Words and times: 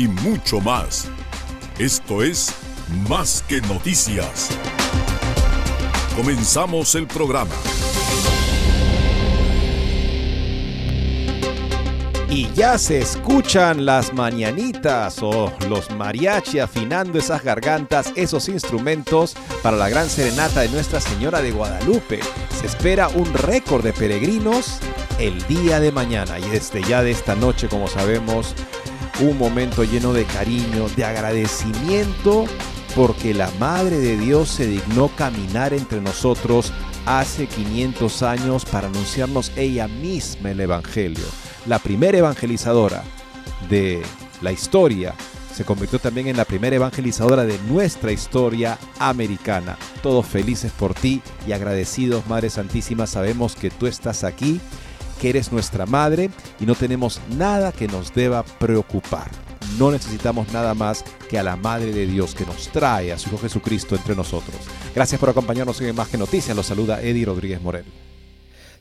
y 0.00 0.08
mucho 0.08 0.62
más. 0.62 1.08
Esto 1.78 2.22
es 2.22 2.54
Más 3.06 3.44
que 3.46 3.60
Noticias. 3.60 4.48
Comenzamos 6.16 6.94
el 6.94 7.06
programa. 7.06 7.54
Y 12.30 12.48
ya 12.54 12.78
se 12.78 13.00
escuchan 13.00 13.84
las 13.84 14.14
mañanitas 14.14 15.18
o 15.20 15.52
los 15.68 15.90
mariachi 15.90 16.60
afinando 16.60 17.18
esas 17.18 17.44
gargantas, 17.44 18.10
esos 18.16 18.48
instrumentos 18.48 19.34
para 19.62 19.76
la 19.76 19.90
gran 19.90 20.08
serenata 20.08 20.62
de 20.62 20.70
Nuestra 20.70 21.00
Señora 21.00 21.42
de 21.42 21.50
Guadalupe. 21.50 22.20
Se 22.58 22.66
espera 22.66 23.08
un 23.08 23.30
récord 23.34 23.84
de 23.84 23.92
peregrinos 23.92 24.78
el 25.18 25.46
día 25.46 25.78
de 25.78 25.92
mañana 25.92 26.38
y 26.38 26.48
desde 26.48 26.82
ya 26.84 27.02
de 27.02 27.10
esta 27.10 27.34
noche, 27.34 27.68
como 27.68 27.86
sabemos, 27.86 28.54
un 29.20 29.38
momento 29.38 29.84
lleno 29.84 30.12
de 30.12 30.24
cariño, 30.24 30.88
de 30.96 31.04
agradecimiento, 31.04 32.46
porque 32.94 33.34
la 33.34 33.50
Madre 33.58 33.98
de 33.98 34.16
Dios 34.16 34.48
se 34.48 34.66
dignó 34.66 35.08
caminar 35.08 35.72
entre 35.74 36.00
nosotros 36.00 36.72
hace 37.06 37.46
500 37.46 38.22
años 38.22 38.64
para 38.64 38.88
anunciarnos 38.88 39.52
ella 39.56 39.88
misma 39.88 40.50
el 40.50 40.60
Evangelio. 40.60 41.24
La 41.66 41.78
primera 41.78 42.18
evangelizadora 42.18 43.04
de 43.68 44.02
la 44.40 44.52
historia 44.52 45.14
se 45.54 45.64
convirtió 45.64 45.98
también 45.98 46.28
en 46.28 46.36
la 46.36 46.44
primera 46.44 46.76
evangelizadora 46.76 47.44
de 47.44 47.58
nuestra 47.68 48.12
historia 48.12 48.78
americana. 48.98 49.76
Todos 50.02 50.26
felices 50.26 50.72
por 50.72 50.94
ti 50.94 51.20
y 51.46 51.52
agradecidos, 51.52 52.26
Madre 52.26 52.48
Santísima, 52.48 53.06
sabemos 53.06 53.56
que 53.56 53.70
tú 53.70 53.86
estás 53.86 54.24
aquí 54.24 54.60
que 55.20 55.28
eres 55.28 55.52
nuestra 55.52 55.86
madre 55.86 56.30
y 56.58 56.66
no 56.66 56.74
tenemos 56.74 57.20
nada 57.36 57.72
que 57.72 57.86
nos 57.86 58.14
deba 58.14 58.42
preocupar. 58.42 59.30
No 59.78 59.90
necesitamos 59.90 60.52
nada 60.52 60.74
más 60.74 61.04
que 61.28 61.38
a 61.38 61.42
la 61.42 61.56
Madre 61.56 61.92
de 61.92 62.06
Dios 62.06 62.34
que 62.34 62.46
nos 62.46 62.68
trae 62.68 63.12
a 63.12 63.18
su 63.18 63.28
Hijo 63.28 63.38
Jesucristo 63.38 63.94
entre 63.94 64.16
nosotros. 64.16 64.56
Gracias 64.94 65.20
por 65.20 65.30
acompañarnos 65.30 65.80
en 65.80 65.94
Más 65.94 66.08
que 66.08 66.18
Noticias. 66.18 66.56
Los 66.56 66.66
saluda 66.66 67.00
Eddie 67.02 67.26
Rodríguez 67.26 67.60
Morel. 67.60 67.84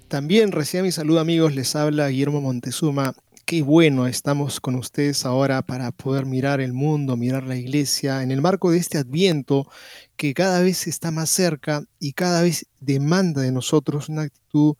También 0.08 0.52
recién 0.52 0.84
mi 0.84 0.92
saludo 0.92 1.20
amigos, 1.20 1.54
les 1.54 1.76
habla 1.76 2.08
Guillermo 2.08 2.42
Montezuma. 2.42 3.14
Qué 3.46 3.62
bueno 3.62 4.08
estamos 4.08 4.60
con 4.60 4.76
ustedes 4.76 5.26
ahora 5.26 5.62
para 5.62 5.92
poder 5.92 6.26
mirar 6.26 6.62
el 6.62 6.74
mundo, 6.74 7.18
mirar 7.18 7.44
la 7.44 7.56
iglesia 7.56 8.24
en 8.24 8.32
el 8.32 8.42
marco 8.42 8.72
de 8.72 8.78
este 8.78 8.98
adviento 8.98 9.68
que 10.16 10.34
cada 10.34 10.62
vez 10.62 10.88
está 10.88 11.12
más 11.12 11.30
cerca 11.30 11.84
y 12.00 12.14
cada 12.14 12.42
vez 12.42 12.66
demanda 12.80 13.42
de 13.42 13.52
nosotros 13.52 14.10
una 14.10 14.24
actitud 14.24 14.76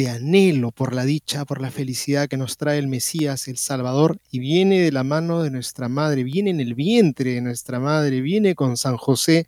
de 0.00 0.08
anhelo 0.08 0.72
por 0.72 0.94
la 0.94 1.04
dicha, 1.04 1.44
por 1.44 1.60
la 1.60 1.70
felicidad 1.70 2.26
que 2.26 2.38
nos 2.38 2.56
trae 2.56 2.78
el 2.78 2.88
Mesías, 2.88 3.48
el 3.48 3.58
Salvador, 3.58 4.18
y 4.30 4.38
viene 4.38 4.80
de 4.80 4.92
la 4.92 5.04
mano 5.04 5.42
de 5.42 5.50
nuestra 5.50 5.90
Madre, 5.90 6.24
viene 6.24 6.48
en 6.48 6.60
el 6.60 6.74
vientre 6.74 7.34
de 7.34 7.42
nuestra 7.42 7.80
Madre, 7.80 8.22
viene 8.22 8.54
con 8.54 8.78
San 8.78 8.96
José, 8.96 9.46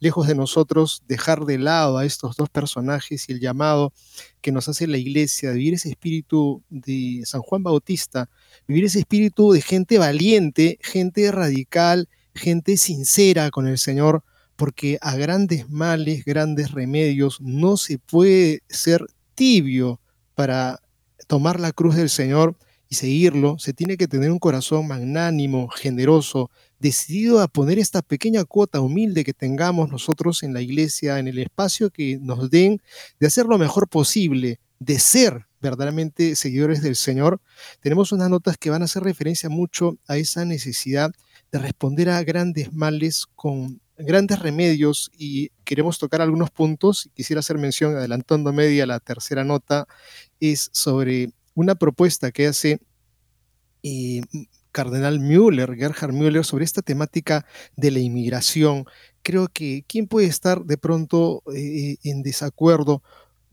lejos 0.00 0.26
de 0.26 0.34
nosotros, 0.34 1.02
dejar 1.08 1.46
de 1.46 1.56
lado 1.56 1.96
a 1.96 2.04
estos 2.04 2.36
dos 2.36 2.50
personajes 2.50 3.30
y 3.30 3.32
el 3.32 3.40
llamado 3.40 3.94
que 4.42 4.52
nos 4.52 4.68
hace 4.68 4.86
la 4.86 4.98
Iglesia, 4.98 5.52
vivir 5.52 5.72
ese 5.72 5.88
espíritu 5.88 6.62
de 6.68 7.22
San 7.24 7.40
Juan 7.40 7.62
Bautista, 7.62 8.28
vivir 8.68 8.84
ese 8.84 8.98
espíritu 8.98 9.52
de 9.52 9.62
gente 9.62 9.96
valiente, 9.96 10.78
gente 10.82 11.32
radical, 11.32 12.10
gente 12.34 12.76
sincera 12.76 13.50
con 13.50 13.66
el 13.66 13.78
Señor, 13.78 14.22
porque 14.54 14.98
a 15.00 15.16
grandes 15.16 15.70
males, 15.70 16.26
grandes 16.26 16.72
remedios, 16.72 17.40
no 17.40 17.78
se 17.78 17.98
puede 17.98 18.62
ser 18.68 19.06
tibio 19.34 20.00
para 20.34 20.80
tomar 21.26 21.60
la 21.60 21.72
cruz 21.72 21.96
del 21.96 22.10
Señor 22.10 22.56
y 22.88 22.96
seguirlo, 22.96 23.56
se 23.58 23.72
tiene 23.72 23.96
que 23.96 24.08
tener 24.08 24.30
un 24.30 24.38
corazón 24.38 24.86
magnánimo, 24.86 25.68
generoso, 25.68 26.50
decidido 26.78 27.40
a 27.40 27.48
poner 27.48 27.78
esta 27.78 28.02
pequeña 28.02 28.44
cuota 28.44 28.80
humilde 28.80 29.24
que 29.24 29.32
tengamos 29.32 29.90
nosotros 29.90 30.42
en 30.42 30.52
la 30.52 30.60
iglesia, 30.60 31.18
en 31.18 31.28
el 31.28 31.38
espacio 31.38 31.90
que 31.90 32.18
nos 32.20 32.50
den, 32.50 32.82
de 33.18 33.26
hacer 33.26 33.46
lo 33.46 33.58
mejor 33.58 33.88
posible, 33.88 34.60
de 34.78 34.98
ser 34.98 35.46
verdaderamente 35.62 36.36
seguidores 36.36 36.82
del 36.82 36.94
Señor. 36.94 37.40
Tenemos 37.80 38.12
unas 38.12 38.28
notas 38.28 38.58
que 38.58 38.70
van 38.70 38.82
a 38.82 38.84
hacer 38.84 39.02
referencia 39.02 39.48
mucho 39.48 39.96
a 40.06 40.18
esa 40.18 40.44
necesidad 40.44 41.10
de 41.50 41.58
responder 41.58 42.10
a 42.10 42.22
grandes 42.22 42.72
males 42.72 43.26
con 43.34 43.80
grandes 43.98 44.38
remedios 44.38 45.10
y 45.16 45.50
queremos 45.64 45.98
tocar 45.98 46.20
algunos 46.20 46.50
puntos. 46.50 47.10
Quisiera 47.14 47.40
hacer 47.40 47.58
mención, 47.58 47.96
adelantando 47.96 48.52
media, 48.52 48.86
la 48.86 49.00
tercera 49.00 49.44
nota 49.44 49.86
es 50.40 50.70
sobre 50.72 51.30
una 51.54 51.74
propuesta 51.74 52.32
que 52.32 52.46
hace 52.46 52.80
eh, 53.82 54.22
Cardenal 54.72 55.20
Müller, 55.20 55.74
Gerhard 55.76 56.12
Müller, 56.12 56.44
sobre 56.44 56.64
esta 56.64 56.82
temática 56.82 57.46
de 57.76 57.90
la 57.90 58.00
inmigración. 58.00 58.86
Creo 59.22 59.48
que 59.48 59.84
quién 59.86 60.08
puede 60.08 60.26
estar 60.26 60.64
de 60.64 60.76
pronto 60.76 61.42
eh, 61.54 61.96
en 62.02 62.22
desacuerdo 62.22 63.02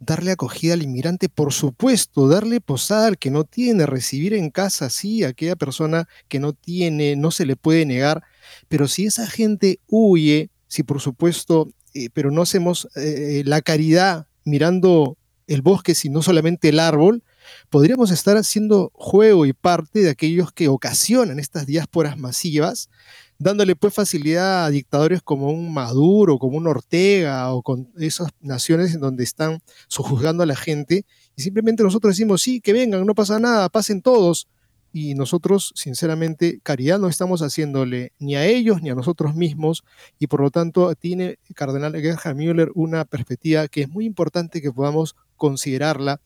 darle 0.02 0.32
acogida 0.32 0.74
al 0.74 0.82
inmigrante, 0.82 1.30
por 1.30 1.54
supuesto, 1.54 2.28
darle 2.28 2.60
posada 2.60 3.06
al 3.06 3.20
que 3.20 3.30
no 3.30 3.44
tiene, 3.44 3.86
recibir 3.86 4.34
en 4.34 4.50
casa, 4.50 4.90
sí, 4.90 5.24
a 5.24 5.30
aquella 5.30 5.56
persona 5.56 6.08
que 6.28 6.40
no 6.40 6.54
tiene, 6.54 7.16
no 7.16 7.30
se 7.30 7.46
le 7.46 7.56
puede 7.56 7.86
negar, 7.86 8.24
pero 8.68 8.88
si 8.88 9.06
esa 9.06 9.28
gente 9.28 9.80
huye, 9.88 10.50
si 10.68 10.84
por 10.84 11.02
supuesto, 11.02 11.70
eh, 11.94 12.10
pero 12.14 12.32
no 12.32 12.42
hacemos 12.42 12.88
eh, 12.96 13.44
la 13.46 13.62
caridad 13.62 14.28
mirando 14.44 15.18
el 15.48 15.62
bosque, 15.62 15.96
sino 15.96 16.22
solamente 16.22 16.70
el 16.70 16.80
árbol, 16.80 17.24
podríamos 17.70 18.12
estar 18.12 18.38
haciendo 18.38 18.92
juego 18.94 19.46
y 19.46 19.54
parte 19.54 20.00
de 20.00 20.10
aquellos 20.10 20.52
que 20.54 20.68
ocasionan 20.68 21.40
estas 21.40 21.66
diásporas 21.66 22.18
masivas, 22.18 22.90
dándole 23.38 23.76
pues 23.76 23.94
facilidad 23.94 24.66
a 24.66 24.70
dictadores 24.70 25.22
como 25.22 25.50
un 25.50 25.74
Maduro, 25.74 26.38
como 26.38 26.58
un 26.58 26.68
Ortega 26.68 27.52
o 27.54 27.64
con 27.64 27.92
esas 27.98 28.30
naciones 28.40 28.94
en 28.94 29.02
donde 29.02 29.24
están 29.24 29.62
sojuzgando 29.88 30.44
a 30.44 30.46
la 30.46 30.56
gente 30.56 31.06
y 31.36 31.42
simplemente 31.42 31.84
nosotros 31.84 32.16
decimos, 32.16 32.42
sí, 32.42 32.62
que 32.62 32.74
vengan, 32.74 33.06
no 33.06 33.16
pasa 33.16 33.40
nada, 33.40 33.70
pasen 33.70 34.02
todos. 34.02 34.48
Y 34.94 35.14
nosotros, 35.16 35.72
sinceramente, 35.76 36.60
caridad 36.64 37.00
no 37.00 37.08
estamos 37.08 37.42
haciéndole 37.42 38.12
ni 38.20 38.36
a 38.36 38.46
ellos 38.46 38.82
ni 38.82 38.90
a 38.90 38.96
nosotros 38.96 39.36
mismos 39.36 39.84
y 40.20 40.28
por 40.28 40.42
lo 40.42 40.52
tanto 40.52 40.94
tiene 40.96 41.40
Cardenal 41.56 41.94
Gerhard 41.94 42.36
Müller 42.36 42.72
una 42.76 43.06
perspectiva 43.06 43.68
que 43.68 43.82
es 43.82 43.90
muy 43.90 44.06
importante 44.06 44.62
que 44.62 44.72
podamos 44.72 45.16
considerarla. 45.38 46.20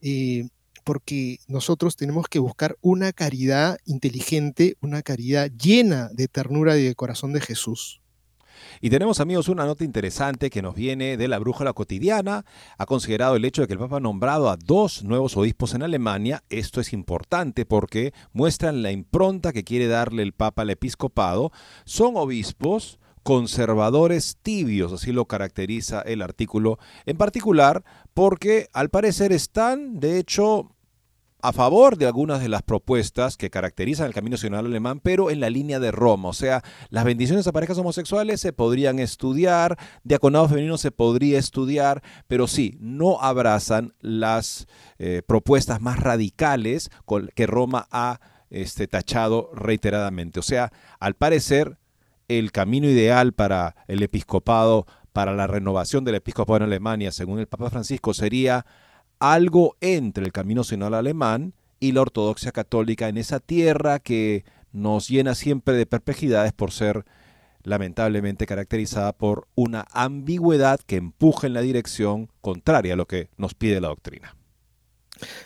Eh, 0.00 0.48
porque 0.84 1.38
nosotros 1.46 1.96
tenemos 1.96 2.26
que 2.26 2.40
buscar 2.40 2.76
una 2.80 3.12
caridad 3.12 3.78
inteligente, 3.84 4.76
una 4.80 5.02
caridad 5.02 5.50
llena 5.50 6.08
de 6.12 6.26
ternura 6.28 6.76
y 6.76 6.82
de 6.82 6.94
corazón 6.96 7.32
de 7.32 7.40
Jesús. 7.40 8.01
Y 8.84 8.90
tenemos 8.90 9.20
amigos 9.20 9.48
una 9.48 9.64
nota 9.64 9.84
interesante 9.84 10.50
que 10.50 10.60
nos 10.60 10.74
viene 10.74 11.16
de 11.16 11.28
la 11.28 11.38
brújula 11.38 11.72
cotidiana. 11.72 12.44
Ha 12.76 12.84
considerado 12.84 13.36
el 13.36 13.44
hecho 13.44 13.62
de 13.62 13.68
que 13.68 13.74
el 13.74 13.78
Papa 13.78 13.98
ha 13.98 14.00
nombrado 14.00 14.50
a 14.50 14.56
dos 14.56 15.04
nuevos 15.04 15.36
obispos 15.36 15.74
en 15.74 15.84
Alemania. 15.84 16.42
Esto 16.48 16.80
es 16.80 16.92
importante 16.92 17.64
porque 17.64 18.12
muestran 18.32 18.82
la 18.82 18.90
impronta 18.90 19.52
que 19.52 19.62
quiere 19.62 19.86
darle 19.86 20.24
el 20.24 20.32
Papa 20.32 20.62
al 20.62 20.70
episcopado. 20.70 21.52
Son 21.84 22.16
obispos 22.16 22.98
conservadores 23.22 24.38
tibios, 24.42 24.92
así 24.92 25.12
lo 25.12 25.26
caracteriza 25.26 26.02
el 26.02 26.20
artículo 26.20 26.80
en 27.06 27.16
particular, 27.16 27.84
porque 28.14 28.66
al 28.72 28.90
parecer 28.90 29.30
están, 29.30 30.00
de 30.00 30.18
hecho, 30.18 30.72
a 31.42 31.52
favor 31.52 31.98
de 31.98 32.06
algunas 32.06 32.40
de 32.40 32.48
las 32.48 32.62
propuestas 32.62 33.36
que 33.36 33.50
caracterizan 33.50 34.06
el 34.06 34.14
camino 34.14 34.34
nacional 34.34 34.64
alemán, 34.64 35.00
pero 35.00 35.28
en 35.28 35.40
la 35.40 35.50
línea 35.50 35.80
de 35.80 35.90
Roma. 35.90 36.28
O 36.28 36.32
sea, 36.32 36.62
las 36.88 37.04
bendiciones 37.04 37.46
a 37.48 37.52
parejas 37.52 37.78
homosexuales 37.78 38.40
se 38.40 38.52
podrían 38.52 39.00
estudiar, 39.00 39.76
diaconado 40.04 40.48
femenino 40.48 40.78
se 40.78 40.92
podría 40.92 41.40
estudiar, 41.40 42.00
pero 42.28 42.46
sí, 42.46 42.78
no 42.80 43.20
abrazan 43.20 43.92
las 44.00 44.68
eh, 44.98 45.22
propuestas 45.26 45.80
más 45.80 45.98
radicales 45.98 46.90
que 47.34 47.46
Roma 47.48 47.88
ha 47.90 48.20
este, 48.50 48.86
tachado 48.86 49.50
reiteradamente. 49.52 50.38
O 50.38 50.42
sea, 50.44 50.72
al 51.00 51.14
parecer, 51.14 51.76
el 52.28 52.52
camino 52.52 52.88
ideal 52.88 53.32
para 53.32 53.74
el 53.88 54.02
episcopado, 54.04 54.86
para 55.12 55.34
la 55.34 55.48
renovación 55.48 56.04
del 56.04 56.14
episcopado 56.14 56.58
en 56.58 56.62
Alemania, 56.64 57.10
según 57.10 57.40
el 57.40 57.48
Papa 57.48 57.68
Francisco, 57.68 58.14
sería 58.14 58.64
algo 59.22 59.76
entre 59.80 60.24
el 60.24 60.32
camino 60.32 60.64
sinodal 60.64 60.94
alemán 60.94 61.54
y 61.78 61.92
la 61.92 62.00
ortodoxia 62.00 62.50
católica 62.50 63.08
en 63.08 63.18
esa 63.18 63.38
tierra 63.38 64.00
que 64.00 64.44
nos 64.72 65.08
llena 65.08 65.36
siempre 65.36 65.76
de 65.76 65.86
perplejidades 65.86 66.52
por 66.52 66.72
ser 66.72 67.04
lamentablemente 67.62 68.46
caracterizada 68.46 69.12
por 69.12 69.46
una 69.54 69.86
ambigüedad 69.92 70.80
que 70.80 70.96
empuja 70.96 71.46
en 71.46 71.54
la 71.54 71.60
dirección 71.60 72.30
contraria 72.40 72.94
a 72.94 72.96
lo 72.96 73.06
que 73.06 73.28
nos 73.36 73.54
pide 73.54 73.80
la 73.80 73.88
doctrina. 73.88 74.36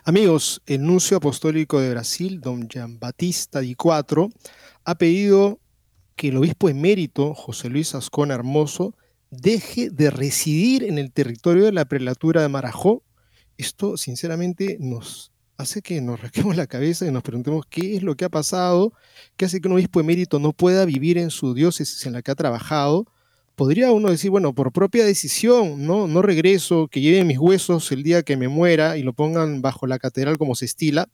Amigos, 0.05 0.63
el 0.65 0.83
nuncio 0.83 1.19
apostólico 1.19 1.79
de 1.79 1.91
Brasil, 1.91 2.41
don 2.41 2.71
Jean 2.71 2.99
Batista 2.99 3.61
Di 3.61 3.75
Cuatro, 3.75 4.31
ha 4.87 4.95
pedido 4.95 5.61
que 6.15 6.29
el 6.29 6.39
obispo 6.39 6.71
emérito, 6.71 7.35
José 7.35 7.69
Luis 7.69 7.95
Ascona 7.95 8.37
Hermoso, 8.37 8.95
deje 9.31 9.91
de 9.91 10.09
residir 10.09 10.83
en 10.83 10.97
el 10.97 11.13
territorio 11.13 11.67
de 11.67 11.73
la 11.73 11.85
prelatura 11.85 12.41
de 12.41 12.49
Marajó 12.49 13.03
esto 13.59 13.97
sinceramente 13.97 14.77
nos 14.81 15.33
hace 15.57 15.83
que 15.83 16.01
nos 16.01 16.21
rasquemos 16.21 16.57
la 16.57 16.67
cabeza 16.67 17.07
y 17.07 17.11
nos 17.11 17.23
preguntemos 17.23 17.65
qué 17.69 17.97
es 17.97 18.03
lo 18.03 18.15
que 18.17 18.25
ha 18.25 18.29
pasado, 18.29 18.93
qué 19.37 19.47
hace 19.47 19.61
que 19.61 19.69
un 19.69 19.75
obispo 19.75 20.01
emérito 20.01 20.39
no 20.39 20.53
pueda 20.53 20.85
vivir 20.85 21.19
en 21.19 21.31
su 21.31 21.55
diócesis 21.55 22.07
en 22.07 22.13
la 22.13 22.23
que 22.23 22.31
ha 22.31 22.35
trabajado. 22.35 23.07
Podría 23.55 23.91
uno 23.91 24.11
decir, 24.11 24.31
bueno, 24.31 24.55
por 24.55 24.71
propia 24.71 25.05
decisión, 25.07 25.87
no, 25.87 26.07
no 26.07 26.21
regreso, 26.21 26.89
que 26.89 27.01
lleven 27.01 27.27
mis 27.27 27.39
huesos 27.39 27.91
el 27.91 28.03
día 28.03 28.23
que 28.23 28.37
me 28.37 28.49
muera 28.49 28.99
y 28.99 29.03
lo 29.03 29.15
pongan 29.15 29.63
bajo 29.63 29.87
la 29.87 29.99
catedral 29.99 30.37
como 30.37 30.55
se 30.55 30.67
estila, 30.67 31.09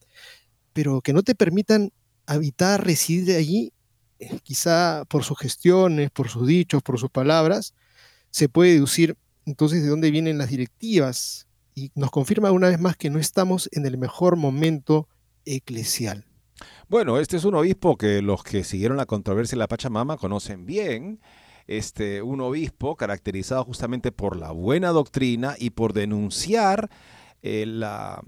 pero 0.73 1.03
que 1.03 1.13
no 1.13 1.23
te 1.23 1.37
permitan 1.37 1.93
habitar, 2.27 2.85
residir 2.85 3.37
allí, 3.37 3.73
eh, 4.19 4.41
quizá 4.43 5.05
por 5.09 5.23
sus 5.23 5.39
gestiones, 5.39 6.11
por 6.11 6.29
sus 6.29 6.49
dichos, 6.49 6.83
por 6.83 6.99
sus 6.99 7.11
palabras, 7.11 7.75
se 8.31 8.49
puede 8.49 8.73
deducir 8.73 9.17
entonces 9.47 9.83
de 9.83 9.89
dónde 9.89 10.11
vienen 10.11 10.39
las 10.39 10.51
directivas 10.51 11.47
y 11.75 11.91
nos 11.95 12.11
confirma 12.11 12.51
una 12.51 12.69
vez 12.69 12.81
más 12.81 12.97
que 12.97 13.11
no 13.11 13.19
estamos 13.19 13.69
en 13.73 13.87
el 13.87 13.99
mejor 13.99 14.37
momento 14.37 15.09
eclesial. 15.45 16.27
Bueno, 16.89 17.19
este 17.19 17.37
es 17.37 17.45
un 17.45 17.55
obispo 17.55 17.97
que 17.97 18.23
los 18.23 18.43
que 18.43 18.65
siguieron 18.65 18.97
la 18.97 19.07
controversia 19.07 19.57
de 19.57 19.61
la 19.61 19.69
Pachamama 19.69 20.17
conocen 20.17 20.67
bien. 20.67 21.21
Este, 21.67 22.23
un 22.23 22.41
obispo 22.41 22.97
caracterizado 22.97 23.65
justamente 23.65 24.13
por 24.13 24.37
la 24.37 24.51
buena 24.51 24.91
doctrina 24.91 25.55
y 25.59 25.71
por 25.71 25.93
denunciar 25.93 26.91
eh, 27.43 27.65
la, 27.67 28.23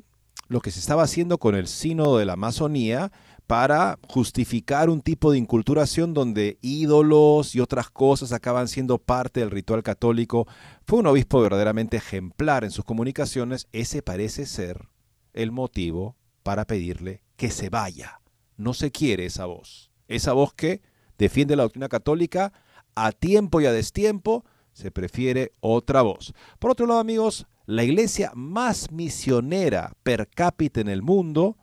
lo 0.48 0.60
que 0.60 0.70
se 0.70 0.80
estaba 0.80 1.02
haciendo 1.02 1.38
con 1.38 1.54
el 1.54 1.66
sínodo 1.66 2.18
de 2.18 2.26
la 2.26 2.34
Amazonía 2.34 3.12
para 3.46 3.98
justificar 4.08 4.88
un 4.88 5.02
tipo 5.02 5.30
de 5.30 5.38
inculturación 5.38 6.14
donde 6.14 6.58
ídolos 6.62 7.54
y 7.54 7.60
otras 7.60 7.90
cosas 7.90 8.32
acaban 8.32 8.68
siendo 8.68 8.98
parte 8.98 9.40
del 9.40 9.50
ritual 9.50 9.82
católico. 9.82 10.46
Fue 10.86 11.00
un 11.00 11.06
obispo 11.06 11.40
verdaderamente 11.40 11.98
ejemplar 11.98 12.64
en 12.64 12.70
sus 12.70 12.84
comunicaciones. 12.84 13.68
Ese 13.72 14.02
parece 14.02 14.46
ser 14.46 14.88
el 15.34 15.52
motivo 15.52 16.16
para 16.42 16.66
pedirle 16.66 17.22
que 17.36 17.50
se 17.50 17.68
vaya. 17.68 18.20
No 18.56 18.72
se 18.72 18.90
quiere 18.90 19.26
esa 19.26 19.46
voz. 19.46 19.90
Esa 20.08 20.32
voz 20.32 20.54
que 20.54 20.80
defiende 21.18 21.56
la 21.56 21.64
doctrina 21.64 21.88
católica 21.88 22.52
a 22.94 23.12
tiempo 23.12 23.60
y 23.60 23.66
a 23.66 23.72
destiempo, 23.72 24.44
se 24.72 24.90
prefiere 24.90 25.52
otra 25.60 26.02
voz. 26.02 26.32
Por 26.58 26.70
otro 26.70 26.86
lado, 26.86 27.00
amigos, 27.00 27.46
la 27.66 27.84
iglesia 27.84 28.32
más 28.34 28.90
misionera 28.90 29.92
per 30.02 30.28
cápita 30.28 30.80
en 30.80 30.88
el 30.88 31.02
mundo 31.02 31.56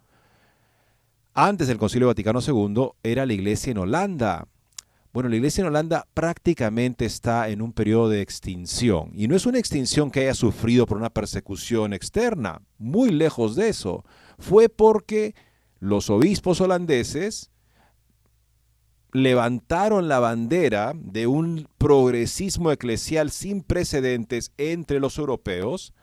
antes 1.33 1.67
del 1.67 1.77
Concilio 1.77 2.07
Vaticano 2.07 2.39
II 2.45 2.89
era 3.03 3.25
la 3.25 3.33
iglesia 3.33 3.71
en 3.71 3.77
Holanda. 3.77 4.47
Bueno, 5.13 5.29
la 5.29 5.35
iglesia 5.35 5.61
en 5.61 5.67
Holanda 5.67 6.07
prácticamente 6.13 7.05
está 7.05 7.49
en 7.49 7.61
un 7.61 7.73
periodo 7.73 8.09
de 8.09 8.21
extinción. 8.21 9.11
Y 9.13 9.27
no 9.27 9.35
es 9.35 9.45
una 9.45 9.59
extinción 9.59 10.09
que 10.09 10.21
haya 10.21 10.33
sufrido 10.33 10.85
por 10.85 10.97
una 10.97 11.09
persecución 11.09 11.93
externa, 11.93 12.61
muy 12.77 13.11
lejos 13.11 13.55
de 13.55 13.69
eso. 13.69 14.05
Fue 14.39 14.69
porque 14.69 15.35
los 15.79 16.09
obispos 16.09 16.61
holandeses 16.61 17.51
levantaron 19.13 20.07
la 20.07 20.19
bandera 20.19 20.93
de 20.95 21.27
un 21.27 21.67
progresismo 21.77 22.71
eclesial 22.71 23.31
sin 23.31 23.61
precedentes 23.61 24.53
entre 24.57 24.99
los 24.99 25.17
europeos 25.17 25.93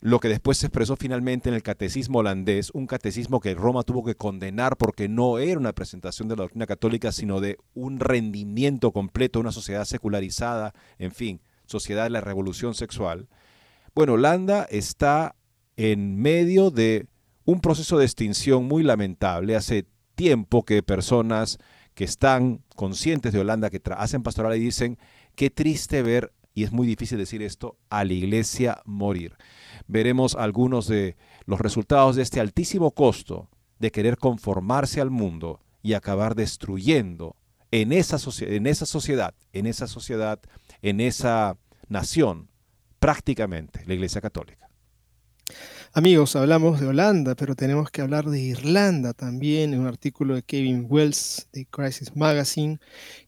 lo 0.00 0.18
que 0.18 0.28
después 0.28 0.56
se 0.56 0.66
expresó 0.66 0.96
finalmente 0.96 1.50
en 1.50 1.54
el 1.54 1.62
catecismo 1.62 2.20
holandés, 2.20 2.70
un 2.70 2.86
catecismo 2.86 3.38
que 3.40 3.54
Roma 3.54 3.82
tuvo 3.82 4.02
que 4.02 4.14
condenar 4.14 4.76
porque 4.78 5.08
no 5.08 5.38
era 5.38 5.60
una 5.60 5.74
presentación 5.74 6.26
de 6.28 6.36
la 6.36 6.42
doctrina 6.42 6.66
católica, 6.66 7.12
sino 7.12 7.40
de 7.40 7.58
un 7.74 8.00
rendimiento 8.00 8.92
completo 8.92 9.38
de 9.38 9.42
una 9.42 9.52
sociedad 9.52 9.84
secularizada, 9.84 10.72
en 10.98 11.12
fin, 11.12 11.42
sociedad 11.66 12.04
de 12.04 12.10
la 12.10 12.22
revolución 12.22 12.74
sexual. 12.74 13.28
Bueno, 13.94 14.14
Holanda 14.14 14.66
está 14.70 15.36
en 15.76 16.16
medio 16.16 16.70
de 16.70 17.06
un 17.44 17.60
proceso 17.60 17.98
de 17.98 18.06
extinción 18.06 18.64
muy 18.64 18.82
lamentable. 18.82 19.54
Hace 19.54 19.86
tiempo 20.14 20.64
que 20.64 20.82
personas 20.82 21.58
que 21.94 22.04
están 22.04 22.62
conscientes 22.74 23.34
de 23.34 23.40
Holanda, 23.40 23.68
que 23.68 23.82
hacen 23.96 24.22
pastoral 24.22 24.56
y 24.56 24.60
dicen, 24.60 24.98
qué 25.34 25.50
triste 25.50 26.02
ver, 26.02 26.32
y 26.54 26.64
es 26.64 26.72
muy 26.72 26.86
difícil 26.86 27.18
decir 27.18 27.42
esto, 27.42 27.76
a 27.90 28.04
la 28.04 28.14
iglesia 28.14 28.80
morir 28.86 29.36
veremos 29.90 30.36
algunos 30.36 30.86
de 30.86 31.16
los 31.46 31.60
resultados 31.60 32.16
de 32.16 32.22
este 32.22 32.40
altísimo 32.40 32.92
costo 32.92 33.48
de 33.78 33.90
querer 33.90 34.16
conformarse 34.16 35.00
al 35.00 35.10
mundo 35.10 35.60
y 35.82 35.94
acabar 35.94 36.34
destruyendo 36.34 37.36
en 37.72 37.92
esa, 37.92 38.18
en 38.44 38.66
esa 38.66 38.86
sociedad, 38.86 39.34
en 39.52 39.66
esa 39.66 39.86
sociedad, 39.86 40.40
en 40.82 41.00
esa 41.00 41.56
nación, 41.88 42.48
prácticamente 42.98 43.82
la 43.86 43.94
Iglesia 43.94 44.20
Católica. 44.20 44.68
Amigos, 45.92 46.36
hablamos 46.36 46.78
de 46.78 46.86
Holanda, 46.86 47.34
pero 47.34 47.56
tenemos 47.56 47.90
que 47.90 48.00
hablar 48.00 48.26
de 48.26 48.38
Irlanda 48.38 49.12
también, 49.12 49.74
en 49.74 49.80
un 49.80 49.88
artículo 49.88 50.36
de 50.36 50.44
Kevin 50.44 50.86
Wells 50.88 51.48
de 51.52 51.66
Crisis 51.66 52.14
Magazine, 52.14 52.78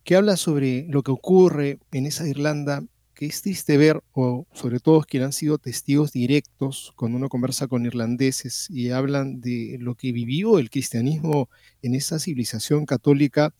que 0.04 0.14
habla 0.14 0.36
sobre 0.36 0.86
lo 0.88 1.02
que 1.02 1.10
ocurre 1.10 1.80
en 1.90 2.06
esa 2.06 2.24
Irlanda 2.28 2.84
es 3.26 3.42
triste 3.42 3.76
ver, 3.76 4.02
o 4.12 4.46
sobre 4.52 4.80
todo 4.80 5.02
quienes 5.02 5.26
han 5.26 5.32
sido 5.32 5.58
testigos 5.58 6.12
directos, 6.12 6.92
cuando 6.96 7.18
uno 7.18 7.28
conversa 7.28 7.66
con 7.68 7.86
irlandeses 7.86 8.68
y 8.70 8.90
hablan 8.90 9.40
de 9.40 9.76
lo 9.80 9.94
que 9.94 10.12
vivió 10.12 10.58
el 10.58 10.70
cristianismo 10.70 11.48
en 11.82 11.94
esa 11.94 12.18
civilización 12.18 12.86
católica, 12.86 13.54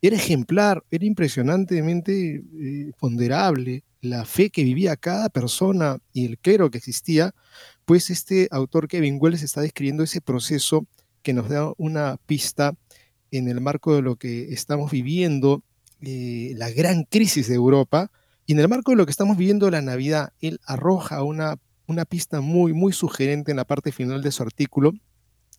era 0.00 0.16
ejemplar, 0.16 0.84
era 0.90 1.04
impresionantemente 1.04 2.36
eh, 2.36 2.92
ponderable 2.98 3.84
la 4.00 4.24
fe 4.24 4.50
que 4.50 4.62
vivía 4.62 4.96
cada 4.96 5.28
persona 5.28 5.98
y 6.12 6.26
el 6.26 6.38
clero 6.38 6.70
que 6.70 6.78
existía, 6.78 7.34
pues 7.84 8.10
este 8.10 8.48
autor 8.50 8.86
Kevin 8.86 9.18
Wells 9.20 9.42
está 9.42 9.60
describiendo 9.60 10.04
ese 10.04 10.20
proceso 10.20 10.86
que 11.22 11.32
nos 11.32 11.48
da 11.48 11.72
una 11.78 12.16
pista 12.26 12.74
en 13.30 13.48
el 13.48 13.60
marco 13.60 13.94
de 13.94 14.02
lo 14.02 14.16
que 14.16 14.52
estamos 14.52 14.90
viviendo, 14.90 15.62
eh, 16.00 16.52
la 16.56 16.70
gran 16.70 17.04
crisis 17.04 17.48
de 17.48 17.54
Europa, 17.54 18.10
y 18.48 18.52
en 18.52 18.60
el 18.60 18.68
marco 18.68 18.92
de 18.92 18.96
lo 18.96 19.04
que 19.04 19.10
estamos 19.10 19.36
viviendo 19.36 19.70
la 19.70 19.82
Navidad, 19.82 20.32
él 20.40 20.58
arroja 20.64 21.22
una, 21.22 21.58
una 21.86 22.06
pista 22.06 22.40
muy, 22.40 22.72
muy 22.72 22.94
sugerente 22.94 23.50
en 23.50 23.58
la 23.58 23.66
parte 23.66 23.92
final 23.92 24.22
de 24.22 24.32
su 24.32 24.42
artículo 24.42 24.94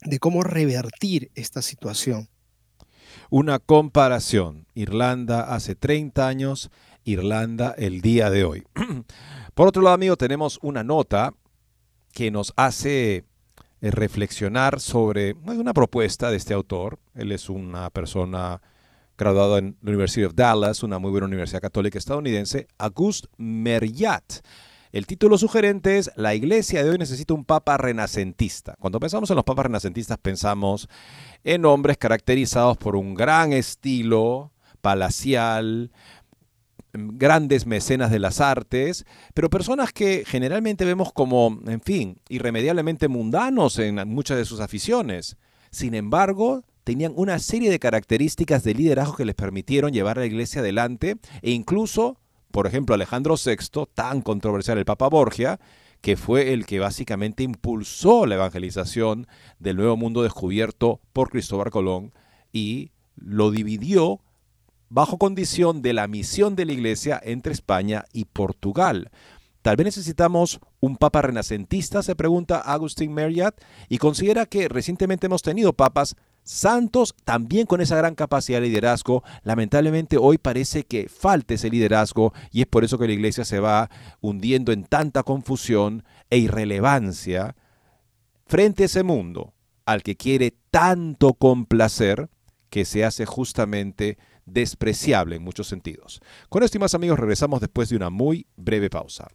de 0.01 0.17
cómo 0.17 0.41
revertir 0.41 1.29
esta 1.36 1.62
situación. 1.62 2.29
Una 3.29 3.60
comparación. 3.60 4.65
Irlanda 4.74 5.53
hace 5.53 5.75
30 5.75 6.27
años, 6.27 6.72
Irlanda 7.03 7.75
el 7.77 8.01
día 8.01 8.31
de 8.31 8.43
hoy. 8.43 8.63
Por 9.53 9.67
otro 9.67 9.84
lado, 9.84 9.93
amigo, 9.93 10.17
tenemos 10.17 10.58
una 10.63 10.84
nota 10.84 11.36
que 12.12 12.31
nos 12.31 12.53
hace 12.55 13.17
eh, 13.17 13.24
reflexionar 13.91 14.79
sobre 14.79 15.34
una 15.46 15.74
propuesta 15.75 16.31
de 16.31 16.38
este 16.38 16.55
autor. 16.55 16.98
Él 17.13 17.34
es 17.34 17.50
una 17.51 17.91
persona 17.91 18.63
graduado 19.19 19.57
en 19.57 19.77
la 19.81 19.89
University 19.89 20.23
of 20.23 20.33
Dallas, 20.33 20.81
una 20.81 20.97
muy 20.97 21.11
buena 21.11 21.27
universidad 21.27 21.61
católica 21.61 21.99
estadounidense, 21.99 22.67
Auguste 22.77 23.27
Meriat. 23.38 24.41
El 24.91 25.05
título 25.05 25.38
sugerente 25.38 25.97
es 25.97 26.09
La 26.15 26.33
iglesia 26.33 26.83
de 26.83 26.89
hoy 26.89 26.97
necesita 26.97 27.33
un 27.33 27.45
papa 27.45 27.77
renacentista. 27.77 28.75
Cuando 28.79 28.99
pensamos 28.99 29.29
en 29.29 29.35
los 29.35 29.45
papas 29.45 29.65
renacentistas 29.65 30.17
pensamos 30.17 30.88
en 31.43 31.65
hombres 31.65 31.97
caracterizados 31.97 32.77
por 32.77 32.95
un 32.95 33.13
gran 33.13 33.53
estilo 33.53 34.53
palacial, 34.81 35.91
grandes 36.93 37.67
mecenas 37.67 38.09
de 38.09 38.19
las 38.19 38.39
artes, 38.39 39.05
pero 39.33 39.49
personas 39.49 39.91
que 39.91 40.23
generalmente 40.25 40.85
vemos 40.85 41.11
como, 41.13 41.59
en 41.67 41.81
fin, 41.81 42.21
irremediablemente 42.29 43.09
mundanos 43.09 43.77
en 43.79 44.07
muchas 44.07 44.38
de 44.38 44.45
sus 44.45 44.61
aficiones. 44.61 45.38
Sin 45.71 45.93
embargo, 45.93 46.63
tenían 46.89 47.13
una 47.15 47.38
serie 47.38 47.69
de 47.69 47.77
características 47.77 48.63
de 48.63 48.74
liderazgo 48.74 49.15
que 49.15 49.24
les 49.24 49.36
permitieron 49.36 49.93
llevar 49.93 50.17
a 50.17 50.22
la 50.22 50.25
iglesia 50.25 50.62
adelante 50.62 51.17
e 51.43 51.51
incluso, 51.51 52.17
por 52.50 52.65
ejemplo, 52.65 52.96
Alejandro 52.96 53.36
VI, 53.36 53.86
tan 53.93 54.24
controversial 54.24 54.79
el 54.79 54.86
Papa 54.86 55.08
Borgia, 55.08 55.60
que 56.01 56.17
fue 56.17 56.51
el 56.51 56.65
que 56.65 56.79
básicamente 56.79 57.43
impulsó 57.43 58.25
la 58.25 58.34
evangelización 58.34 59.27
del 59.60 59.77
nuevo 59.77 59.98
mundo 59.98 60.24
descubierto 60.24 61.00
por 61.13 61.29
Cristóbal 61.29 61.69
Colón 61.69 62.12
y 62.51 62.89
lo 63.15 63.51
dividió 63.51 64.22
bajo 64.89 65.19
condición 65.19 65.84
de 65.84 65.93
la 65.93 66.08
misión 66.08 66.55
de 66.55 66.65
la 66.65 66.74
Iglesia 66.74 67.22
entre 67.24 67.53
España 67.53 68.05
y 68.13 68.25
Portugal. 68.25 69.12
Tal 69.62 69.75
vez 69.75 69.86
necesitamos 69.86 70.60
un 70.79 70.98
papa 70.98 71.22
renacentista, 71.22 72.01
se 72.01 72.15
pregunta 72.15 72.58
Agustín 72.58 73.13
Marriott, 73.13 73.62
y 73.89 74.00
considera 74.00 74.48
que 74.48 74.69
recientemente 74.69 75.27
hemos 75.27 75.43
tenido 75.43 75.74
papas 75.74 76.15
santos 76.50 77.13
también 77.25 77.68
con 77.68 77.79
esa 77.79 77.96
gran 77.96 78.15
capacidad 78.15 78.60
de 78.60 78.68
liderazgo. 78.68 79.24
Lamentablemente 79.44 80.18
hoy 80.18 80.39
parece 80.39 80.84
que 80.84 81.08
falta 81.08 81.53
ese 81.53 81.70
liderazgo 81.70 82.34
y 82.51 82.62
es 82.62 82.68
por 82.68 82.84
eso 82.84 82.98
que 82.98 83.06
la 83.06 83.13
iglesia 83.13 83.46
se 83.46 83.60
va 83.60 83.91
hundiendo 84.20 84.72
en 84.72 84.84
tanta 84.84 85.22
confusión 85.22 86.03
e 86.32 86.39
irrelevancia 86.39 87.56
frente 88.48 88.84
a 88.84 88.86
ese 88.88 89.03
mundo 89.03 89.53
al 89.86 90.01
que 90.01 90.15
quiere 90.15 90.56
tanto 90.72 91.36
complacer 91.36 92.29
que 92.72 92.84
se 92.84 93.06
hace 93.06 93.27
justamente 93.27 94.18
despreciable 94.46 95.36
en 95.36 95.44
muchos 95.44 95.68
sentidos. 95.68 96.20
Con 96.50 96.63
esto 96.63 96.77
y 96.77 96.79
más 96.79 96.96
amigos 96.96 97.20
regresamos 97.20 97.62
después 97.62 97.89
de 97.89 97.96
una 97.96 98.10
muy 98.10 98.48
breve 98.56 98.89
pausa. 98.89 99.27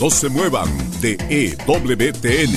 No 0.00 0.10
se 0.10 0.28
muevan 0.28 0.68
de 1.00 1.16
EWTN, 1.30 2.56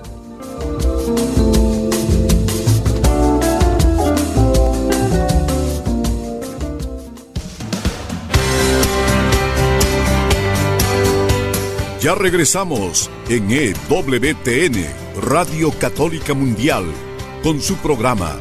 Ya 12.01 12.15
regresamos 12.15 13.11
en 13.29 13.51
EWTN, 13.51 14.87
Radio 15.21 15.71
Católica 15.77 16.33
Mundial, 16.33 16.83
con 17.43 17.61
su 17.61 17.75
programa 17.75 18.39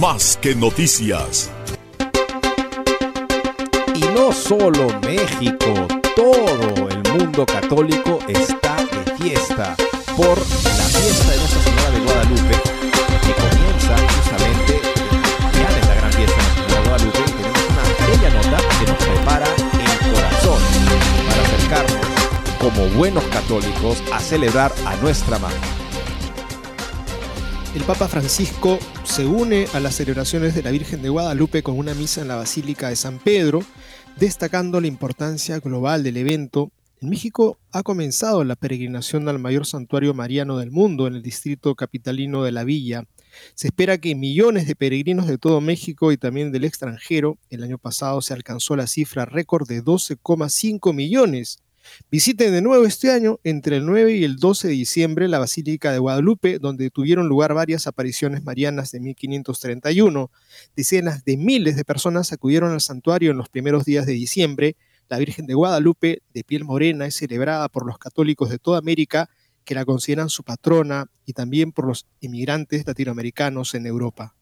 Más 0.00 0.36
que 0.42 0.56
Noticias. 0.56 1.52
Y 3.94 4.00
no 4.12 4.32
solo 4.32 4.88
México, 5.02 5.86
todo 6.16 6.88
el 6.88 7.12
mundo 7.16 7.46
católico 7.46 8.18
está 8.26 8.74
de 8.74 9.16
fiesta 9.22 9.76
por 10.16 10.36
la 10.36 10.44
fiesta 10.44 11.30
de 11.30 11.38
Nuestra 11.38 11.62
Señora 11.62 11.90
de 11.92 12.00
Guadalupe, 12.00 12.56
que 13.22 13.34
comienza 13.34 13.96
justamente 14.16 14.65
como 22.76 22.90
buenos 22.90 23.24
católicos 23.24 24.02
a 24.12 24.20
celebrar 24.20 24.70
a 24.84 24.96
nuestra 24.96 25.38
madre. 25.38 25.56
El 27.74 27.82
Papa 27.84 28.06
Francisco 28.06 28.78
se 29.02 29.24
une 29.24 29.66
a 29.72 29.80
las 29.80 29.94
celebraciones 29.94 30.54
de 30.54 30.62
la 30.62 30.70
Virgen 30.70 31.00
de 31.00 31.08
Guadalupe 31.08 31.62
con 31.62 31.78
una 31.78 31.94
misa 31.94 32.20
en 32.20 32.28
la 32.28 32.36
Basílica 32.36 32.90
de 32.90 32.96
San 32.96 33.18
Pedro, 33.18 33.62
destacando 34.16 34.80
la 34.80 34.88
importancia 34.88 35.58
global 35.58 36.02
del 36.02 36.18
evento. 36.18 36.70
En 37.00 37.08
México 37.08 37.58
ha 37.72 37.82
comenzado 37.82 38.44
la 38.44 38.56
peregrinación 38.56 39.26
al 39.28 39.38
mayor 39.38 39.64
santuario 39.64 40.12
mariano 40.12 40.58
del 40.58 40.70
mundo 40.70 41.06
en 41.06 41.14
el 41.14 41.22
distrito 41.22 41.74
capitalino 41.74 42.44
de 42.44 42.52
La 42.52 42.64
Villa. 42.64 43.04
Se 43.54 43.68
espera 43.68 43.98
que 43.98 44.14
millones 44.14 44.66
de 44.66 44.76
peregrinos 44.76 45.26
de 45.26 45.38
todo 45.38 45.62
México 45.62 46.12
y 46.12 46.18
también 46.18 46.52
del 46.52 46.64
extranjero, 46.64 47.38
el 47.48 47.62
año 47.62 47.78
pasado 47.78 48.20
se 48.20 48.34
alcanzó 48.34 48.76
la 48.76 48.86
cifra 48.86 49.24
récord 49.24 49.66
de 49.66 49.82
12,5 49.82 50.94
millones, 50.94 51.58
Visiten 52.10 52.52
de 52.52 52.62
nuevo 52.62 52.84
este 52.84 53.10
año, 53.10 53.40
entre 53.44 53.76
el 53.76 53.86
9 53.86 54.14
y 54.14 54.24
el 54.24 54.36
12 54.36 54.68
de 54.68 54.74
diciembre, 54.74 55.28
la 55.28 55.38
Basílica 55.38 55.92
de 55.92 55.98
Guadalupe, 55.98 56.58
donde 56.58 56.90
tuvieron 56.90 57.28
lugar 57.28 57.54
varias 57.54 57.86
apariciones 57.86 58.44
marianas 58.44 58.92
de 58.92 59.00
1531. 59.00 60.30
Decenas 60.76 61.24
de 61.24 61.36
miles 61.36 61.76
de 61.76 61.84
personas 61.84 62.32
acudieron 62.32 62.72
al 62.72 62.80
santuario 62.80 63.30
en 63.30 63.36
los 63.36 63.48
primeros 63.48 63.84
días 63.84 64.06
de 64.06 64.12
diciembre. 64.12 64.76
La 65.08 65.18
Virgen 65.18 65.46
de 65.46 65.54
Guadalupe, 65.54 66.22
de 66.34 66.44
piel 66.44 66.64
morena, 66.64 67.06
es 67.06 67.16
celebrada 67.16 67.68
por 67.68 67.86
los 67.86 67.98
católicos 67.98 68.50
de 68.50 68.58
toda 68.58 68.78
América, 68.78 69.30
que 69.64 69.74
la 69.74 69.84
consideran 69.84 70.28
su 70.28 70.44
patrona, 70.44 71.10
y 71.24 71.32
también 71.32 71.72
por 71.72 71.86
los 71.86 72.06
inmigrantes 72.20 72.86
latinoamericanos 72.86 73.74
en 73.74 73.86
Europa. 73.86 74.36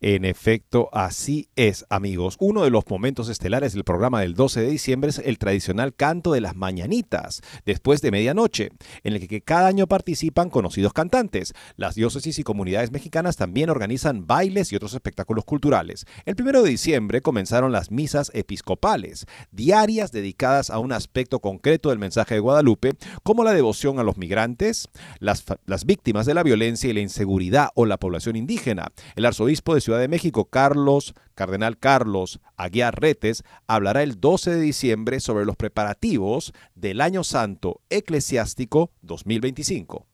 En 0.00 0.24
efecto, 0.24 0.88
así 0.92 1.48
es, 1.56 1.84
amigos. 1.90 2.36
Uno 2.38 2.62
de 2.62 2.70
los 2.70 2.84
momentos 2.88 3.28
estelares 3.28 3.72
del 3.72 3.82
programa 3.82 4.20
del 4.20 4.34
12 4.34 4.60
de 4.60 4.70
diciembre 4.70 5.10
es 5.10 5.18
el 5.18 5.38
tradicional 5.38 5.92
canto 5.92 6.32
de 6.32 6.40
las 6.40 6.54
mañanitas, 6.54 7.42
después 7.66 8.00
de 8.00 8.12
medianoche, 8.12 8.70
en 9.02 9.14
el 9.14 9.26
que 9.26 9.40
cada 9.40 9.66
año 9.66 9.88
participan 9.88 10.50
conocidos 10.50 10.92
cantantes. 10.92 11.52
Las 11.76 11.96
diócesis 11.96 12.38
y 12.38 12.44
comunidades 12.44 12.92
mexicanas 12.92 13.36
también 13.36 13.70
organizan 13.70 14.26
bailes 14.26 14.72
y 14.72 14.76
otros 14.76 14.94
espectáculos 14.94 15.44
culturales. 15.44 16.06
El 16.26 16.36
primero 16.36 16.62
de 16.62 16.70
diciembre 16.70 17.20
comenzaron 17.20 17.72
las 17.72 17.90
misas 17.90 18.30
episcopales, 18.34 19.26
diarias 19.50 20.12
dedicadas 20.12 20.70
a 20.70 20.78
un 20.78 20.92
aspecto 20.92 21.40
concreto 21.40 21.88
del 21.88 21.98
mensaje 21.98 22.34
de 22.34 22.40
Guadalupe, 22.40 22.92
como 23.24 23.42
la 23.42 23.52
devoción 23.52 23.98
a 23.98 24.04
los 24.04 24.16
migrantes, 24.16 24.88
las, 25.18 25.44
las 25.66 25.84
víctimas 25.84 26.24
de 26.24 26.34
la 26.34 26.44
violencia 26.44 26.88
y 26.88 26.92
la 26.92 27.00
inseguridad 27.00 27.70
o 27.74 27.84
la 27.84 27.96
población 27.96 28.36
indígena. 28.36 28.92
El 29.16 29.26
arzobispo 29.26 29.74
de 29.74 29.87
Ciudad 29.88 30.00
de 30.00 30.08
México, 30.08 30.50
Carlos, 30.50 31.14
Cardenal 31.34 31.78
Carlos 31.78 32.40
Aguiar 32.58 33.00
Retes, 33.00 33.42
hablará 33.66 34.02
el 34.02 34.20
12 34.20 34.50
de 34.50 34.60
diciembre 34.60 35.18
sobre 35.18 35.46
los 35.46 35.56
preparativos 35.56 36.52
del 36.74 37.00
Año 37.00 37.24
Santo 37.24 37.80
Eclesiástico 37.88 38.92
2025. 39.00 40.06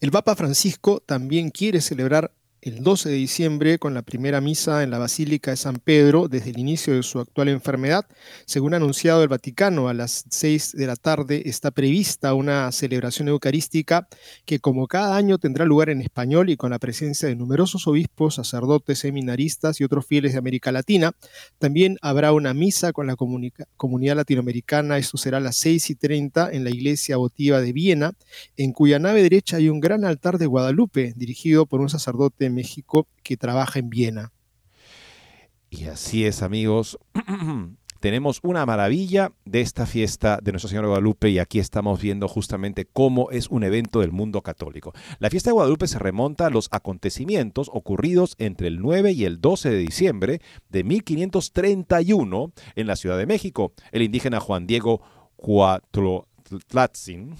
El 0.00 0.10
Papa 0.10 0.34
Francisco 0.34 1.00
también 1.04 1.50
quiere 1.50 1.82
celebrar 1.82 2.32
el 2.64 2.82
12 2.82 3.10
de 3.10 3.16
diciembre 3.16 3.78
con 3.78 3.92
la 3.92 4.00
primera 4.00 4.40
misa 4.40 4.82
en 4.82 4.90
la 4.90 4.96
Basílica 4.96 5.50
de 5.50 5.58
San 5.58 5.76
Pedro 5.76 6.28
desde 6.28 6.48
el 6.48 6.58
inicio 6.58 6.94
de 6.94 7.02
su 7.02 7.20
actual 7.20 7.50
enfermedad. 7.50 8.06
Según 8.46 8.72
ha 8.72 8.78
anunciado 8.78 9.22
el 9.22 9.28
Vaticano, 9.28 9.88
a 9.88 9.92
las 9.92 10.24
6 10.30 10.72
de 10.72 10.86
la 10.86 10.96
tarde 10.96 11.42
está 11.44 11.72
prevista 11.72 12.32
una 12.32 12.72
celebración 12.72 13.28
eucarística 13.28 14.08
que 14.46 14.60
como 14.60 14.86
cada 14.86 15.14
año 15.14 15.36
tendrá 15.36 15.66
lugar 15.66 15.90
en 15.90 16.00
español 16.00 16.48
y 16.48 16.56
con 16.56 16.70
la 16.70 16.78
presencia 16.78 17.28
de 17.28 17.36
numerosos 17.36 17.86
obispos, 17.86 18.36
sacerdotes, 18.36 18.98
seminaristas 19.00 19.78
y 19.82 19.84
otros 19.84 20.06
fieles 20.06 20.32
de 20.32 20.38
América 20.38 20.72
Latina. 20.72 21.12
También 21.58 21.98
habrá 22.00 22.32
una 22.32 22.54
misa 22.54 22.94
con 22.94 23.06
la 23.06 23.16
comunidad 23.16 24.16
latinoamericana, 24.16 24.96
esto 24.96 25.18
será 25.18 25.36
a 25.36 25.40
las 25.40 25.56
6 25.56 25.90
y 25.90 25.94
30 25.96 26.50
en 26.52 26.64
la 26.64 26.70
iglesia 26.70 27.18
votiva 27.18 27.60
de 27.60 27.74
Viena, 27.74 28.14
en 28.56 28.72
cuya 28.72 28.98
nave 28.98 29.22
derecha 29.22 29.58
hay 29.58 29.68
un 29.68 29.80
gran 29.80 30.06
altar 30.06 30.38
de 30.38 30.46
Guadalupe 30.46 31.12
dirigido 31.14 31.66
por 31.66 31.82
un 31.82 31.90
sacerdote 31.90 32.53
México 32.54 33.06
que 33.22 33.36
trabaja 33.36 33.78
en 33.78 33.90
Viena. 33.90 34.32
Y 35.70 35.86
así 35.86 36.24
es, 36.24 36.42
amigos. 36.42 36.98
tenemos 38.04 38.40
una 38.42 38.66
maravilla 38.66 39.32
de 39.46 39.62
esta 39.62 39.86
fiesta 39.86 40.38
de 40.42 40.52
Nuestra 40.52 40.68
Señora 40.68 40.88
de 40.88 40.90
Guadalupe 40.90 41.30
y 41.30 41.38
aquí 41.38 41.58
estamos 41.58 42.02
viendo 42.02 42.28
justamente 42.28 42.84
cómo 42.84 43.30
es 43.30 43.48
un 43.48 43.64
evento 43.64 44.00
del 44.00 44.12
mundo 44.12 44.42
católico. 44.42 44.92
La 45.20 45.30
fiesta 45.30 45.48
de 45.48 45.54
Guadalupe 45.54 45.86
se 45.86 45.98
remonta 45.98 46.44
a 46.44 46.50
los 46.50 46.68
acontecimientos 46.70 47.70
ocurridos 47.72 48.34
entre 48.36 48.68
el 48.68 48.82
9 48.82 49.12
y 49.12 49.24
el 49.24 49.40
12 49.40 49.70
de 49.70 49.78
diciembre 49.78 50.42
de 50.68 50.84
1531 50.84 52.52
en 52.74 52.86
la 52.86 52.96
Ciudad 52.96 53.16
de 53.16 53.24
México. 53.24 53.72
El 53.90 54.02
indígena 54.02 54.38
Juan 54.38 54.66
Diego 54.66 55.00
Cuatlatzin 55.36 57.34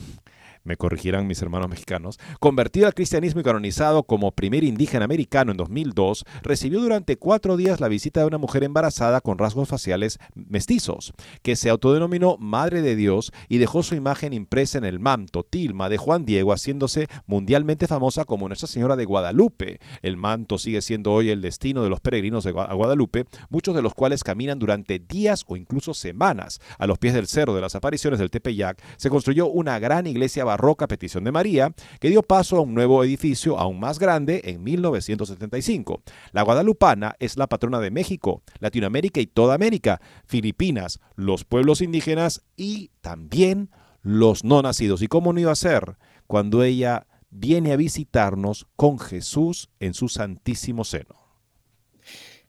me 0.64 0.76
corregirán 0.76 1.26
mis 1.26 1.40
hermanos 1.42 1.68
mexicanos, 1.68 2.18
convertido 2.40 2.86
al 2.86 2.94
cristianismo 2.94 3.40
y 3.40 3.44
canonizado 3.44 4.02
como 4.02 4.32
primer 4.32 4.64
indígena 4.64 5.04
americano 5.04 5.52
en 5.52 5.58
2002, 5.58 6.24
recibió 6.42 6.80
durante 6.80 7.16
cuatro 7.16 7.56
días 7.56 7.80
la 7.80 7.88
visita 7.88 8.20
de 8.20 8.26
una 8.26 8.38
mujer 8.38 8.64
embarazada 8.64 9.20
con 9.20 9.38
rasgos 9.38 9.68
faciales 9.68 10.18
mestizos, 10.34 11.12
que 11.42 11.56
se 11.56 11.70
autodenominó 11.70 12.36
Madre 12.38 12.82
de 12.82 12.96
Dios 12.96 13.32
y 13.48 13.58
dejó 13.58 13.82
su 13.82 13.94
imagen 13.94 14.32
impresa 14.32 14.78
en 14.78 14.84
el 14.84 14.98
manto 14.98 15.44
tilma 15.44 15.88
de 15.88 15.98
Juan 15.98 16.24
Diego, 16.24 16.52
haciéndose 16.52 17.08
mundialmente 17.26 17.86
famosa 17.86 18.24
como 18.24 18.48
Nuestra 18.48 18.68
Señora 18.68 18.96
de 18.96 19.04
Guadalupe. 19.04 19.80
El 20.02 20.16
manto 20.16 20.58
sigue 20.58 20.80
siendo 20.82 21.12
hoy 21.12 21.30
el 21.30 21.42
destino 21.42 21.82
de 21.82 21.90
los 21.90 22.00
peregrinos 22.00 22.44
de 22.44 22.52
Guadalupe, 22.52 23.26
muchos 23.50 23.74
de 23.74 23.82
los 23.82 23.94
cuales 23.94 24.24
caminan 24.24 24.58
durante 24.58 24.98
días 24.98 25.44
o 25.46 25.56
incluso 25.56 25.94
semanas. 25.94 26.60
A 26.78 26.86
los 26.86 26.98
pies 26.98 27.14
del 27.14 27.26
cerro 27.26 27.54
de 27.54 27.60
las 27.60 27.74
apariciones 27.74 28.18
del 28.18 28.30
Tepeyac 28.30 28.82
se 28.96 29.10
construyó 29.10 29.46
una 29.48 29.78
gran 29.78 30.06
iglesia 30.06 30.44
barroca 30.54 30.86
petición 30.86 31.24
de 31.24 31.32
María, 31.32 31.74
que 31.98 32.10
dio 32.10 32.22
paso 32.22 32.56
a 32.56 32.60
un 32.60 32.74
nuevo 32.74 33.02
edificio 33.02 33.58
aún 33.58 33.80
más 33.80 33.98
grande 33.98 34.40
en 34.44 34.62
1975. 34.62 36.00
La 36.30 36.42
guadalupana 36.42 37.16
es 37.18 37.36
la 37.36 37.48
patrona 37.48 37.80
de 37.80 37.90
México, 37.90 38.42
Latinoamérica 38.60 39.20
y 39.20 39.26
toda 39.26 39.56
América, 39.56 40.00
Filipinas, 40.26 41.00
los 41.16 41.44
pueblos 41.44 41.80
indígenas 41.80 42.44
y 42.56 42.92
también 43.00 43.70
los 44.02 44.44
no 44.44 44.62
nacidos. 44.62 45.02
¿Y 45.02 45.08
cómo 45.08 45.32
no 45.32 45.40
iba 45.40 45.50
a 45.50 45.56
ser 45.56 45.96
cuando 46.28 46.62
ella 46.62 47.08
viene 47.30 47.72
a 47.72 47.76
visitarnos 47.76 48.68
con 48.76 49.00
Jesús 49.00 49.70
en 49.80 49.92
su 49.92 50.08
santísimo 50.08 50.84
seno? 50.84 51.23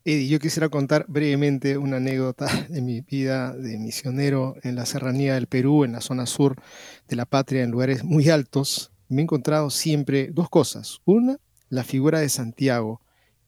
Yo 0.06 0.38
quisiera 0.38 0.68
contar 0.68 1.04
brevemente 1.08 1.76
una 1.78 1.96
anécdota 1.96 2.46
de 2.68 2.80
mi 2.80 3.00
vida 3.00 3.52
de 3.56 3.76
misionero 3.76 4.54
en 4.62 4.76
la 4.76 4.86
serranía 4.86 5.34
del 5.34 5.48
Perú, 5.48 5.82
en 5.82 5.90
la 5.90 6.00
zona 6.00 6.26
sur 6.26 6.62
de 7.08 7.16
la 7.16 7.26
patria, 7.26 7.64
en 7.64 7.72
lugares 7.72 8.04
muy 8.04 8.28
altos. 8.28 8.92
Me 9.08 9.22
he 9.22 9.24
encontrado 9.24 9.68
siempre 9.68 10.30
dos 10.32 10.48
cosas. 10.48 11.00
Una, 11.06 11.38
la 11.70 11.82
figura 11.82 12.20
de 12.20 12.28
Santiago, 12.28 13.00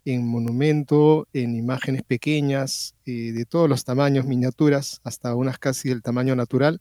en 0.05 0.27
monumento, 0.27 1.29
en 1.33 1.55
imágenes 1.55 2.03
pequeñas, 2.03 2.97
eh, 3.07 3.31
de 3.31 3.45
todos 3.45 3.69
los 3.69 3.85
tamaños, 3.85 4.27
miniaturas, 4.27 5.01
hasta 5.05 5.37
unas 5.37 5.61
casi 5.61 5.91
del 5.91 6.03
tamaño 6.03 6.35
natural. 6.35 6.81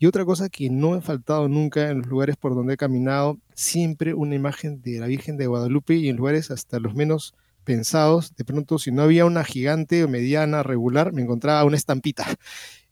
Y 0.00 0.06
otra 0.06 0.24
cosa 0.24 0.48
que 0.48 0.68
no 0.68 0.96
he 0.96 1.00
faltado 1.00 1.48
nunca 1.48 1.90
en 1.90 1.98
los 1.98 2.08
lugares 2.08 2.36
por 2.36 2.56
donde 2.56 2.74
he 2.74 2.76
caminado, 2.76 3.38
siempre 3.54 4.14
una 4.14 4.34
imagen 4.34 4.82
de 4.82 4.98
la 4.98 5.06
Virgen 5.06 5.36
de 5.36 5.46
Guadalupe 5.46 5.94
y 5.94 6.08
en 6.08 6.16
lugares 6.16 6.50
hasta 6.50 6.80
los 6.80 6.96
menos 6.96 7.36
pensados, 7.64 8.34
de 8.36 8.44
pronto 8.44 8.78
si 8.78 8.90
no 8.92 9.02
había 9.02 9.24
una 9.24 9.44
gigante 9.44 10.04
o 10.04 10.08
mediana 10.08 10.62
regular, 10.62 11.12
me 11.12 11.22
encontraba 11.22 11.64
una 11.64 11.76
estampita. 11.76 12.26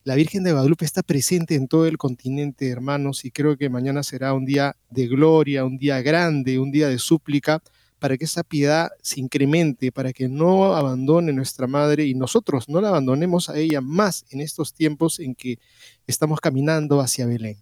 La 0.02 0.14
Virgen 0.14 0.44
de 0.44 0.52
Guadalupe 0.52 0.86
está 0.86 1.02
presente 1.02 1.54
en 1.54 1.68
todo 1.68 1.86
el 1.86 1.98
continente, 1.98 2.70
hermanos, 2.70 3.26
y 3.26 3.30
creo 3.30 3.58
que 3.58 3.68
mañana 3.68 4.02
será 4.02 4.32
un 4.32 4.46
día 4.46 4.74
de 4.88 5.06
gloria, 5.06 5.66
un 5.66 5.76
día 5.76 6.00
grande, 6.00 6.58
un 6.58 6.70
día 6.70 6.88
de 6.88 6.98
súplica, 6.98 7.62
para 7.98 8.16
que 8.16 8.24
esa 8.24 8.42
piedad 8.42 8.90
se 9.02 9.20
incremente, 9.20 9.92
para 9.92 10.14
que 10.14 10.26
no 10.26 10.74
abandone 10.74 11.34
nuestra 11.34 11.66
Madre 11.66 12.06
y 12.06 12.14
nosotros 12.14 12.66
no 12.68 12.80
la 12.80 12.88
abandonemos 12.88 13.50
a 13.50 13.58
ella 13.58 13.82
más 13.82 14.24
en 14.30 14.40
estos 14.40 14.72
tiempos 14.72 15.20
en 15.20 15.34
que 15.34 15.58
estamos 16.06 16.40
caminando 16.40 17.00
hacia 17.00 17.26
Belén. 17.26 17.58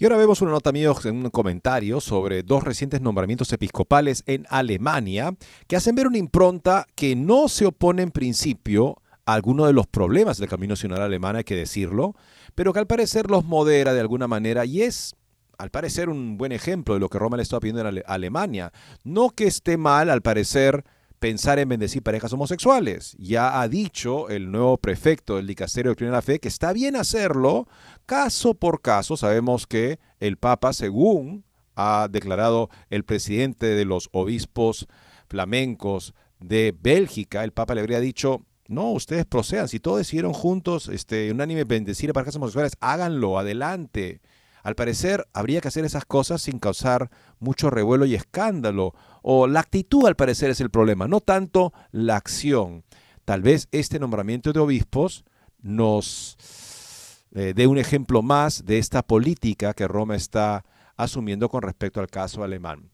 Y 0.00 0.04
ahora 0.04 0.16
vemos 0.16 0.40
una 0.42 0.52
nota 0.52 0.70
mía 0.70 0.92
en 1.04 1.16
un 1.16 1.30
comentario 1.30 2.00
sobre 2.00 2.44
dos 2.44 2.62
recientes 2.62 3.00
nombramientos 3.00 3.52
episcopales 3.52 4.22
en 4.26 4.46
Alemania 4.48 5.34
que 5.66 5.74
hacen 5.74 5.96
ver 5.96 6.06
una 6.06 6.18
impronta 6.18 6.86
que 6.94 7.16
no 7.16 7.48
se 7.48 7.66
opone 7.66 8.02
en 8.02 8.12
principio 8.12 9.02
a 9.26 9.34
alguno 9.34 9.66
de 9.66 9.72
los 9.72 9.88
problemas 9.88 10.38
del 10.38 10.48
camino 10.48 10.74
nacional 10.74 11.02
alemán, 11.02 11.34
hay 11.34 11.42
que 11.42 11.56
decirlo, 11.56 12.14
pero 12.54 12.72
que 12.72 12.78
al 12.78 12.86
parecer 12.86 13.28
los 13.28 13.44
modera 13.44 13.92
de 13.92 13.98
alguna 13.98 14.28
manera 14.28 14.64
y 14.64 14.82
es 14.82 15.16
al 15.58 15.70
parecer 15.70 16.08
un 16.08 16.38
buen 16.38 16.52
ejemplo 16.52 16.94
de 16.94 17.00
lo 17.00 17.08
que 17.08 17.18
Roma 17.18 17.36
le 17.36 17.42
está 17.42 17.58
pidiendo 17.58 17.86
en 17.88 18.04
Alemania. 18.06 18.72
No 19.02 19.30
que 19.30 19.48
esté 19.48 19.76
mal, 19.76 20.10
al 20.10 20.22
parecer, 20.22 20.84
pensar 21.18 21.58
en 21.58 21.68
bendecir 21.68 22.02
parejas 22.02 22.32
homosexuales. 22.32 23.16
Ya 23.18 23.60
ha 23.60 23.68
dicho 23.68 24.28
el 24.28 24.50
nuevo 24.50 24.78
prefecto 24.78 25.36
del 25.36 25.46
Dicasterio 25.46 25.94
de 25.94 26.06
la 26.06 26.22
Fe 26.22 26.38
que 26.38 26.48
está 26.48 26.72
bien 26.72 26.96
hacerlo 26.96 27.68
caso 28.06 28.54
por 28.54 28.80
caso. 28.80 29.16
Sabemos 29.16 29.66
que 29.66 29.98
el 30.20 30.36
Papa, 30.36 30.72
según 30.72 31.44
ha 31.74 32.08
declarado 32.10 32.70
el 32.90 33.04
presidente 33.04 33.66
de 33.66 33.84
los 33.84 34.08
obispos 34.12 34.86
flamencos 35.28 36.14
de 36.40 36.74
Bélgica, 36.80 37.44
el 37.44 37.52
Papa 37.52 37.74
le 37.74 37.80
habría 37.80 38.00
dicho, 38.00 38.44
no, 38.68 38.92
ustedes 38.92 39.24
procedan, 39.24 39.68
si 39.68 39.80
todos 39.80 39.98
decidieron 39.98 40.32
juntos, 40.32 40.88
este, 40.88 41.30
unánime 41.32 41.64
bendecir 41.64 42.10
a 42.10 42.12
parejas 42.12 42.36
homosexuales, 42.36 42.72
háganlo, 42.80 43.38
adelante. 43.38 44.20
Al 44.62 44.74
parecer, 44.74 45.26
habría 45.32 45.60
que 45.60 45.68
hacer 45.68 45.84
esas 45.84 46.04
cosas 46.04 46.42
sin 46.42 46.58
causar 46.58 47.10
mucho 47.38 47.70
revuelo 47.70 48.04
y 48.04 48.14
escándalo. 48.14 48.94
O 49.22 49.46
la 49.46 49.60
actitud, 49.60 50.06
al 50.06 50.16
parecer, 50.16 50.50
es 50.50 50.60
el 50.60 50.70
problema, 50.70 51.08
no 51.08 51.20
tanto 51.20 51.72
la 51.92 52.16
acción. 52.16 52.84
Tal 53.24 53.42
vez 53.42 53.68
este 53.72 53.98
nombramiento 53.98 54.52
de 54.52 54.60
obispos 54.60 55.24
nos 55.60 56.36
eh, 57.34 57.52
dé 57.54 57.66
un 57.66 57.78
ejemplo 57.78 58.22
más 58.22 58.64
de 58.64 58.78
esta 58.78 59.02
política 59.02 59.74
que 59.74 59.88
Roma 59.88 60.16
está 60.16 60.64
asumiendo 60.96 61.48
con 61.48 61.62
respecto 61.62 62.00
al 62.00 62.08
caso 62.08 62.42
alemán. 62.42 62.90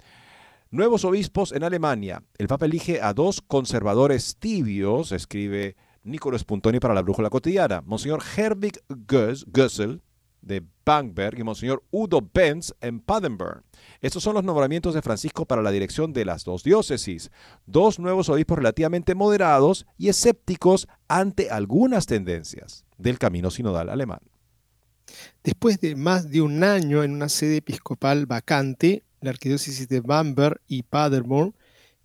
Nuevos 0.71 1.05
obispos 1.05 1.53
en 1.53 1.63
Alemania. 1.63 2.23
El 2.37 2.49
Papa 2.49 2.67
elige 2.67 3.01
a 3.01 3.15
dos 3.15 3.41
conservadores 3.41 4.37
tibios, 4.39 5.13
escribe 5.13 5.77
Nicolás 6.03 6.45
Puntoni 6.45 6.81
para 6.81 6.95
la 6.95 7.03
Brújula 7.03 7.31
Cotidiana. 7.31 7.81
Monseñor 7.87 8.23
Herbig 8.37 8.81
Gössel, 9.07 10.03
de 10.47 10.63
Bangberg 10.85 11.39
y 11.39 11.43
Monseñor 11.43 11.83
Udo 11.91 12.21
Benz 12.33 12.75
en 12.81 13.01
Padenburg. 13.01 13.63
Estos 14.01 14.23
son 14.23 14.35
los 14.35 14.45
nombramientos 14.45 14.95
de 14.95 15.03
Francisco 15.03 15.47
para 15.47 15.63
la 15.63 15.71
dirección 15.71 16.13
de 16.13 16.25
las 16.25 16.45
dos 16.45 16.63
diócesis, 16.63 17.31
dos 17.67 17.99
nuevos 17.99 18.29
obispos 18.29 18.59
relativamente 18.59 19.15
moderados 19.15 19.87
y 19.97 20.09
escépticos 20.09 20.89
ante 21.09 21.51
algunas 21.51 22.07
tendencias 22.07 22.85
del 22.99 23.19
camino 23.19 23.51
sinodal 23.51 23.89
alemán. 23.89 24.21
Después 25.43 25.81
de 25.81 25.97
más 25.97 26.31
de 26.31 26.43
un 26.43 26.65
año 26.65 27.03
en 27.03 27.13
una 27.13 27.29
sede 27.29 27.59
episcopal 27.59 28.27
vacante, 28.27 29.03
la 29.21 29.31
arquidiócesis 29.31 29.89
de 29.89 30.01
Bamberg 30.01 30.61
y 30.69 30.83
Paderborn 30.83 31.55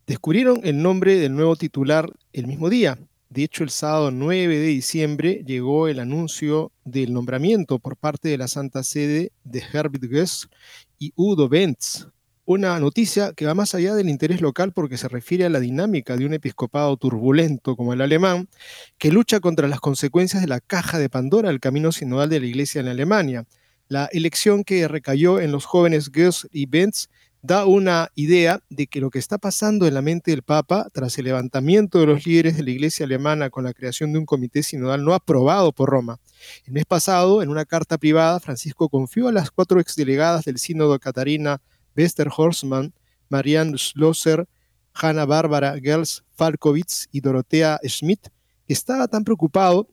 descubrieron 0.07 0.61
el 0.63 0.81
nombre 0.81 1.17
del 1.17 1.35
nuevo 1.35 1.55
titular 1.55 2.11
el 2.33 2.47
mismo 2.47 2.69
día, 2.69 2.97
de 3.29 3.43
hecho, 3.43 3.63
el 3.63 3.69
sábado 3.69 4.09
9 4.09 4.57
de 4.57 4.65
diciembre 4.65 5.43
llegó 5.45 5.87
el 5.87 5.99
anuncio 5.99 6.71
del 6.83 7.13
nombramiento 7.13 7.77
por 7.77 7.95
parte 7.95 8.27
de 8.27 8.39
la 8.39 8.47
Santa 8.47 8.81
Sede 8.81 9.31
de 9.43 9.61
Herbert 9.71 10.03
Gess 10.09 10.49
y 10.97 11.13
Udo 11.15 11.47
Benz. 11.47 12.07
Una 12.45 12.79
noticia 12.79 13.33
que 13.33 13.45
va 13.45 13.53
más 13.53 13.75
allá 13.75 13.93
del 13.93 14.09
interés 14.09 14.41
local 14.41 14.73
porque 14.73 14.97
se 14.97 15.07
refiere 15.07 15.45
a 15.45 15.49
la 15.49 15.59
dinámica 15.59 16.17
de 16.17 16.25
un 16.25 16.33
episcopado 16.33 16.97
turbulento 16.97 17.75
como 17.75 17.93
el 17.93 18.01
alemán, 18.01 18.49
que 18.97 19.11
lucha 19.11 19.39
contra 19.39 19.67
las 19.67 19.79
consecuencias 19.79 20.41
de 20.41 20.47
la 20.47 20.59
caja 20.59 20.97
de 20.97 21.09
Pandora 21.09 21.49
del 21.49 21.59
camino 21.59 21.91
sinodal 21.91 22.29
de 22.29 22.39
la 22.39 22.47
Iglesia 22.47 22.81
en 22.81 22.87
Alemania. 22.87 23.45
La 23.89 24.09
elección 24.11 24.63
que 24.63 24.87
recayó 24.87 25.39
en 25.39 25.51
los 25.51 25.65
jóvenes 25.65 26.11
Goetz 26.11 26.47
y 26.51 26.65
Benz 26.65 27.09
da 27.41 27.65
una 27.65 28.11
idea 28.15 28.61
de 28.69 28.87
que 28.87 28.99
lo 28.99 29.09
que 29.09 29.19
está 29.19 29.37
pasando 29.37 29.87
en 29.87 29.93
la 29.93 30.01
mente 30.01 30.31
del 30.31 30.43
Papa 30.43 30.89
tras 30.91 31.17
el 31.17 31.25
levantamiento 31.25 31.99
de 31.99 32.05
los 32.05 32.25
líderes 32.25 32.57
de 32.57 32.63
la 32.63 32.71
Iglesia 32.71 33.05
alemana 33.05 33.49
con 33.49 33.63
la 33.63 33.73
creación 33.73 34.11
de 34.11 34.19
un 34.19 34.25
comité 34.25 34.61
sinodal 34.61 35.05
no 35.05 35.13
aprobado 35.13 35.71
por 35.71 35.89
Roma. 35.89 36.19
El 36.65 36.73
mes 36.73 36.85
pasado, 36.85 37.41
en 37.41 37.49
una 37.49 37.65
carta 37.65 37.97
privada, 37.97 38.39
Francisco 38.39 38.89
confió 38.89 39.29
a 39.29 39.31
las 39.31 39.51
cuatro 39.51 39.79
exdelegadas 39.79 40.45
del 40.45 40.57
sínodo 40.57 40.99
Catarina 40.99 41.61
Westerhorstmann, 41.95 42.93
Marianne 43.29 43.77
Schlosser, 43.77 44.47
Hanna 44.93 45.25
Barbara 45.25 45.79
Gels 45.81 46.23
Falkowitz 46.35 47.07
y 47.11 47.21
Dorotea 47.21 47.79
Schmidt, 47.83 48.27
estaba 48.67 49.07
tan 49.07 49.23
preocupado 49.23 49.87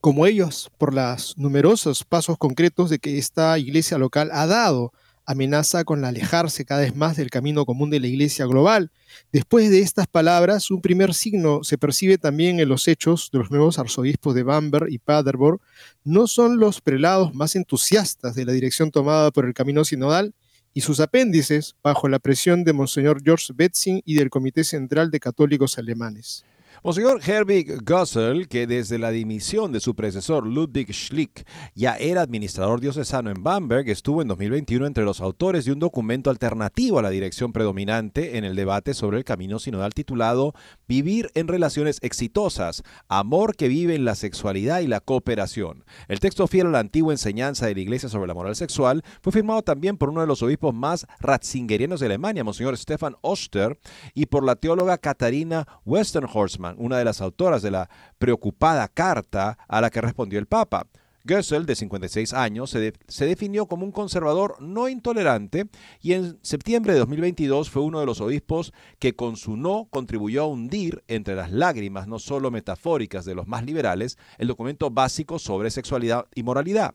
como 0.00 0.24
ellos 0.26 0.70
por 0.78 0.94
los 0.94 1.36
numerosos 1.36 2.04
pasos 2.04 2.38
concretos 2.38 2.88
de 2.88 2.98
que 2.98 3.18
esta 3.18 3.58
iglesia 3.58 3.98
local 3.98 4.30
ha 4.32 4.46
dado 4.46 4.92
amenaza 5.30 5.84
con 5.84 6.04
alejarse 6.04 6.64
cada 6.64 6.80
vez 6.80 6.96
más 6.96 7.16
del 7.16 7.30
camino 7.30 7.64
común 7.64 7.88
de 7.88 8.00
la 8.00 8.08
Iglesia 8.08 8.46
global. 8.46 8.90
Después 9.32 9.70
de 9.70 9.80
estas 9.80 10.08
palabras, 10.08 10.70
un 10.72 10.82
primer 10.82 11.14
signo 11.14 11.62
se 11.62 11.78
percibe 11.78 12.18
también 12.18 12.58
en 12.58 12.68
los 12.68 12.88
hechos 12.88 13.30
de 13.32 13.38
los 13.38 13.50
nuevos 13.50 13.78
arzobispos 13.78 14.34
de 14.34 14.42
Bamberg 14.42 14.90
y 14.90 14.98
Paderborn. 14.98 15.60
No 16.02 16.26
son 16.26 16.58
los 16.58 16.80
prelados 16.80 17.32
más 17.32 17.54
entusiastas 17.54 18.34
de 18.34 18.44
la 18.44 18.52
dirección 18.52 18.90
tomada 18.90 19.30
por 19.30 19.46
el 19.46 19.54
camino 19.54 19.84
sinodal 19.84 20.34
y 20.74 20.80
sus 20.80 20.98
apéndices 20.98 21.76
bajo 21.82 22.08
la 22.08 22.18
presión 22.18 22.64
de 22.64 22.72
Monseñor 22.72 23.22
George 23.22 23.52
Betzing 23.54 24.02
y 24.04 24.14
del 24.14 24.30
Comité 24.30 24.64
Central 24.64 25.12
de 25.12 25.20
Católicos 25.20 25.78
Alemanes. 25.78 26.44
Monseñor 26.82 27.20
Herbig 27.20 27.84
Gossel, 27.84 28.48
que 28.48 28.66
desde 28.66 28.98
la 28.98 29.10
dimisión 29.10 29.70
de 29.70 29.80
su 29.80 29.94
predecesor 29.94 30.46
Ludwig 30.46 30.94
Schlick 30.94 31.46
ya 31.74 31.96
era 31.96 32.22
administrador 32.22 32.80
diocesano 32.80 33.30
en 33.30 33.42
Bamberg, 33.42 33.90
estuvo 33.90 34.22
en 34.22 34.28
2021 34.28 34.86
entre 34.86 35.04
los 35.04 35.20
autores 35.20 35.66
de 35.66 35.72
un 35.72 35.78
documento 35.78 36.30
alternativo 36.30 36.98
a 36.98 37.02
la 37.02 37.10
dirección 37.10 37.52
predominante 37.52 38.38
en 38.38 38.44
el 38.44 38.56
debate 38.56 38.94
sobre 38.94 39.18
el 39.18 39.24
camino 39.24 39.58
sinodal 39.58 39.92
titulado 39.92 40.54
Vivir 40.90 41.30
en 41.34 41.46
relaciones 41.46 42.00
exitosas, 42.02 42.82
amor 43.06 43.54
que 43.54 43.68
vive 43.68 43.94
en 43.94 44.04
la 44.04 44.16
sexualidad 44.16 44.80
y 44.80 44.88
la 44.88 44.98
cooperación. 44.98 45.84
El 46.08 46.18
texto 46.18 46.48
fiel 46.48 46.66
a 46.66 46.70
la 46.70 46.80
antigua 46.80 47.12
enseñanza 47.12 47.66
de 47.66 47.76
la 47.76 47.80
Iglesia 47.80 48.08
sobre 48.08 48.26
la 48.26 48.34
moral 48.34 48.56
sexual 48.56 49.04
fue 49.22 49.30
firmado 49.30 49.62
también 49.62 49.96
por 49.96 50.08
uno 50.08 50.20
de 50.20 50.26
los 50.26 50.42
obispos 50.42 50.74
más 50.74 51.06
ratzingerianos 51.20 52.00
de 52.00 52.06
Alemania, 52.06 52.42
Monseñor 52.42 52.76
Stefan 52.76 53.14
Oster, 53.20 53.78
y 54.14 54.26
por 54.26 54.42
la 54.42 54.56
teóloga 54.56 54.98
Katharina 54.98 55.64
Westernhorstmann 55.84 56.74
una 56.76 56.98
de 56.98 57.04
las 57.04 57.20
autoras 57.20 57.62
de 57.62 57.70
la 57.70 57.88
preocupada 58.18 58.88
carta 58.88 59.58
a 59.68 59.80
la 59.80 59.90
que 59.90 60.00
respondió 60.00 60.40
el 60.40 60.46
Papa. 60.46 60.88
Goessel, 61.24 61.66
de 61.66 61.76
56 61.76 62.32
años, 62.32 62.70
se, 62.70 62.92
se, 63.08 63.26
definió 63.26 63.66
como 63.66 63.84
un 63.84 63.92
conservador 63.92 64.56
no 64.60 64.88
intolerante 64.88 65.66
y 66.00 66.14
en 66.14 66.38
septiembre 66.42 66.92
de 66.92 67.00
2022 67.00 67.70
fue 67.70 67.82
uno 67.82 68.00
de 68.00 68.06
los 68.06 68.20
obispos 68.20 68.72
que 68.98 69.14
con 69.14 69.36
su 69.36 69.56
no 69.56 69.88
contribuyó 69.90 70.42
a 70.42 70.46
hundir 70.46 71.02
entre 71.08 71.34
las 71.34 71.52
lágrimas 71.52 72.08
no 72.08 72.18
solo 72.18 72.50
metafóricas 72.50 73.24
de 73.24 73.34
los 73.34 73.46
más 73.46 73.64
liberales 73.64 74.18
el 74.38 74.48
documento 74.48 74.90
básico 74.90 75.38
sobre 75.38 75.70
sexualidad 75.70 76.26
y 76.34 76.42
moralidad. 76.42 76.94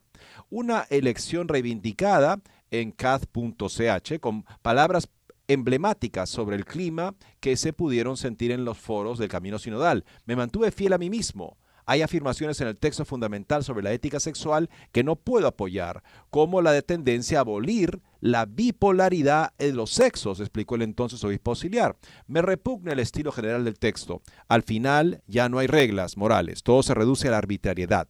Una 0.50 0.86
elección 0.90 1.48
reivindicada 1.48 2.40
en 2.70 2.90
cath.ch 2.90 4.18
con 4.20 4.44
palabras 4.62 5.08
emblemáticas 5.48 6.28
sobre 6.28 6.56
el 6.56 6.64
clima 6.64 7.14
que 7.40 7.56
se 7.56 7.72
pudieron 7.72 8.16
sentir 8.16 8.50
en 8.50 8.64
los 8.64 8.78
foros 8.78 9.18
del 9.18 9.28
Camino 9.28 9.58
Sinodal. 9.58 10.04
Me 10.24 10.36
mantuve 10.36 10.70
fiel 10.70 10.92
a 10.92 10.98
mí 10.98 11.10
mismo. 11.10 11.56
Hay 11.86 12.02
afirmaciones 12.02 12.60
en 12.60 12.68
el 12.68 12.78
texto 12.78 13.04
fundamental 13.04 13.64
sobre 13.64 13.84
la 13.84 13.92
ética 13.92 14.20
sexual 14.20 14.68
que 14.92 15.04
no 15.04 15.16
puedo 15.16 15.46
apoyar, 15.46 16.02
como 16.30 16.60
la 16.60 16.72
de 16.72 16.82
tendencia 16.82 17.38
a 17.38 17.40
abolir 17.42 18.02
la 18.20 18.44
bipolaridad 18.44 19.52
de 19.56 19.72
los 19.72 19.90
sexos, 19.90 20.40
explicó 20.40 20.74
el 20.74 20.82
entonces 20.82 21.22
obispo 21.22 21.52
auxiliar. 21.52 21.96
Me 22.26 22.42
repugna 22.42 22.92
el 22.92 22.98
estilo 22.98 23.30
general 23.30 23.64
del 23.64 23.78
texto. 23.78 24.20
Al 24.48 24.62
final 24.62 25.22
ya 25.28 25.48
no 25.48 25.60
hay 25.60 25.68
reglas 25.68 26.16
morales, 26.16 26.62
todo 26.62 26.82
se 26.82 26.94
reduce 26.94 27.28
a 27.28 27.30
la 27.30 27.38
arbitrariedad 27.38 28.08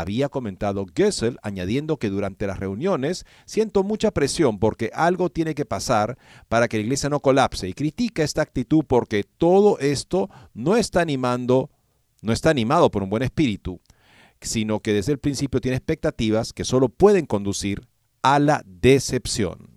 había 0.00 0.28
comentado 0.28 0.86
Gessel, 0.92 1.38
añadiendo 1.42 1.98
que 1.98 2.10
durante 2.10 2.46
las 2.46 2.58
reuniones 2.58 3.24
siento 3.44 3.84
mucha 3.84 4.10
presión 4.10 4.58
porque 4.58 4.90
algo 4.92 5.30
tiene 5.30 5.54
que 5.54 5.64
pasar 5.64 6.18
para 6.48 6.66
que 6.66 6.78
la 6.78 6.82
iglesia 6.82 7.08
no 7.08 7.20
colapse 7.20 7.68
y 7.68 7.74
critica 7.74 8.24
esta 8.24 8.42
actitud 8.42 8.84
porque 8.86 9.24
todo 9.24 9.78
esto 9.78 10.30
no 10.52 10.76
está 10.76 11.00
animando, 11.00 11.70
no 12.24 12.32
está 12.32 12.50
animado 12.50 12.90
por 12.90 13.02
un 13.02 13.10
buen 13.10 13.22
espíritu, 13.22 13.80
sino 14.40 14.80
que 14.80 14.92
desde 14.92 15.12
el 15.12 15.18
principio 15.18 15.60
tiene 15.60 15.76
expectativas 15.76 16.52
que 16.52 16.64
solo 16.64 16.88
pueden 16.88 17.26
conducir 17.26 17.86
a 18.22 18.38
la 18.38 18.62
decepción. 18.64 19.70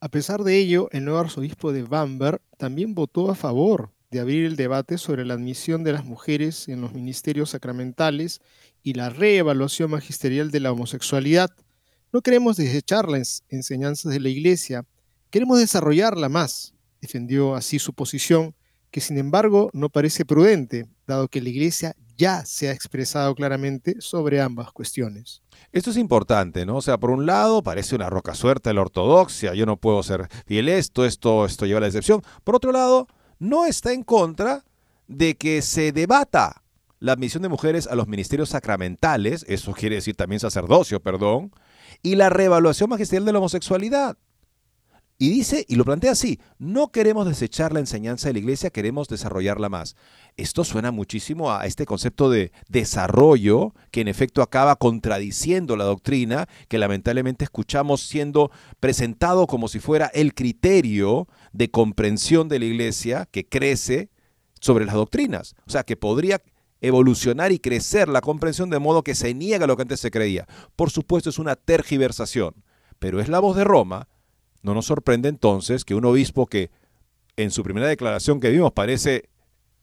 A 0.00 0.08
pesar 0.08 0.44
de 0.44 0.56
ello, 0.56 0.88
el 0.92 1.04
nuevo 1.04 1.20
arzobispo 1.20 1.72
de 1.72 1.82
Bamberg 1.82 2.40
también 2.56 2.94
votó 2.94 3.30
a 3.30 3.34
favor 3.34 3.90
de 4.10 4.20
abrir 4.20 4.44
el 4.44 4.56
debate 4.56 4.98
sobre 4.98 5.24
la 5.24 5.34
admisión 5.34 5.84
de 5.84 5.92
las 5.92 6.04
mujeres 6.04 6.68
en 6.68 6.80
los 6.80 6.92
ministerios 6.92 7.50
sacramentales 7.50 8.40
y 8.82 8.94
la 8.94 9.08
reevaluación 9.08 9.90
magisterial 9.90 10.50
de 10.50 10.60
la 10.60 10.72
homosexualidad. 10.72 11.50
No 12.12 12.22
queremos 12.22 12.56
desechar 12.56 13.08
las 13.08 13.44
enseñanzas 13.48 14.12
de 14.12 14.20
la 14.20 14.28
Iglesia, 14.28 14.84
queremos 15.30 15.58
desarrollarla 15.58 16.28
más, 16.28 16.74
defendió 17.00 17.54
así 17.54 17.78
su 17.78 17.92
posición, 17.92 18.54
que 18.90 19.00
sin 19.00 19.18
embargo 19.18 19.70
no 19.72 19.88
parece 19.88 20.24
prudente, 20.24 20.86
dado 21.10 21.28
que 21.28 21.40
la 21.40 21.48
Iglesia 21.50 21.94
ya 22.16 22.44
se 22.44 22.68
ha 22.68 22.72
expresado 22.72 23.34
claramente 23.34 23.96
sobre 24.00 24.40
ambas 24.40 24.72
cuestiones. 24.72 25.42
Esto 25.72 25.90
es 25.90 25.96
importante, 25.96 26.66
¿no? 26.66 26.76
O 26.76 26.82
sea, 26.82 26.98
por 26.98 27.10
un 27.10 27.24
lado 27.24 27.62
parece 27.62 27.94
una 27.94 28.10
roca 28.10 28.34
suerte 28.34 28.74
la 28.74 28.82
ortodoxia, 28.82 29.54
yo 29.54 29.64
no 29.64 29.76
puedo 29.76 30.02
ser 30.02 30.28
fiel 30.46 30.68
esto, 30.68 31.06
esto, 31.06 31.46
esto 31.46 31.64
lleva 31.66 31.78
a 31.78 31.80
la 31.80 31.86
decepción. 31.86 32.22
Por 32.44 32.56
otro 32.56 32.72
lado, 32.72 33.06
no 33.38 33.64
está 33.64 33.92
en 33.92 34.02
contra 34.02 34.64
de 35.08 35.36
que 35.36 35.62
se 35.62 35.92
debata 35.92 36.62
la 36.98 37.12
admisión 37.12 37.42
de 37.42 37.48
mujeres 37.48 37.86
a 37.86 37.94
los 37.94 38.06
ministerios 38.06 38.50
sacramentales, 38.50 39.46
eso 39.48 39.72
quiere 39.72 39.96
decir 39.96 40.14
también 40.14 40.40
sacerdocio, 40.40 41.00
perdón, 41.00 41.52
y 42.02 42.14
la 42.14 42.28
reevaluación 42.28 42.90
magisterial 42.90 43.24
de 43.24 43.32
la 43.32 43.38
homosexualidad. 43.38 44.18
Y 45.22 45.28
dice, 45.28 45.66
y 45.68 45.76
lo 45.76 45.84
plantea 45.84 46.12
así, 46.12 46.40
no 46.58 46.88
queremos 46.88 47.26
desechar 47.26 47.74
la 47.74 47.80
enseñanza 47.80 48.28
de 48.28 48.32
la 48.32 48.38
iglesia, 48.38 48.70
queremos 48.70 49.06
desarrollarla 49.06 49.68
más. 49.68 49.94
Esto 50.40 50.64
suena 50.64 50.90
muchísimo 50.90 51.52
a 51.52 51.66
este 51.66 51.84
concepto 51.84 52.30
de 52.30 52.50
desarrollo 52.66 53.74
que 53.90 54.00
en 54.00 54.08
efecto 54.08 54.40
acaba 54.40 54.74
contradiciendo 54.76 55.76
la 55.76 55.84
doctrina 55.84 56.48
que 56.68 56.78
lamentablemente 56.78 57.44
escuchamos 57.44 58.00
siendo 58.00 58.50
presentado 58.80 59.46
como 59.46 59.68
si 59.68 59.80
fuera 59.80 60.06
el 60.06 60.32
criterio 60.32 61.28
de 61.52 61.70
comprensión 61.70 62.48
de 62.48 62.58
la 62.58 62.64
iglesia 62.64 63.28
que 63.30 63.46
crece 63.46 64.08
sobre 64.62 64.86
las 64.86 64.94
doctrinas. 64.94 65.56
O 65.66 65.70
sea, 65.70 65.82
que 65.82 65.98
podría 65.98 66.40
evolucionar 66.80 67.52
y 67.52 67.58
crecer 67.58 68.08
la 68.08 68.22
comprensión 68.22 68.70
de 68.70 68.78
modo 68.78 69.02
que 69.02 69.14
se 69.14 69.34
niega 69.34 69.66
lo 69.66 69.76
que 69.76 69.82
antes 69.82 70.00
se 70.00 70.10
creía. 70.10 70.48
Por 70.74 70.88
supuesto 70.88 71.28
es 71.28 71.38
una 71.38 71.54
tergiversación, 71.54 72.54
pero 72.98 73.20
es 73.20 73.28
la 73.28 73.40
voz 73.40 73.58
de 73.58 73.64
Roma. 73.64 74.08
No 74.62 74.72
nos 74.72 74.86
sorprende 74.86 75.28
entonces 75.28 75.84
que 75.84 75.94
un 75.94 76.06
obispo 76.06 76.46
que 76.46 76.70
en 77.36 77.50
su 77.50 77.62
primera 77.62 77.88
declaración 77.88 78.40
que 78.40 78.48
vimos 78.48 78.72
parece 78.72 79.29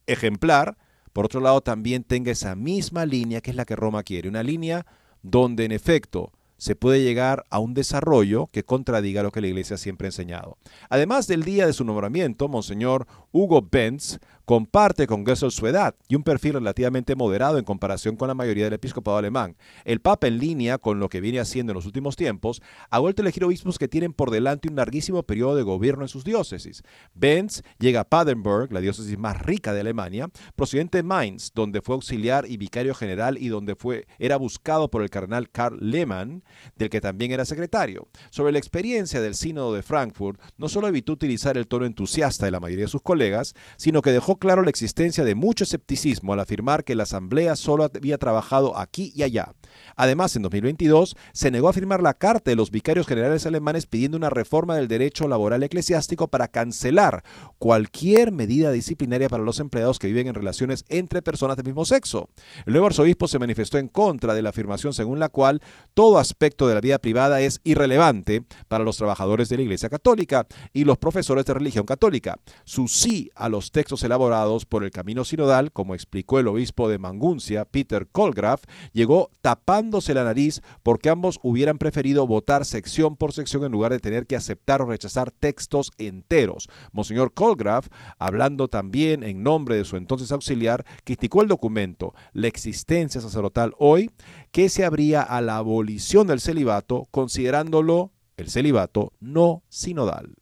ejemplar, 0.08 0.78
por 1.14 1.26
otro 1.26 1.40
lado 1.40 1.62
también 1.62 2.04
tenga 2.04 2.32
esa 2.32 2.56
misma 2.56 3.06
línea 3.06 3.42
que 3.42 3.52
es 3.52 3.56
la 3.56 3.66
que 3.66 3.76
Roma 3.76 4.04
quiere, 4.04 4.30
una 4.30 4.44
línea 4.44 4.86
donde 5.22 5.66
en 5.66 5.72
efecto 5.72 6.32
se 6.58 6.76
puede 6.76 7.04
llegar 7.04 7.46
a 7.50 7.60
un 7.60 7.74
desarrollo 7.74 8.48
que 8.48 8.64
contradiga 8.64 9.24
lo 9.24 9.32
que 9.32 9.42
la 9.42 9.48
Iglesia 9.48 9.78
siempre 9.78 10.08
ha 10.08 10.10
enseñado. 10.10 10.58
Además 10.90 11.28
del 11.28 11.44
día 11.44 11.68
de 11.68 11.74
su 11.74 11.86
nombramiento, 11.86 12.48
Monseñor 12.48 13.08
Hugo 13.32 13.68
Benz 13.70 14.20
comparte 14.48 15.08
con 15.08 15.26
Goessel 15.26 15.52
su 15.52 15.68
edad 15.68 15.94
y 16.08 16.16
un 16.16 16.24
perfil 16.24 16.54
relativamente 16.54 17.18
moderado 17.18 17.58
en 17.58 17.66
comparación 17.66 18.16
con 18.16 18.30
la 18.30 18.34
mayoría 18.34 18.64
del 18.64 18.76
episcopado 18.76 19.18
alemán. 19.18 19.58
El 19.84 20.00
Papa, 20.00 20.28
en 20.28 20.38
línea 20.38 20.78
con 20.78 21.02
lo 21.02 21.10
que 21.10 21.20
viene 21.20 21.42
haciendo 21.42 21.74
en 21.74 21.76
los 21.76 21.86
últimos 21.86 22.16
tiempos, 22.16 22.62
ha 22.90 23.00
vuelto 23.00 23.22
a 23.22 23.24
elegir 23.24 23.44
obispos 23.44 23.78
que 23.78 23.90
tienen 23.90 24.14
por 24.14 24.32
delante 24.32 24.70
un 24.70 24.78
larguísimo 24.78 25.22
periodo 25.24 25.58
de 25.58 25.64
gobierno 25.64 26.06
en 26.06 26.08
sus 26.08 26.24
diócesis. 26.24 26.84
Benz 27.14 27.62
llega 27.78 28.00
a 28.00 28.04
Padenburg, 28.06 28.72
la 28.72 28.80
diócesis 28.80 29.18
más 29.18 29.38
rica 29.42 29.74
de 29.74 29.82
Alemania, 29.82 30.30
procedente 30.56 31.00
de 31.00 31.04
Mainz, 31.04 31.52
donde 31.54 31.82
fue 31.82 31.96
auxiliar 31.96 32.50
y 32.50 32.56
vicario 32.56 32.96
general 32.96 33.38
y 33.38 33.50
donde 33.50 33.76
fue, 33.76 34.08
era 34.18 34.38
buscado 34.38 34.90
por 34.90 35.04
el 35.04 35.10
cardenal 35.10 35.50
Karl 35.50 35.78
Lehmann, 35.82 36.46
del 36.78 36.90
que 36.90 37.02
también 37.02 37.34
era 37.34 37.44
secretario. 37.44 38.08
Sobre 38.30 38.54
la 38.54 38.60
experiencia 38.60 39.20
del 39.20 39.36
sínodo 39.36 39.74
de 39.74 39.84
Frankfurt, 39.84 40.40
no 40.56 40.70
solo 40.70 40.88
evitó 40.88 41.12
utilizar 41.12 41.58
el 41.58 41.68
tono 41.68 41.86
entusiasta 41.86 42.46
de 42.46 42.52
la 42.52 42.62
mayoría 42.62 42.86
de 42.86 42.92
sus 42.92 43.02
colegas, 43.02 43.54
sino 43.76 44.02
que 44.02 44.14
dejó 44.14 44.37
claro 44.38 44.64
la 44.64 44.70
existencia 44.70 45.24
de 45.24 45.36
mucho 45.36 45.64
escepticismo 45.64 46.34
al 46.34 46.40
afirmar 46.40 46.84
que 46.84 46.96
la 46.96 47.04
Asamblea 47.04 47.56
solo 47.56 47.84
había 47.84 48.18
trabajado 48.18 48.78
aquí 48.78 49.12
y 49.16 49.24
allá. 49.24 49.54
Además, 49.96 50.36
en 50.36 50.44
2022 50.44 51.16
se 51.34 51.52
negó 51.52 51.70
a 51.70 51.74
firmar 51.74 52.02
la 52.02 52.14
carta 52.14 52.52
de 52.52 52.56
los 52.56 52.72
vicarios 52.72 53.08
generales 53.08 53.46
alemanes 53.46 53.88
pidiendo 53.88 54.18
una 54.18 54.30
reforma 54.30 54.76
del 54.76 54.88
derecho 54.88 55.28
laboral 55.28 55.64
eclesiástico 55.64 56.28
para 56.28 56.48
cancelar 56.48 57.24
cualquier 57.58 58.32
medida 58.32 58.72
disciplinaria 58.72 59.30
para 59.30 59.44
los 59.44 59.60
empleados 59.60 60.00
que 60.00 60.08
viven 60.08 60.28
en 60.28 60.36
relaciones 60.36 60.86
entre 60.90 61.22
personas 61.22 61.58
del 61.58 61.66
mismo 61.66 61.86
sexo. 61.86 62.30
El 62.66 62.74
nuevo 62.74 62.88
arzobispo 62.88 63.28
se 63.28 63.40
manifestó 63.40 63.78
en 63.78 63.88
contra 63.88 64.34
de 64.34 64.42
la 64.42 64.50
afirmación 64.50 64.94
según 64.94 65.20
la 65.20 65.30
cual 65.30 65.62
todo 65.94 66.20
aspecto 66.20 66.68
de 66.68 66.76
la 66.76 66.82
vida 66.82 67.00
privada 67.00 67.42
es 67.42 67.60
irrelevante 67.64 68.44
para 68.68 68.84
los 68.84 68.98
trabajadores 68.98 69.50
de 69.50 69.58
la 69.58 69.64
Iglesia 69.64 69.90
Católica 69.90 70.46
y 70.74 70.84
los 70.84 70.98
profesores 70.98 71.46
de 71.46 71.54
religión 71.54 71.86
católica. 71.86 72.38
Su 72.66 72.88
sí 72.88 73.32
a 73.36 73.50
los 73.50 73.72
textos 73.72 74.04
elaborados 74.04 74.27
por 74.66 74.84
el 74.84 74.92
camino 74.92 75.24
sinodal, 75.24 75.72
como 75.72 75.96
explicó 75.96 76.40
el 76.40 76.48
obispo 76.48 76.90
de 76.90 77.00
Manguncia, 77.00 77.64
Peter 77.64 78.08
Colgraf, 78.12 78.64
llegó 78.92 79.30
tapándose 79.42 80.14
la 80.14 80.26
nariz 80.26 80.62
porque 80.84 81.10
ambos 81.10 81.40
hubieran 81.44 81.78
preferido 81.78 82.28
votar 82.28 82.66
sección 82.66 83.16
por 83.16 83.32
sección 83.32 83.64
en 83.64 83.72
lugar 83.72 83.94
de 83.94 84.00
tener 84.00 84.28
que 84.28 84.36
aceptar 84.36 84.82
o 84.82 84.86
rechazar 84.86 85.32
textos 85.32 85.92
enteros. 85.98 86.68
Monseñor 86.92 87.34
Colgraf, 87.34 87.88
hablando 88.20 88.68
también 88.68 89.24
en 89.24 89.44
nombre 89.44 89.78
de 89.78 89.86
su 89.86 89.96
entonces 89.96 90.32
auxiliar, 90.32 90.86
criticó 91.06 91.42
el 91.42 91.48
documento, 91.48 92.14
la 92.34 92.48
existencia 92.48 93.22
sacerdotal 93.22 93.74
hoy, 93.80 94.12
que 94.52 94.68
se 94.68 94.84
abría 94.84 95.22
a 95.22 95.40
la 95.40 95.56
abolición 95.56 96.28
del 96.28 96.42
celibato, 96.42 97.08
considerándolo 97.12 98.12
el 98.36 98.50
celibato 98.50 99.14
no 99.20 99.64
sinodal. 99.70 100.36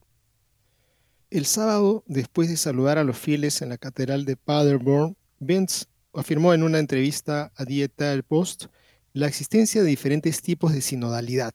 El 1.36 1.46
sábado, 1.46 2.06
después 2.08 2.48
de 2.48 2.56
saludar 2.56 2.98
a 2.98 3.04
los 3.04 3.18
fieles 3.18 3.62
en 3.62 3.68
la 3.68 3.78
catedral 3.78 4.24
de 4.24 4.38
Paderborn, 4.38 5.18
Benz 5.38 5.90
afirmó 6.14 6.54
en 6.54 6.64
una 6.64 6.80
entrevista 6.80 7.52
a 7.58 7.66
Dieta 7.66 8.14
el 8.14 8.24
Post 8.24 8.68
la 9.12 9.28
existencia 9.28 9.84
de 9.84 9.90
diferentes 9.90 10.42
tipos 10.42 10.72
de 10.72 10.80
sinodalidad, 10.80 11.54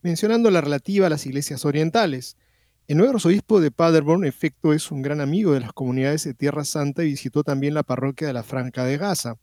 mencionando 0.00 0.48
la 0.52 0.60
relativa 0.60 1.08
a 1.08 1.10
las 1.10 1.26
iglesias 1.26 1.64
orientales. 1.64 2.36
El 2.86 2.98
nuevo 2.98 3.14
arzobispo 3.14 3.60
de 3.60 3.72
Paderborn, 3.72 4.22
en 4.22 4.28
efecto, 4.28 4.72
es 4.72 4.92
un 4.92 5.02
gran 5.02 5.20
amigo 5.20 5.54
de 5.54 5.60
las 5.60 5.72
comunidades 5.72 6.22
de 6.22 6.32
Tierra 6.32 6.64
Santa 6.64 7.02
y 7.02 7.06
visitó 7.06 7.42
también 7.42 7.74
la 7.74 7.82
parroquia 7.82 8.28
de 8.28 8.32
la 8.32 8.44
Franca 8.44 8.84
de 8.84 8.96
Gaza. 8.96 9.38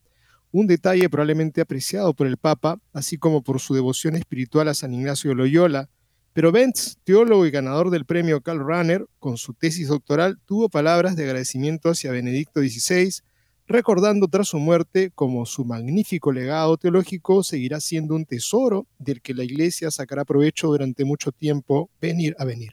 Un 0.50 0.66
detalle 0.66 1.10
probablemente 1.10 1.60
apreciado 1.60 2.14
por 2.14 2.26
el 2.26 2.38
Papa, 2.38 2.80
así 2.94 3.18
como 3.18 3.42
por 3.42 3.60
su 3.60 3.74
devoción 3.74 4.16
espiritual 4.16 4.68
a 4.68 4.72
San 4.72 4.94
Ignacio 4.94 5.28
de 5.28 5.36
Loyola, 5.36 5.90
pero 6.34 6.50
Benz, 6.50 6.98
teólogo 7.04 7.46
y 7.46 7.52
ganador 7.52 7.90
del 7.90 8.06
premio 8.06 8.40
Karl 8.40 8.66
Rahner, 8.66 9.06
con 9.20 9.36
su 9.36 9.54
tesis 9.54 9.86
doctoral, 9.86 10.36
tuvo 10.46 10.68
palabras 10.68 11.14
de 11.14 11.22
agradecimiento 11.22 11.90
hacia 11.90 12.10
Benedicto 12.10 12.60
XVI, 12.60 13.22
recordando 13.68 14.26
tras 14.26 14.48
su 14.48 14.58
muerte 14.58 15.12
como 15.14 15.46
su 15.46 15.64
magnífico 15.64 16.32
legado 16.32 16.76
teológico 16.76 17.44
seguirá 17.44 17.78
siendo 17.78 18.16
un 18.16 18.26
tesoro 18.26 18.88
del 18.98 19.22
que 19.22 19.32
la 19.32 19.44
Iglesia 19.44 19.92
sacará 19.92 20.24
provecho 20.24 20.66
durante 20.66 21.04
mucho 21.04 21.30
tiempo, 21.30 21.88
venir 22.00 22.34
a 22.40 22.44
venir. 22.44 22.72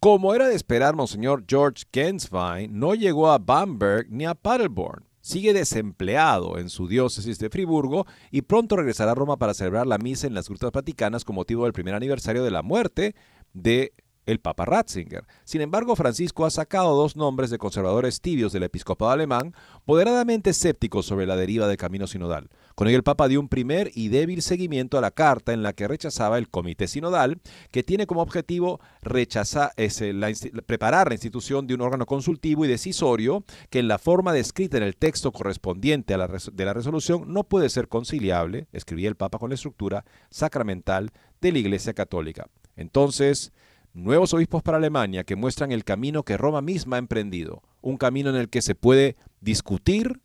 Como 0.00 0.34
era 0.34 0.48
de 0.48 0.54
esperar, 0.54 0.96
Monseñor 0.96 1.44
George 1.46 1.84
Genswein 1.92 2.78
no 2.78 2.94
llegó 2.94 3.30
a 3.30 3.36
Bamberg 3.36 4.06
ni 4.10 4.24
a 4.24 4.34
Paderborn 4.34 5.04
sigue 5.26 5.52
desempleado 5.52 6.56
en 6.56 6.70
su 6.70 6.86
diócesis 6.86 7.40
de 7.40 7.50
Friburgo 7.50 8.06
y 8.30 8.42
pronto 8.42 8.76
regresará 8.76 9.10
a 9.10 9.14
Roma 9.16 9.38
para 9.38 9.54
celebrar 9.54 9.84
la 9.84 9.98
misa 9.98 10.28
en 10.28 10.34
las 10.34 10.48
grutas 10.48 10.70
vaticanas 10.70 11.24
con 11.24 11.34
motivo 11.34 11.64
del 11.64 11.72
primer 11.72 11.96
aniversario 11.96 12.44
de 12.44 12.52
la 12.52 12.62
muerte 12.62 13.16
de 13.52 13.92
el 14.26 14.40
Papa 14.40 14.64
Ratzinger. 14.64 15.24
Sin 15.44 15.60
embargo, 15.60 15.96
Francisco 15.96 16.44
ha 16.44 16.50
sacado 16.50 16.94
dos 16.94 17.16
nombres 17.16 17.50
de 17.50 17.58
conservadores 17.58 18.20
tibios 18.20 18.52
del 18.52 18.64
episcopado 18.64 19.10
alemán, 19.10 19.54
moderadamente 19.86 20.50
escépticos 20.50 21.06
sobre 21.06 21.26
la 21.26 21.36
deriva 21.36 21.68
del 21.68 21.76
camino 21.76 22.06
sinodal. 22.06 22.50
Con 22.74 22.88
ello 22.88 22.98
el 22.98 23.04
Papa 23.04 23.28
dio 23.28 23.40
un 23.40 23.48
primer 23.48 23.90
y 23.94 24.08
débil 24.08 24.42
seguimiento 24.42 24.98
a 24.98 25.00
la 25.00 25.12
carta 25.12 25.54
en 25.54 25.62
la 25.62 25.72
que 25.72 25.88
rechazaba 25.88 26.36
el 26.36 26.50
comité 26.50 26.88
sinodal, 26.88 27.40
que 27.70 27.82
tiene 27.82 28.06
como 28.06 28.20
objetivo 28.20 28.80
rechazar, 29.00 29.72
preparar 30.66 31.08
la 31.08 31.14
institución 31.14 31.66
de 31.66 31.74
un 31.74 31.80
órgano 31.80 32.04
consultivo 32.04 32.64
y 32.64 32.68
decisorio 32.68 33.44
que 33.70 33.78
en 33.78 33.88
la 33.88 33.98
forma 33.98 34.32
descrita 34.32 34.76
en 34.76 34.82
el 34.82 34.96
texto 34.96 35.32
correspondiente 35.32 36.12
a 36.12 36.18
la 36.18 36.26
de 36.26 36.64
la 36.64 36.74
resolución 36.74 37.32
no 37.32 37.44
puede 37.44 37.70
ser 37.70 37.88
conciliable, 37.88 38.66
escribía 38.72 39.08
el 39.08 39.16
Papa 39.16 39.38
con 39.38 39.50
la 39.50 39.54
estructura 39.54 40.04
sacramental 40.28 41.12
de 41.40 41.52
la 41.52 41.58
Iglesia 41.58 41.94
Católica. 41.94 42.48
Entonces, 42.76 43.52
nuevos 43.96 44.34
obispos 44.34 44.62
para 44.62 44.76
Alemania 44.76 45.24
que 45.24 45.36
muestran 45.36 45.72
el 45.72 45.82
camino 45.82 46.22
que 46.22 46.36
Roma 46.36 46.60
misma 46.60 46.96
ha 46.96 46.98
emprendido, 46.98 47.62
un 47.80 47.96
camino 47.96 48.28
en 48.30 48.36
el 48.36 48.50
que 48.50 48.60
se 48.60 48.74
puede 48.74 49.16
discutir 49.40 50.20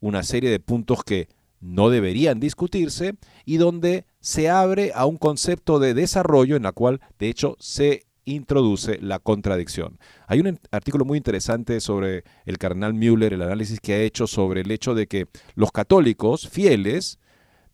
una 0.00 0.22
serie 0.22 0.50
de 0.50 0.58
puntos 0.58 1.04
que 1.04 1.28
no 1.60 1.90
deberían 1.90 2.40
discutirse 2.40 3.16
y 3.44 3.58
donde 3.58 4.06
se 4.20 4.48
abre 4.48 4.92
a 4.94 5.04
un 5.04 5.18
concepto 5.18 5.78
de 5.78 5.92
desarrollo 5.92 6.56
en 6.56 6.62
la 6.62 6.72
cual 6.72 7.02
de 7.18 7.28
hecho 7.28 7.56
se 7.58 8.06
introduce 8.24 8.98
la 9.02 9.18
contradicción. 9.18 9.98
Hay 10.26 10.40
un 10.40 10.58
artículo 10.70 11.04
muy 11.04 11.18
interesante 11.18 11.80
sobre 11.80 12.24
el 12.46 12.56
cardenal 12.56 12.94
Müller, 12.94 13.34
el 13.34 13.42
análisis 13.42 13.80
que 13.80 13.92
ha 13.92 14.00
hecho 14.00 14.26
sobre 14.26 14.62
el 14.62 14.70
hecho 14.70 14.94
de 14.94 15.06
que 15.06 15.26
los 15.54 15.72
católicos 15.72 16.48
fieles 16.48 17.18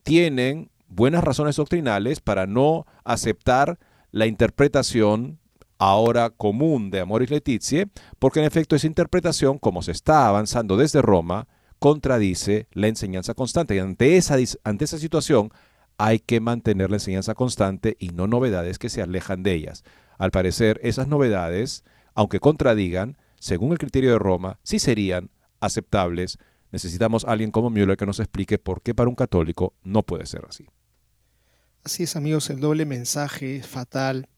tienen 0.03 0.71
buenas 0.89 1.23
razones 1.23 1.55
doctrinales 1.55 2.21
para 2.21 2.47
no 2.47 2.87
aceptar 3.05 3.79
la 4.16 4.26
interpretación 4.26 5.38
ahora 5.76 6.31
común 6.31 6.90
de 6.90 7.00
Amoris 7.00 7.29
Letizie, 7.29 7.88
porque 8.18 8.40
en 8.40 8.46
efecto 8.46 8.74
esa 8.74 8.87
interpretación, 8.87 9.59
como 9.59 9.83
se 9.83 9.92
está 9.92 10.26
avanzando 10.26 10.79
desde 10.79 11.02
Roma, 11.02 11.48
contradice 11.79 12.66
la 12.72 12.88
enseñanza 12.88 13.35
constante. 13.35 13.76
Y 13.76 13.79
ante 13.79 14.16
esa, 14.16 14.37
ante 14.64 14.87
esa 14.87 14.96
situación 14.96 15.50
hay 15.98 16.18
que 16.18 16.40
mantener 16.40 16.88
la 16.88 16.96
enseñanza 16.96 17.35
constante 17.35 17.98
y 17.98 18.09
no 18.09 18.26
novedades 18.26 18.79
que 18.79 18.88
se 18.88 19.02
alejan 19.02 19.42
de 19.42 19.52
ellas. 19.52 19.85
Al 20.16 20.31
parecer, 20.31 20.81
esas 20.83 21.09
novedades, 21.09 21.85
aunque 22.14 22.40
contradigan, 22.40 23.18
según 23.38 23.72
el 23.72 23.79
criterio 23.79 24.12
de 24.12 24.18
Roma, 24.18 24.61
sí 24.62 24.79
serían 24.79 25.29
aceptables. 25.61 26.38
Necesitamos 26.72 27.26
a 27.26 27.33
alguien 27.33 27.50
como 27.50 27.68
Müller 27.68 27.98
que 27.98 28.07
nos 28.07 28.20
explique 28.20 28.57
por 28.57 28.81
qué 28.81 28.94
para 28.94 29.11
un 29.11 29.14
católico 29.14 29.74
no 29.85 30.05
puede 30.05 30.24
ser 30.24 30.46
así. 30.48 30.66
Así 31.87 32.03
es, 32.03 32.16
amigos, 32.16 32.51
el 32.51 32.59
doble 32.59 32.85
mensaje 32.85 33.59
es 33.59 33.66
fatal. 33.68 34.29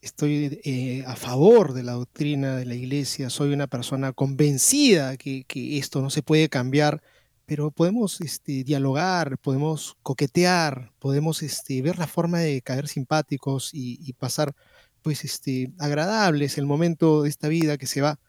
Estoy 0.00 0.60
eh, 0.62 1.02
a 1.08 1.16
favor 1.16 1.72
de 1.72 1.82
la 1.82 1.94
doctrina 1.94 2.54
de 2.54 2.66
la 2.66 2.76
iglesia, 2.76 3.30
soy 3.30 3.52
una 3.52 3.66
persona 3.66 4.12
convencida 4.12 5.16
que, 5.16 5.44
esto 5.76 6.02
no 6.02 6.08
se 6.08 6.22
puede 6.22 6.48
cambiar, 6.48 7.02
pero 7.46 7.72
podemos 7.72 8.20
este, 8.20 8.62
dialogar, 8.62 9.38
podemos 9.38 9.96
coquetear, 10.04 10.92
podemos 11.00 11.42
este, 11.42 11.82
ver 11.82 11.98
la 11.98 12.06
forma 12.06 12.38
de 12.38 12.62
caer 12.62 12.86
simpáticos 12.86 13.70
y, 13.72 14.12
pasar 14.12 14.54
pues 15.02 15.24
este, 15.24 15.72
agradables 15.80 16.58
el 16.58 16.66
momento 16.66 17.22
de 17.22 17.28
esta 17.28 17.48
vida 17.48 17.76
que 17.76 17.88
se 17.88 18.02
va. 18.02 18.20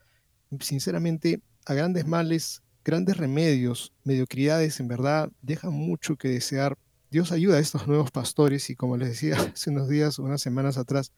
Sinceramente, 0.60 1.40
a 1.68 1.76
grandes 1.76 2.08
males, 2.08 2.64
grandes 2.84 3.18
remedios, 3.18 3.94
mediocridades 4.04 4.80
en 4.80 4.88
verdad 4.88 5.30
dejan 5.44 5.74
mucho 5.74 6.16
que 6.16 6.30
desear 6.30 6.80
Dios 7.16 7.32
ayuda 7.32 7.56
a 7.56 7.60
estos 7.62 7.88
nuevos 7.88 8.12
pastores 8.12 8.70
y 8.70 8.76
como 8.76 8.98
les 8.98 9.08
decía 9.08 9.38
hace 9.54 9.70
unos 9.70 9.88
días, 9.88 10.20
unas 10.20 10.42
semanas 10.42 10.78
atrás, 10.78 11.14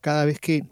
cada 0.00 0.24
vez 0.24 0.40
que 0.40 0.68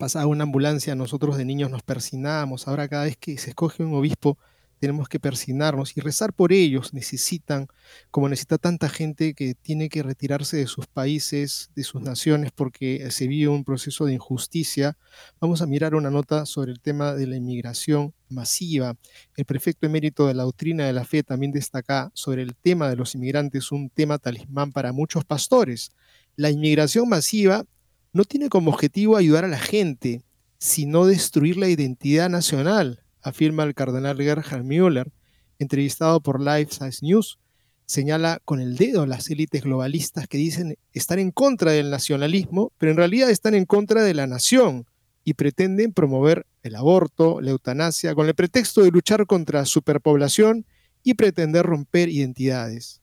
pasaba 0.00 0.26
una 0.26 0.42
ambulancia, 0.42 0.96
nosotros 0.96 1.36
de 1.36 1.44
niños 1.44 1.70
nos 1.70 1.84
persinábamos, 1.84 2.66
ahora 2.66 2.88
cada 2.88 3.04
vez 3.04 3.16
que 3.16 3.38
se 3.38 3.50
escoge 3.50 3.84
un 3.84 3.94
obispo, 3.94 4.36
tenemos 4.84 5.08
que 5.08 5.18
persinarnos 5.18 5.96
y 5.96 6.02
rezar 6.02 6.34
por 6.34 6.52
ellos. 6.52 6.92
Necesitan, 6.92 7.68
como 8.10 8.28
necesita 8.28 8.58
tanta 8.58 8.90
gente 8.90 9.32
que 9.32 9.54
tiene 9.54 9.88
que 9.88 10.02
retirarse 10.02 10.58
de 10.58 10.66
sus 10.66 10.86
países, 10.86 11.70
de 11.74 11.84
sus 11.84 12.02
naciones, 12.02 12.52
porque 12.52 13.10
se 13.10 13.26
vive 13.26 13.48
un 13.48 13.64
proceso 13.64 14.04
de 14.04 14.12
injusticia. 14.12 14.98
Vamos 15.40 15.62
a 15.62 15.66
mirar 15.66 15.94
una 15.94 16.10
nota 16.10 16.44
sobre 16.44 16.70
el 16.70 16.80
tema 16.80 17.14
de 17.14 17.26
la 17.26 17.36
inmigración 17.36 18.12
masiva. 18.28 18.94
El 19.38 19.46
prefecto 19.46 19.86
emérito 19.86 20.26
de 20.26 20.34
la 20.34 20.42
doctrina 20.42 20.84
de 20.84 20.92
la 20.92 21.06
fe 21.06 21.22
también 21.22 21.50
destaca 21.50 22.10
sobre 22.12 22.42
el 22.42 22.54
tema 22.54 22.90
de 22.90 22.96
los 22.96 23.14
inmigrantes, 23.14 23.72
un 23.72 23.88
tema 23.88 24.18
talismán 24.18 24.70
para 24.70 24.92
muchos 24.92 25.24
pastores. 25.24 25.92
La 26.36 26.50
inmigración 26.50 27.08
masiva 27.08 27.64
no 28.12 28.24
tiene 28.24 28.50
como 28.50 28.70
objetivo 28.70 29.16
ayudar 29.16 29.46
a 29.46 29.48
la 29.48 29.58
gente, 29.58 30.20
sino 30.58 31.06
destruir 31.06 31.56
la 31.56 31.70
identidad 31.70 32.28
nacional 32.28 33.03
afirma 33.24 33.64
el 33.64 33.74
cardenal 33.74 34.18
Gerhard 34.18 34.62
Müller, 34.62 35.10
entrevistado 35.58 36.20
por 36.20 36.40
Life 36.40 36.72
Size 36.72 37.04
News, 37.04 37.38
señala 37.86 38.40
con 38.44 38.60
el 38.60 38.76
dedo 38.76 39.06
las 39.06 39.28
élites 39.30 39.62
globalistas 39.62 40.28
que 40.28 40.38
dicen 40.38 40.78
estar 40.92 41.18
en 41.18 41.30
contra 41.30 41.72
del 41.72 41.90
nacionalismo, 41.90 42.72
pero 42.78 42.92
en 42.92 42.98
realidad 42.98 43.30
están 43.30 43.54
en 43.54 43.64
contra 43.64 44.02
de 44.02 44.14
la 44.14 44.26
nación 44.26 44.86
y 45.24 45.34
pretenden 45.34 45.92
promover 45.92 46.46
el 46.62 46.76
aborto, 46.76 47.40
la 47.40 47.50
eutanasia, 47.50 48.14
con 48.14 48.26
el 48.26 48.34
pretexto 48.34 48.82
de 48.82 48.90
luchar 48.90 49.26
contra 49.26 49.64
superpoblación 49.64 50.66
y 51.02 51.14
pretender 51.14 51.64
romper 51.64 52.08
identidades. 52.08 53.00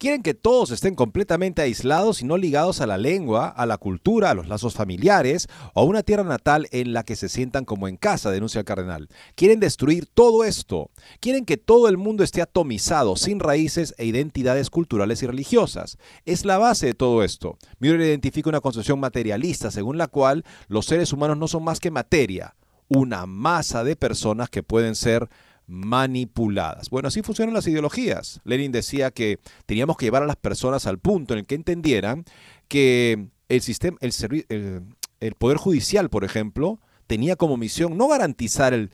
Quieren 0.00 0.22
que 0.22 0.32
todos 0.32 0.70
estén 0.70 0.94
completamente 0.94 1.60
aislados 1.60 2.22
y 2.22 2.24
no 2.24 2.38
ligados 2.38 2.80
a 2.80 2.86
la 2.86 2.96
lengua, 2.96 3.48
a 3.48 3.66
la 3.66 3.76
cultura, 3.76 4.30
a 4.30 4.34
los 4.34 4.48
lazos 4.48 4.72
familiares 4.72 5.46
o 5.74 5.82
a 5.82 5.84
una 5.84 6.02
tierra 6.02 6.22
natal 6.24 6.68
en 6.70 6.94
la 6.94 7.02
que 7.02 7.16
se 7.16 7.28
sientan 7.28 7.66
como 7.66 7.86
en 7.86 7.98
casa, 7.98 8.30
denuncia 8.30 8.60
el 8.60 8.64
cardenal. 8.64 9.10
Quieren 9.34 9.60
destruir 9.60 10.06
todo 10.06 10.44
esto. 10.44 10.90
Quieren 11.20 11.44
que 11.44 11.58
todo 11.58 11.86
el 11.86 11.98
mundo 11.98 12.24
esté 12.24 12.40
atomizado, 12.40 13.14
sin 13.14 13.40
raíces 13.40 13.94
e 13.98 14.06
identidades 14.06 14.70
culturales 14.70 15.22
y 15.22 15.26
religiosas. 15.26 15.98
Es 16.24 16.46
la 16.46 16.56
base 16.56 16.86
de 16.86 16.94
todo 16.94 17.22
esto. 17.22 17.58
Müller 17.78 18.00
identifica 18.00 18.48
una 18.48 18.62
concepción 18.62 19.00
materialista 19.00 19.70
según 19.70 19.98
la 19.98 20.08
cual 20.08 20.46
los 20.68 20.86
seres 20.86 21.12
humanos 21.12 21.36
no 21.36 21.46
son 21.46 21.62
más 21.62 21.78
que 21.78 21.90
materia, 21.90 22.56
una 22.88 23.26
masa 23.26 23.84
de 23.84 23.96
personas 23.96 24.48
que 24.48 24.62
pueden 24.62 24.94
ser 24.94 25.28
manipuladas. 25.70 26.90
Bueno, 26.90 27.08
así 27.08 27.22
funcionan 27.22 27.54
las 27.54 27.66
ideologías. 27.66 28.40
Lenin 28.44 28.72
decía 28.72 29.10
que 29.12 29.38
teníamos 29.66 29.96
que 29.96 30.06
llevar 30.06 30.24
a 30.24 30.26
las 30.26 30.36
personas 30.36 30.86
al 30.86 30.98
punto 30.98 31.32
en 31.32 31.40
el 31.40 31.46
que 31.46 31.54
entendieran 31.54 32.24
que 32.68 33.28
el 33.48 33.60
sistema, 33.62 33.96
el, 34.00 34.84
el, 35.20 35.34
poder 35.34 35.56
judicial, 35.56 36.10
por 36.10 36.24
ejemplo, 36.24 36.80
tenía 37.06 37.36
como 37.36 37.56
misión 37.56 37.96
no 37.96 38.08
garantizar 38.08 38.74
el 38.74 38.90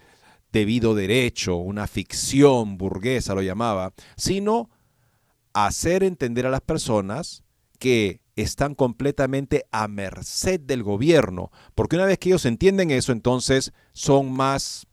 debido 0.52 0.94
derecho, 0.94 1.56
una 1.56 1.86
ficción 1.86 2.78
burguesa 2.78 3.34
lo 3.34 3.42
llamaba, 3.42 3.92
sino 4.16 4.70
hacer 5.52 6.02
entender 6.02 6.46
a 6.46 6.50
las 6.50 6.60
personas 6.60 7.42
que 7.78 8.20
están 8.36 8.74
completamente 8.74 9.64
a 9.72 9.88
merced 9.88 10.60
del 10.60 10.82
gobierno, 10.82 11.50
porque 11.74 11.96
una 11.96 12.04
vez 12.04 12.18
que 12.18 12.28
ellos 12.28 12.44
entienden 12.44 12.90
eso, 12.90 13.12
entonces 13.12 13.72
son 13.92 14.32
más 14.32 14.86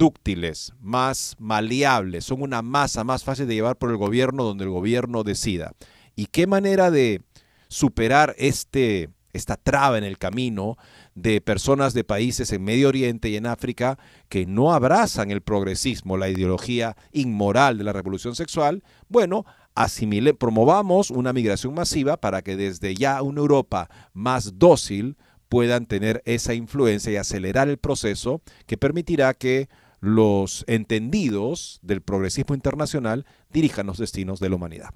dúctiles, 0.00 0.72
más 0.80 1.36
maleables, 1.38 2.24
son 2.24 2.40
una 2.40 2.62
masa 2.62 3.04
más 3.04 3.22
fácil 3.22 3.46
de 3.46 3.54
llevar 3.54 3.76
por 3.76 3.90
el 3.90 3.98
gobierno 3.98 4.44
donde 4.44 4.64
el 4.64 4.70
gobierno 4.70 5.24
decida. 5.24 5.72
¿Y 6.16 6.26
qué 6.26 6.46
manera 6.46 6.90
de 6.90 7.20
superar 7.68 8.34
este, 8.38 9.10
esta 9.34 9.56
traba 9.56 9.98
en 9.98 10.04
el 10.04 10.16
camino 10.16 10.78
de 11.14 11.42
personas 11.42 11.92
de 11.92 12.02
países 12.02 12.50
en 12.50 12.64
Medio 12.64 12.88
Oriente 12.88 13.28
y 13.28 13.36
en 13.36 13.44
África 13.44 13.98
que 14.30 14.46
no 14.46 14.72
abrazan 14.72 15.30
el 15.30 15.42
progresismo, 15.42 16.16
la 16.16 16.30
ideología 16.30 16.96
inmoral 17.12 17.76
de 17.76 17.84
la 17.84 17.92
revolución 17.92 18.34
sexual? 18.34 18.82
Bueno, 19.10 19.44
asimile, 19.74 20.32
promovamos 20.32 21.10
una 21.10 21.34
migración 21.34 21.74
masiva 21.74 22.16
para 22.16 22.40
que 22.40 22.56
desde 22.56 22.94
ya 22.94 23.20
una 23.20 23.40
Europa 23.40 23.90
más 24.14 24.58
dócil 24.58 25.18
puedan 25.50 25.84
tener 25.84 26.22
esa 26.24 26.54
influencia 26.54 27.12
y 27.12 27.16
acelerar 27.16 27.68
el 27.68 27.76
proceso 27.76 28.40
que 28.66 28.78
permitirá 28.78 29.34
que 29.34 29.68
los 30.00 30.64
entendidos 30.66 31.78
del 31.82 32.00
progresismo 32.00 32.54
internacional 32.54 33.26
dirijan 33.50 33.86
los 33.86 33.98
destinos 33.98 34.40
de 34.40 34.48
la 34.48 34.56
humanidad. 34.56 34.90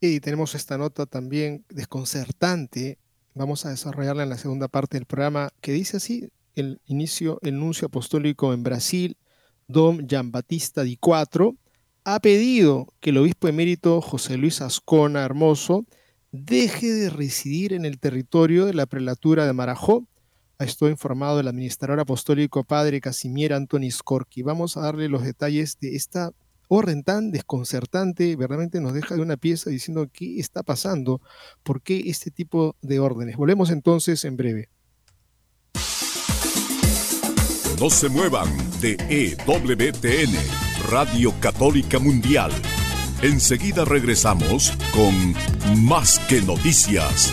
Y 0.00 0.20
tenemos 0.20 0.54
esta 0.54 0.76
nota 0.76 1.06
también 1.06 1.64
desconcertante, 1.70 2.98
vamos 3.34 3.64
a 3.64 3.70
desarrollarla 3.70 4.22
en 4.22 4.28
la 4.28 4.38
segunda 4.38 4.68
parte 4.68 4.98
del 4.98 5.06
programa, 5.06 5.48
que 5.60 5.72
dice 5.72 5.96
así, 5.96 6.28
el 6.54 6.80
inicio, 6.86 7.38
el 7.42 7.58
nuncio 7.58 7.86
apostólico 7.86 8.52
en 8.52 8.62
Brasil, 8.62 9.16
Dom 9.68 10.06
Jean 10.06 10.32
Batista 10.32 10.82
Di 10.82 10.96
Cuatro, 10.96 11.56
ha 12.04 12.20
pedido 12.20 12.86
que 13.00 13.10
el 13.10 13.18
obispo 13.18 13.48
emérito 13.48 14.00
José 14.00 14.36
Luis 14.36 14.60
Ascona 14.60 15.24
Hermoso 15.24 15.86
deje 16.30 16.92
de 16.92 17.10
residir 17.10 17.72
en 17.72 17.84
el 17.84 17.98
territorio 17.98 18.64
de 18.64 18.74
la 18.74 18.86
prelatura 18.86 19.46
de 19.46 19.52
Marajó. 19.52 20.06
Estoy 20.58 20.92
informado 20.92 21.40
el 21.40 21.48
administrador 21.48 22.00
apostólico 22.00 22.64
padre 22.64 23.02
Casimier 23.02 23.52
Antoni 23.52 23.90
Scorchi. 23.90 24.40
Vamos 24.42 24.76
a 24.76 24.80
darle 24.80 25.08
los 25.08 25.22
detalles 25.22 25.78
de 25.80 25.96
esta 25.96 26.32
orden 26.68 27.02
tan 27.02 27.30
desconcertante, 27.30 28.36
verdaderamente 28.36 28.80
nos 28.80 28.94
deja 28.94 29.14
de 29.14 29.20
una 29.20 29.36
pieza 29.36 29.68
diciendo 29.68 30.08
qué 30.10 30.40
está 30.40 30.62
pasando, 30.62 31.20
por 31.62 31.82
qué 31.82 32.04
este 32.06 32.30
tipo 32.30 32.74
de 32.80 32.98
órdenes. 32.98 33.36
Volvemos 33.36 33.70
entonces 33.70 34.24
en 34.24 34.36
breve. 34.36 34.70
No 37.78 37.90
se 37.90 38.08
muevan 38.08 38.48
de 38.80 38.96
EWTN 39.10 40.34
Radio 40.90 41.34
Católica 41.38 41.98
Mundial. 41.98 42.50
Enseguida 43.20 43.84
regresamos 43.84 44.72
con 44.94 45.34
Más 45.84 46.18
que 46.20 46.40
Noticias. 46.40 47.32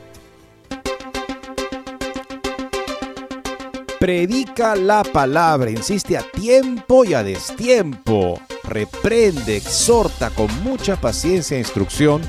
Predica 4.01 4.75
la 4.75 5.03
palabra, 5.03 5.69
insiste 5.69 6.17
a 6.17 6.23
tiempo 6.23 7.05
y 7.05 7.13
a 7.13 7.21
destiempo. 7.21 8.41
Reprende, 8.63 9.57
exhorta 9.57 10.31
con 10.31 10.47
mucha 10.63 10.95
paciencia 10.99 11.55
e 11.55 11.59
instrucción 11.59 12.23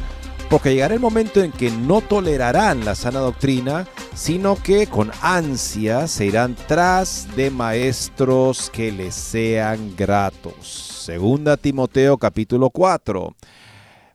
porque 0.51 0.75
llegará 0.75 0.93
el 0.93 1.01
momento 1.01 1.43
en 1.43 1.51
que 1.51 1.71
no 1.71 2.03
tolerarán 2.03 2.85
la 2.85 2.95
sana 2.95 3.21
doctrina, 3.21 3.89
sino 4.15 4.63
que 4.63 4.87
con 4.87 5.13
ansia 5.23 6.09
se 6.09 6.27
irán 6.27 6.57
tras 6.69 7.27
de 7.37 7.51
maestros 7.51 8.69
que 8.69 8.93
les 8.93 9.15
sean 9.15 9.97
gratos. 9.97 10.67
Segunda 11.07 11.57
Timoteo 11.57 12.19
capítulo 12.19 12.69
4. 12.69 13.35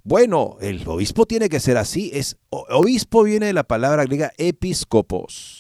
Bueno, 0.03 0.57
el 0.61 0.87
obispo 0.87 1.25
tiene 1.25 1.49
que 1.49 1.59
ser 1.59 1.77
así. 1.77 2.11
Es, 2.13 2.37
obispo 2.51 3.23
viene 3.23 3.47
de 3.47 3.53
la 3.53 3.63
palabra 3.63 4.03
griega 4.03 4.31
episcopos. 4.37 5.56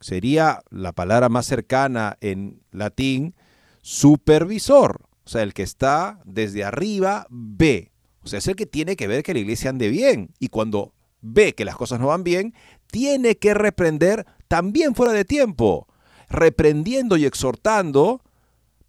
Sería 0.00 0.62
la 0.70 0.92
palabra 0.92 1.28
más 1.28 1.46
cercana 1.46 2.16
en 2.20 2.62
latín, 2.70 3.34
supervisor. 3.82 5.02
O 5.24 5.28
sea, 5.28 5.42
el 5.42 5.54
que 5.54 5.62
está 5.62 6.20
desde 6.24 6.64
arriba 6.64 7.26
ve. 7.30 7.92
O 8.22 8.28
sea, 8.28 8.38
es 8.38 8.48
el 8.48 8.56
que 8.56 8.66
tiene 8.66 8.96
que 8.96 9.08
ver 9.08 9.22
que 9.22 9.34
la 9.34 9.40
iglesia 9.40 9.70
ande 9.70 9.88
bien. 9.88 10.30
Y 10.38 10.48
cuando 10.48 10.94
ve 11.20 11.54
que 11.54 11.64
las 11.64 11.76
cosas 11.76 12.00
no 12.00 12.08
van 12.08 12.24
bien, 12.24 12.54
tiene 12.90 13.36
que 13.36 13.54
reprender 13.54 14.26
también 14.48 14.94
fuera 14.94 15.12
de 15.12 15.24
tiempo. 15.24 15.86
Reprendiendo 16.28 17.16
y 17.16 17.24
exhortando, 17.24 18.22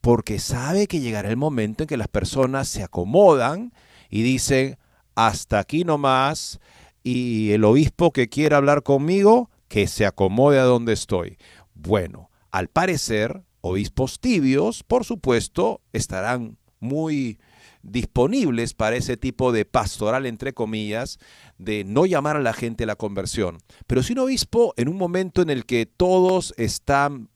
porque 0.01 0.39
sabe 0.39 0.87
que 0.87 0.99
llegará 0.99 1.29
el 1.29 1.37
momento 1.37 1.83
en 1.83 1.87
que 1.87 1.97
las 1.97 2.07
personas 2.07 2.67
se 2.67 2.83
acomodan 2.83 3.73
y 4.09 4.21
dicen, 4.23 4.77
hasta 5.15 5.59
aquí 5.59 5.83
nomás, 5.83 6.59
y 7.03 7.51
el 7.51 7.63
obispo 7.63 8.11
que 8.11 8.29
quiera 8.29 8.57
hablar 8.57 8.83
conmigo, 8.83 9.49
que 9.69 9.87
se 9.87 10.05
acomode 10.05 10.59
a 10.59 10.63
donde 10.63 10.91
estoy. 10.91 11.37
Bueno, 11.73 12.29
al 12.51 12.67
parecer, 12.67 13.43
obispos 13.61 14.19
tibios, 14.19 14.83
por 14.83 15.05
supuesto, 15.05 15.81
estarán 15.93 16.57
muy 16.79 17.39
disponibles 17.81 18.73
para 18.73 18.97
ese 18.97 19.15
tipo 19.15 19.51
de 19.51 19.63
pastoral, 19.63 20.25
entre 20.25 20.53
comillas, 20.53 21.19
de 21.57 21.83
no 21.85 22.05
llamar 22.05 22.35
a 22.35 22.41
la 22.41 22.53
gente 22.53 22.83
a 22.83 22.87
la 22.87 22.95
conversión. 22.95 23.59
Pero 23.87 24.03
si 24.03 24.13
un 24.13 24.19
obispo, 24.19 24.73
en 24.75 24.89
un 24.89 24.97
momento 24.97 25.41
en 25.41 25.49
el 25.49 25.65
que 25.65 25.85
todos 25.85 26.53
están, 26.57 27.29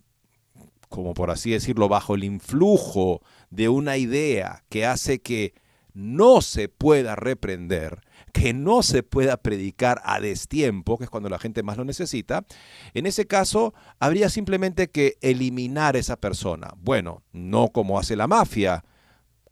como 0.90 1.14
por 1.14 1.32
así 1.32 1.52
decirlo, 1.52 1.88
bajo 1.88 2.16
el 2.16 2.24
influjo 2.24 3.22
de 3.50 3.70
una 3.70 3.98
idea 3.98 4.64
que 4.70 4.86
hace 4.86 5.22
que 5.22 5.54
no 5.94 6.42
se 6.42 6.68
pueda 6.68 7.16
reprender, 7.16 8.02
que 8.34 8.54
no 8.54 8.84
se 8.84 9.04
pueda 9.04 9.38
predicar 9.38 10.02
a 10.04 10.20
destiempo, 10.20 10.98
que 10.98 11.06
es 11.06 11.10
cuando 11.10 11.30
la 11.30 11.40
gente 11.40 11.64
más 11.64 11.78
lo 11.78 11.86
necesita, 11.86 12.46
en 12.94 13.06
ese 13.06 13.28
caso 13.28 13.74
habría 14.00 14.28
simplemente 14.28 14.90
que 14.90 15.18
eliminar 15.22 15.96
a 15.96 16.00
esa 16.00 16.18
persona. 16.18 16.74
Bueno, 16.78 17.22
no 17.32 17.70
como 17.70 18.00
hace 18.00 18.16
la 18.16 18.28
mafia, 18.28 18.84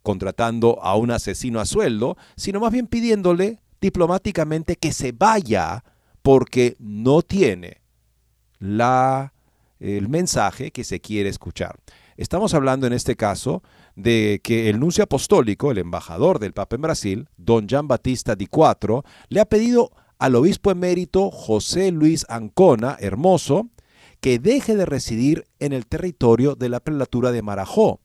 contratando 0.02 0.82
a 0.82 0.96
un 0.96 1.12
asesino 1.12 1.60
a 1.60 1.64
sueldo, 1.64 2.16
sino 2.36 2.60
más 2.60 2.72
bien 2.72 2.88
pidiéndole 2.88 3.60
diplomáticamente 3.80 4.76
que 4.76 4.92
se 4.92 5.12
vaya 5.12 5.84
porque 6.22 6.76
no 6.78 7.22
tiene 7.22 7.82
la, 8.58 9.32
el 9.78 10.08
mensaje 10.08 10.72
que 10.72 10.84
se 10.84 11.00
quiere 11.00 11.28
escuchar. 11.28 11.78
Estamos 12.16 12.52
hablando 12.54 12.86
en 12.86 12.92
este 12.92 13.16
caso 13.16 13.62
de 13.96 14.40
que 14.42 14.68
el 14.70 14.80
nuncio 14.80 15.04
apostólico, 15.04 15.70
el 15.70 15.78
embajador 15.78 16.38
del 16.38 16.52
Papa 16.52 16.76
en 16.76 16.82
Brasil, 16.82 17.28
don 17.36 17.68
Jean 17.68 17.88
Batista 17.88 18.34
Di 18.34 18.46
Quattro, 18.46 19.04
le 19.28 19.40
ha 19.40 19.44
pedido 19.44 19.90
al 20.18 20.36
obispo 20.36 20.70
emérito 20.70 21.30
José 21.30 21.90
Luis 21.90 22.24
Ancona, 22.28 22.96
hermoso, 23.00 23.68
que 24.20 24.38
deje 24.38 24.76
de 24.76 24.86
residir 24.86 25.44
en 25.58 25.72
el 25.72 25.86
territorio 25.86 26.54
de 26.54 26.68
la 26.68 26.80
prelatura 26.80 27.32
de 27.32 27.42
Marajó, 27.42 28.00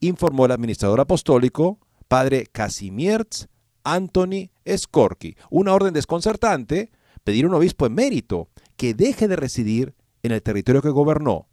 informó 0.00 0.46
el 0.46 0.52
administrador 0.52 1.00
apostólico, 1.00 1.78
padre 2.08 2.46
Casimierz 2.50 3.48
Anthony 3.84 4.50
Scorki. 4.66 5.36
Una 5.50 5.74
orden 5.74 5.92
desconcertante, 5.92 6.90
pedir 7.22 7.44
a 7.44 7.48
un 7.48 7.54
obispo 7.54 7.86
emérito 7.86 8.48
que 8.76 8.94
deje 8.94 9.28
de 9.28 9.36
residir 9.36 9.94
en 10.22 10.32
el 10.32 10.42
territorio 10.42 10.80
que 10.80 10.88
gobernó, 10.88 11.48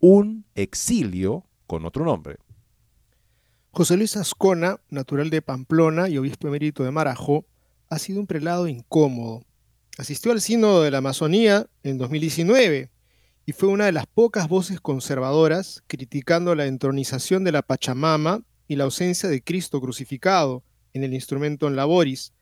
un 0.00 0.46
exilio 0.54 1.44
con 1.66 1.84
otro 1.84 2.04
nombre. 2.04 2.36
José 3.70 3.96
Luis 3.96 4.16
Ascona, 4.16 4.80
natural 4.90 5.30
de 5.30 5.42
Pamplona 5.42 6.08
y 6.08 6.18
obispo 6.18 6.48
emérito 6.48 6.82
de 6.84 6.90
Marajó, 6.90 7.44
ha 7.90 7.98
sido 7.98 8.18
un 8.18 8.26
prelado 8.26 8.66
incómodo. 8.66 9.44
Asistió 9.98 10.32
al 10.32 10.40
Sínodo 10.40 10.82
de 10.82 10.90
la 10.90 10.98
Amazonía 10.98 11.66
en 11.82 11.98
2019 11.98 12.90
y 13.46 13.52
fue 13.52 13.68
una 13.68 13.86
de 13.86 13.92
las 13.92 14.06
pocas 14.06 14.48
voces 14.48 14.80
conservadoras 14.80 15.84
criticando 15.86 16.54
la 16.54 16.66
entronización 16.66 17.44
de 17.44 17.52
la 17.52 17.62
Pachamama 17.62 18.42
y 18.66 18.76
la 18.76 18.84
ausencia 18.84 19.28
de 19.28 19.42
Cristo 19.42 19.80
crucificado 19.80 20.64
en 20.92 21.04
el 21.04 21.14
instrumento 21.14 21.68
en 21.68 21.76
Laboris, 21.76 22.32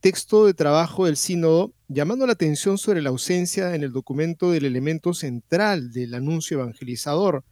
texto 0.00 0.46
de 0.46 0.54
trabajo 0.54 1.06
del 1.06 1.16
sínodo 1.16 1.72
llamando 1.88 2.26
la 2.26 2.32
atención 2.32 2.78
sobre 2.78 3.02
la 3.02 3.10
ausencia 3.10 3.74
en 3.74 3.82
el 3.82 3.92
documento 3.92 4.50
del 4.50 4.64
elemento 4.64 5.14
central 5.14 5.92
del 5.92 6.14
anuncio 6.14 6.60
evangelizador. 6.60 7.44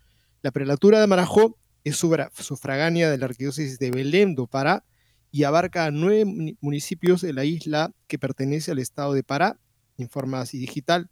La 0.43 0.51
prelatura 0.51 1.01
de 1.01 1.07
Marajó 1.07 1.59
es 1.85 1.97
sufragánea 1.97 3.11
de 3.11 3.19
la 3.19 3.27
arquidiócesis 3.27 3.79
de 3.79 3.91
Belém 3.91 4.35
do 4.35 4.47
Pará 4.47 4.85
y 5.31 5.45
abarca 5.45 5.91
nueve 5.91 6.25
municipios 6.61 7.21
de 7.21 7.33
la 7.33 7.45
isla 7.45 7.93
que 8.07 8.19
pertenece 8.19 8.71
al 8.71 8.79
estado 8.79 9.13
de 9.13 9.23
Pará, 9.23 9.59
informa 9.99 10.41
así 10.41 10.59
digital. 10.59 11.11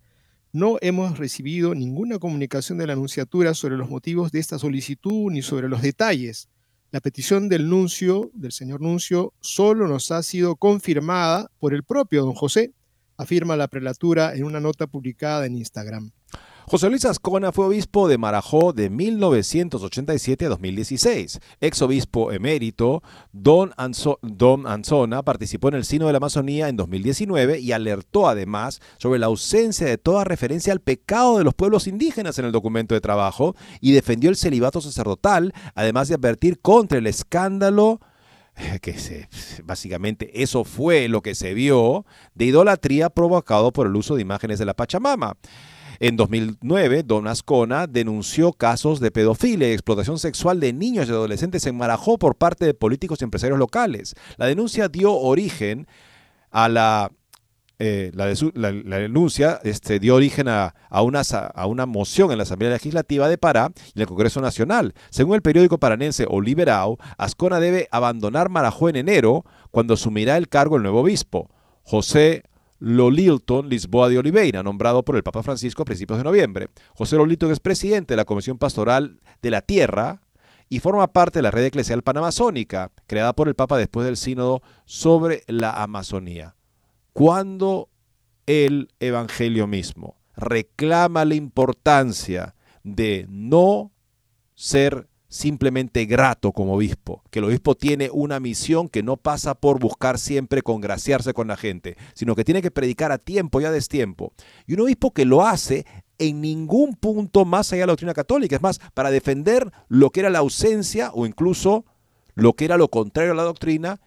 No 0.52 0.78
hemos 0.80 1.18
recibido 1.18 1.74
ninguna 1.74 2.18
comunicación 2.18 2.78
de 2.78 2.86
la 2.86 2.94
anunciatura 2.94 3.54
sobre 3.54 3.76
los 3.76 3.88
motivos 3.88 4.32
de 4.32 4.40
esta 4.40 4.58
solicitud 4.58 5.30
ni 5.30 5.42
sobre 5.42 5.68
los 5.68 5.82
detalles. 5.82 6.48
La 6.90 7.00
petición 7.00 7.48
del 7.48 7.68
nuncio, 7.68 8.30
del 8.34 8.52
señor 8.52 8.80
nuncio, 8.80 9.32
solo 9.40 9.88
nos 9.88 10.10
ha 10.10 10.22
sido 10.22 10.56
confirmada 10.56 11.50
por 11.58 11.74
el 11.74 11.84
propio 11.84 12.22
don 12.22 12.34
José, 12.34 12.72
afirma 13.16 13.56
la 13.56 13.68
prelatura 13.68 14.34
en 14.34 14.44
una 14.44 14.60
nota 14.60 14.86
publicada 14.86 15.46
en 15.46 15.56
Instagram. 15.56 16.12
José 16.66 16.88
Luis 16.88 17.04
Ascona 17.04 17.52
fue 17.52 17.66
obispo 17.66 18.08
de 18.08 18.18
Marajó 18.18 18.72
de 18.72 18.88
1987 18.88 20.46
a 20.46 20.48
2016. 20.48 21.40
Ex 21.60 21.82
obispo 21.82 22.32
emérito, 22.32 23.02
Don, 23.32 23.72
Don 24.22 24.66
Anzona 24.66 25.22
participó 25.22 25.68
en 25.68 25.74
el 25.74 25.84
Sino 25.84 26.06
de 26.06 26.12
la 26.12 26.18
Amazonía 26.18 26.68
en 26.68 26.76
2019 26.76 27.58
y 27.58 27.72
alertó 27.72 28.28
además 28.28 28.80
sobre 28.98 29.18
la 29.18 29.26
ausencia 29.26 29.86
de 29.86 29.98
toda 29.98 30.24
referencia 30.24 30.72
al 30.72 30.80
pecado 30.80 31.38
de 31.38 31.44
los 31.44 31.54
pueblos 31.54 31.86
indígenas 31.86 32.38
en 32.38 32.44
el 32.44 32.52
documento 32.52 32.94
de 32.94 33.00
trabajo 33.00 33.56
y 33.80 33.92
defendió 33.92 34.30
el 34.30 34.36
celibato 34.36 34.80
sacerdotal, 34.80 35.52
además 35.74 36.08
de 36.08 36.14
advertir 36.14 36.60
contra 36.60 36.98
el 36.98 37.06
escándalo 37.06 38.00
que 38.82 38.98
se, 38.98 39.28
básicamente 39.64 40.42
eso 40.42 40.64
fue 40.64 41.08
lo 41.08 41.22
que 41.22 41.34
se 41.34 41.54
vio 41.54 42.04
de 42.34 42.46
idolatría 42.46 43.08
provocado 43.10 43.72
por 43.72 43.86
el 43.86 43.96
uso 43.96 44.14
de 44.14 44.22
imágenes 44.22 44.58
de 44.58 44.66
la 44.66 44.74
Pachamama. 44.74 45.36
En 46.02 46.16
2009, 46.16 47.04
Don 47.04 47.28
Ascona 47.28 47.86
denunció 47.86 48.52
casos 48.52 48.98
de 48.98 49.12
pedofilia 49.12 49.68
y 49.68 49.72
explotación 49.72 50.18
sexual 50.18 50.58
de 50.58 50.72
niños 50.72 51.06
y 51.06 51.12
adolescentes 51.12 51.64
en 51.68 51.76
Marajó 51.76 52.18
por 52.18 52.34
parte 52.34 52.66
de 52.66 52.74
políticos 52.74 53.20
y 53.20 53.24
empresarios 53.24 53.56
locales. 53.56 54.16
La 54.36 54.46
denuncia 54.46 54.88
dio 54.88 55.12
origen 55.12 55.86
a 56.50 56.68
la 56.68 57.12
eh, 57.78 58.10
denuncia 58.12 59.60
este, 59.62 60.00
dio 60.00 60.16
origen 60.16 60.48
a, 60.48 60.74
una, 60.90 61.22
a, 61.54 61.66
una, 61.68 61.86
moción 61.86 62.32
en 62.32 62.38
la 62.38 62.42
Asamblea 62.42 62.72
Legislativa 62.72 63.28
de 63.28 63.38
Pará 63.38 63.70
y 63.94 63.98
en 63.98 64.00
el 64.00 64.08
Congreso 64.08 64.40
Nacional. 64.40 64.94
Según 65.10 65.36
el 65.36 65.42
periódico 65.42 65.78
paranense 65.78 66.26
Oliverao, 66.28 66.98
Ascona 67.16 67.60
debe 67.60 67.86
abandonar 67.92 68.48
Marajó 68.48 68.88
en 68.88 68.96
enero, 68.96 69.44
cuando 69.70 69.94
asumirá 69.94 70.36
el 70.36 70.48
cargo 70.48 70.78
el 70.78 70.82
nuevo 70.82 71.02
obispo, 71.02 71.48
José 71.84 72.42
Lolilton 72.84 73.68
Lisboa 73.68 74.08
de 74.08 74.18
Oliveira, 74.18 74.62
nombrado 74.62 75.04
por 75.04 75.16
el 75.16 75.22
Papa 75.22 75.42
Francisco 75.42 75.82
a 75.82 75.84
principios 75.86 76.18
de 76.18 76.24
noviembre. 76.24 76.68
José 76.94 77.16
Lolilton 77.16 77.52
es 77.52 77.60
presidente 77.60 78.12
de 78.12 78.16
la 78.16 78.24
Comisión 78.24 78.58
Pastoral 78.58 79.20
de 79.40 79.50
la 79.50 79.62
Tierra 79.62 80.22
y 80.68 80.80
forma 80.80 81.06
parte 81.12 81.38
de 81.38 81.42
la 81.42 81.50
red 81.50 81.64
eclesial 81.64 82.02
panamazónica, 82.02 82.90
creada 83.06 83.34
por 83.34 83.48
el 83.48 83.54
Papa 83.54 83.78
después 83.78 84.06
del 84.06 84.16
sínodo 84.16 84.62
sobre 84.84 85.42
la 85.46 85.82
Amazonía 85.82 86.56
cuando 87.12 87.90
el 88.46 88.88
Evangelio 89.00 89.66
mismo 89.66 90.16
reclama 90.34 91.24
la 91.24 91.34
importancia 91.34 92.54
de 92.82 93.26
no 93.28 93.92
ser 94.54 95.08
simplemente 95.32 96.04
grato 96.04 96.52
como 96.52 96.74
obispo, 96.74 97.22
que 97.30 97.38
el 97.38 97.46
obispo 97.46 97.74
tiene 97.74 98.10
una 98.12 98.38
misión 98.38 98.90
que 98.90 99.02
no 99.02 99.16
pasa 99.16 99.54
por 99.54 99.78
buscar 99.78 100.18
siempre 100.18 100.60
congraciarse 100.60 101.32
con 101.32 101.48
la 101.48 101.56
gente, 101.56 101.96
sino 102.12 102.34
que 102.36 102.44
tiene 102.44 102.60
que 102.60 102.70
predicar 102.70 103.12
a 103.12 103.16
tiempo 103.16 103.58
y 103.58 103.64
a 103.64 103.70
destiempo. 103.70 104.34
Y 104.66 104.74
un 104.74 104.80
obispo 104.80 105.14
que 105.14 105.24
lo 105.24 105.42
hace 105.42 105.86
en 106.18 106.42
ningún 106.42 106.96
punto 106.96 107.46
más 107.46 107.72
allá 107.72 107.80
de 107.80 107.86
la 107.86 107.92
doctrina 107.92 108.12
católica, 108.12 108.56
es 108.56 108.62
más, 108.62 108.78
para 108.92 109.10
defender 109.10 109.72
lo 109.88 110.10
que 110.10 110.20
era 110.20 110.28
la 110.28 110.40
ausencia 110.40 111.10
o 111.14 111.24
incluso 111.24 111.86
lo 112.34 112.52
que 112.52 112.66
era 112.66 112.76
lo 112.76 112.88
contrario 112.88 113.32
a 113.32 113.36
la 113.36 113.42
doctrina, 113.42 114.02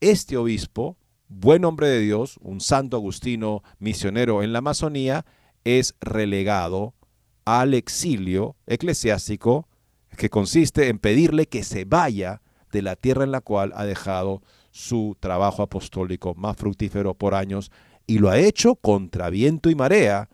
este 0.00 0.36
obispo 0.36 0.96
buen 1.26 1.64
hombre 1.64 1.88
de 1.88 1.98
Dios, 1.98 2.38
un 2.40 2.60
santo 2.60 2.96
agustino 2.96 3.64
misionero 3.80 4.44
en 4.44 4.52
la 4.52 4.60
Amazonía, 4.60 5.26
es 5.64 5.96
relegado 6.00 6.94
al 7.44 7.74
exilio 7.74 8.54
eclesiástico 8.68 9.66
que 10.18 10.28
consiste 10.28 10.88
en 10.88 10.98
pedirle 10.98 11.46
que 11.46 11.62
se 11.62 11.84
vaya 11.84 12.42
de 12.72 12.82
la 12.82 12.96
tierra 12.96 13.24
en 13.24 13.30
la 13.30 13.40
cual 13.40 13.72
ha 13.74 13.84
dejado 13.84 14.42
su 14.70 15.16
trabajo 15.18 15.62
apostólico 15.62 16.34
más 16.34 16.56
fructífero 16.56 17.14
por 17.14 17.34
años 17.34 17.70
y 18.06 18.18
lo 18.18 18.28
ha 18.28 18.38
hecho 18.38 18.74
contra 18.74 19.30
viento 19.30 19.70
y 19.70 19.74
marea, 19.74 20.28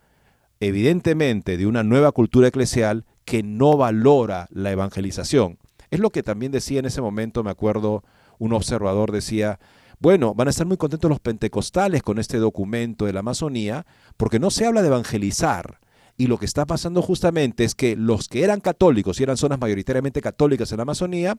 evidentemente 0.59 1.57
de 1.57 1.67
una 1.67 1.83
nueva 1.83 2.13
cultura 2.13 2.49
eclesial 2.49 3.05
que 3.25 3.43
no 3.43 3.77
valora 3.77 4.49
la 4.51 4.73
evangelización. 4.73 5.59
Es 5.91 6.01
lo 6.01 6.11
que 6.11 6.23
también 6.23 6.51
decía 6.51 6.81
en 6.81 6.87
ese 6.87 7.01
momento, 7.01 7.45
me 7.45 7.51
acuerdo, 7.51 8.03
un 8.39 8.53
observador 8.53 9.13
decía, 9.13 9.61
bueno, 10.01 10.35
van 10.35 10.49
a 10.49 10.51
estar 10.51 10.67
muy 10.67 10.77
contentos 10.77 11.09
los 11.09 11.21
pentecostales 11.21 12.03
con 12.03 12.19
este 12.19 12.39
documento 12.39 13.05
de 13.05 13.13
la 13.13 13.21
Amazonía, 13.21 13.87
porque 14.17 14.39
no 14.39 14.51
se 14.51 14.67
habla 14.67 14.83
de 14.83 14.89
evangelizar. 14.89 15.79
Y 16.17 16.29
lo 16.29 16.39
que 16.39 16.47
está 16.47 16.65
pasando 16.65 17.03
justamente 17.03 17.65
es 17.65 17.75
que 17.75 17.97
los 17.97 18.29
que 18.29 18.45
eran 18.45 18.61
católicos 18.61 19.19
y 19.19 19.25
eran 19.25 19.37
zonas 19.37 19.59
mayoritariamente 19.59 20.21
católicas 20.21 20.71
en 20.71 20.77
la 20.77 20.83
Amazonía, 20.83 21.37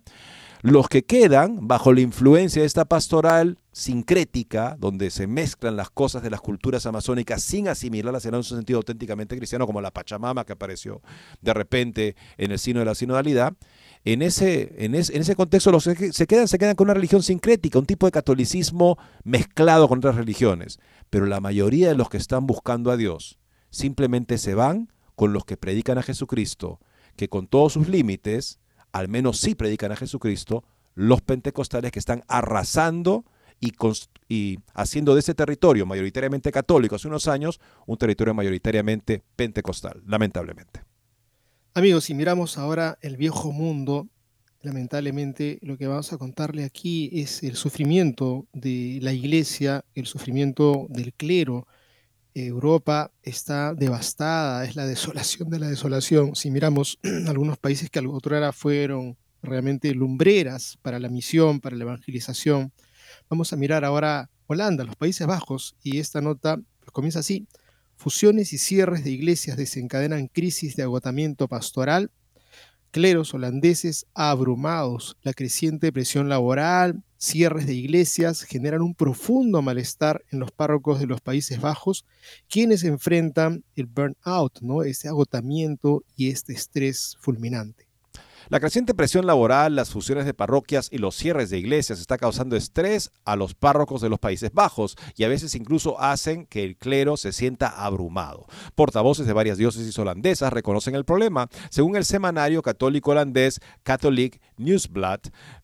los 0.62 0.90
que 0.90 1.04
quedan 1.04 1.68
bajo 1.68 1.94
la 1.94 2.02
influencia 2.02 2.62
de 2.62 2.66
esta 2.66 2.84
pastoral 2.86 3.58
sincrética, 3.72 4.76
donde 4.80 5.12
se 5.12 5.28
mezclan 5.28 5.78
las 5.78 5.90
cosas 5.90 6.24
de 6.24 6.30
las 6.30 6.42
culturas 6.42 6.86
amazónicas 6.86 7.42
sin 7.42 7.68
asimilarlas 7.68 8.26
en 8.26 8.36
un 8.36 8.44
sentido 8.44 8.78
auténticamente 8.78 9.38
cristiano, 9.38 9.66
como 9.66 9.80
la 9.80 9.92
Pachamama 9.92 10.46
que 10.46 10.54
apareció 10.54 11.02
de 11.42 11.54
repente 11.54 12.16
en 12.38 12.52
el 12.52 12.60
sino 12.60 12.80
de 12.80 12.86
la 12.86 12.96
sinodalidad, 12.96 13.54
en 14.04 14.22
ese, 14.22 14.76
en 14.78 14.94
ese, 14.94 15.36
contexto 15.36 15.72
los 15.72 15.86
que 15.86 16.14
se 16.14 16.28
quedan, 16.28 16.48
se 16.48 16.58
quedan 16.58 16.76
con 16.76 16.86
una 16.86 16.94
religión 16.94 17.24
sincrética, 17.24 17.80
un 17.80 17.86
tipo 17.86 18.06
de 18.06 18.12
catolicismo 18.12 18.98
mezclado 19.24 19.88
con 19.88 19.98
otras 19.98 20.16
religiones. 20.16 20.80
Pero 21.10 21.26
la 21.26 21.40
mayoría 21.40 21.90
de 21.90 21.96
los 21.96 22.10
que 22.10 22.18
están 22.18 22.46
buscando 22.46 22.92
a 22.92 22.98
Dios 22.98 23.40
simplemente 23.76 24.38
se 24.38 24.56
van 24.56 24.90
con 25.16 25.34
los 25.34 25.44
que 25.44 25.58
predican 25.58 25.98
a 25.98 26.04
Jesucristo, 26.04 26.80
que 27.18 27.28
con 27.28 27.48
todos 27.48 27.74
sus 27.74 27.90
límites, 27.90 28.60
al 28.94 29.10
menos 29.10 29.38
sí 29.38 29.54
predican 29.54 29.92
a 29.92 29.98
Jesucristo, 29.98 30.64
los 30.94 31.22
pentecostales 31.22 31.92
que 31.92 32.00
están 32.00 32.24
arrasando 32.30 33.26
y, 33.60 33.74
y, 34.30 34.60
haciendo 34.74 35.14
de 35.14 35.20
ese 35.20 35.34
territorio 35.34 35.86
mayoritariamente 35.86 36.54
católico 36.54 36.96
hace 36.96 37.10
unos 37.10 37.28
años 37.28 37.60
un 37.86 37.98
territorio 37.98 38.34
mayoritariamente 38.34 39.24
pentecostal, 39.36 40.02
lamentablemente. 40.08 40.82
Amigos, 41.74 42.06
si 42.06 42.14
miramos 42.14 42.58
ahora 42.58 42.98
el 43.02 43.18
viejo 43.18 43.52
mundo, 43.52 44.08
lamentablemente 44.62 45.60
lo 45.62 45.78
que 45.78 45.88
vamos 45.88 46.14
a 46.14 46.18
contarle 46.18 46.64
aquí 46.64 47.10
es 47.12 47.44
el 47.44 47.56
sufrimiento 47.58 48.48
de 48.54 49.00
la 49.02 49.12
iglesia, 49.12 49.84
el 49.96 50.06
sufrimiento 50.06 50.88
del 50.90 51.14
clero. 51.14 51.68
Europa 52.36 53.12
está 53.24 53.74
devastada, 53.74 54.66
es 54.66 54.76
la 54.76 54.86
desolación 54.86 55.50
de 55.50 55.60
la 55.60 55.70
desolación. 55.70 56.36
Si 56.36 56.52
miramos 56.52 57.00
algunos 57.28 57.58
países 57.58 57.90
que 57.90 58.00
otrora 58.00 58.52
fueron 58.52 59.18
realmente 59.42 59.94
lumbreras 59.96 60.78
para 60.82 61.00
la 61.00 61.08
misión, 61.08 61.62
para 61.62 61.78
la 61.78 61.84
evangelización, 61.84 62.74
vamos 63.30 63.54
a 63.54 63.56
mirar 63.56 63.86
ahora 63.86 64.30
Holanda, 64.48 64.84
los 64.84 64.98
Países 64.98 65.26
Bajos, 65.26 65.76
y 65.82 66.00
esta 66.00 66.22
nota 66.22 66.60
comienza 66.92 67.20
así. 67.20 67.48
Fusiones 67.96 68.52
y 68.52 68.58
cierres 68.58 69.06
de 69.06 69.12
iglesias 69.12 69.56
desencadenan 69.56 70.28
crisis 70.28 70.76
de 70.76 70.84
agotamiento 70.84 71.48
pastoral. 71.48 72.12
Cleros 72.96 73.34
holandeses 73.34 74.06
abrumados. 74.14 75.18
La 75.22 75.34
creciente 75.34 75.92
presión 75.92 76.30
laboral, 76.30 77.04
cierres 77.18 77.68
de 77.68 77.74
iglesias 77.74 78.44
generan 78.44 78.82
un 78.82 78.96
profundo 78.96 79.62
malestar 79.62 80.24
en 80.32 80.40
los 80.40 80.54
párrocos 80.54 81.02
de 81.02 81.06
los 81.06 81.20
Países 81.20 81.60
Bajos, 81.60 82.06
quienes 82.48 82.86
enfrentan 82.86 83.66
el 83.76 83.88
burnout, 83.88 84.62
¿no? 84.62 84.82
Este 84.84 85.10
agotamiento 85.10 86.06
y 86.16 86.30
este 86.30 86.54
estrés 86.54 87.18
fulminante. 87.20 87.85
La 88.50 88.60
creciente 88.60 88.94
presión 88.94 89.26
laboral, 89.26 89.76
las 89.76 89.90
fusiones 89.90 90.26
de 90.26 90.36
parroquias 90.36 90.90
y 90.92 91.00
los 91.00 91.16
cierres 91.16 91.50
de 91.50 91.58
iglesias 91.58 92.00
está 92.00 92.20
causando 92.20 92.56
estrés 92.56 93.12
a 93.24 93.36
los 93.36 93.56
párrocos 93.56 94.02
de 94.02 94.10
los 94.10 94.20
Países 94.20 94.52
Bajos 94.54 94.98
y 95.16 95.24
a 95.24 95.28
veces 95.28 95.56
incluso 95.56 96.00
hacen 96.00 96.46
que 96.46 96.64
el 96.64 96.78
clero 96.78 97.18
se 97.18 97.32
sienta 97.32 97.70
abrumado. 97.70 98.46
Portavoces 98.76 99.26
de 99.26 99.34
varias 99.34 99.58
diócesis 99.58 99.98
holandesas 99.98 100.54
reconocen 100.54 100.94
el 100.94 101.06
problema, 101.06 101.50
según 101.72 101.96
el 101.96 102.06
semanario 102.06 102.62
católico 102.62 103.12
holandés 103.12 103.62
Catholic 103.82 104.40
Newsblad, 104.58 105.20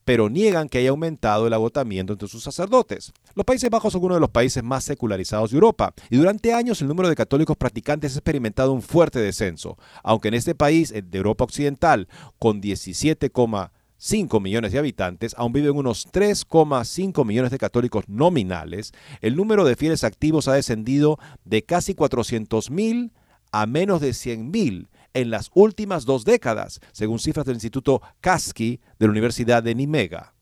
pero 0.06 0.30
niegan 0.30 0.70
que 0.70 0.80
haya 0.80 0.90
aumentado 0.90 1.48
el 1.48 1.54
agotamiento 1.54 2.14
entre 2.14 2.28
sus 2.28 2.44
sacerdotes. 2.44 3.14
Los 3.36 3.46
Países 3.46 3.70
Bajos 3.70 3.94
son 3.94 4.04
uno 4.04 4.16
de 4.16 4.20
los 4.20 4.30
países 4.30 4.64
más 4.64 4.84
secularizados 4.84 5.52
de 5.52 5.58
Europa 5.58 5.94
y 6.10 6.18
durante 6.18 6.54
años 6.54 6.82
el 6.82 6.88
número 6.88 7.10
de 7.10 7.16
católicos 7.16 7.58
practicantes 7.58 8.16
ha 8.16 8.20
experimentado 8.20 8.74
un 8.74 8.82
fuerte 8.82 9.20
descenso, 9.20 9.78
aunque 10.04 10.28
en 10.28 10.34
este 10.34 10.56
país 10.56 10.94
de 10.94 11.18
Europa 11.18 11.44
Occidental, 11.44 12.08
con 12.40 12.62
17,5 12.62 14.42
millones 14.42 14.72
de 14.72 14.80
habitantes, 14.80 15.34
aún 15.38 15.54
viven 15.54 15.78
unos 15.78 16.08
3,5 16.12 17.26
millones 17.26 17.52
de 17.52 17.58
católicos 17.58 18.06
nominales, 18.08 18.92
el 19.22 19.36
número 19.36 19.64
de 19.64 19.76
fieles 19.76 20.04
activos 20.04 20.48
ha 20.48 20.54
descendido 20.54 21.18
de 21.46 21.64
casi 21.64 21.94
400.000 21.94 23.12
a 23.52 23.66
menos 23.66 24.02
de 24.02 24.12
100.000 24.12 24.88
en 25.14 25.30
las 25.30 25.50
últimas 25.54 26.06
dos 26.06 26.26
décadas, 26.26 26.80
según 26.92 27.20
cifras 27.20 27.46
del 27.46 27.56
Instituto 27.56 28.02
Kasky 28.20 28.80
de 29.00 29.06
la 29.06 29.12
Universidad 29.12 29.64
de 29.64 29.76
Nimega. 29.76 30.34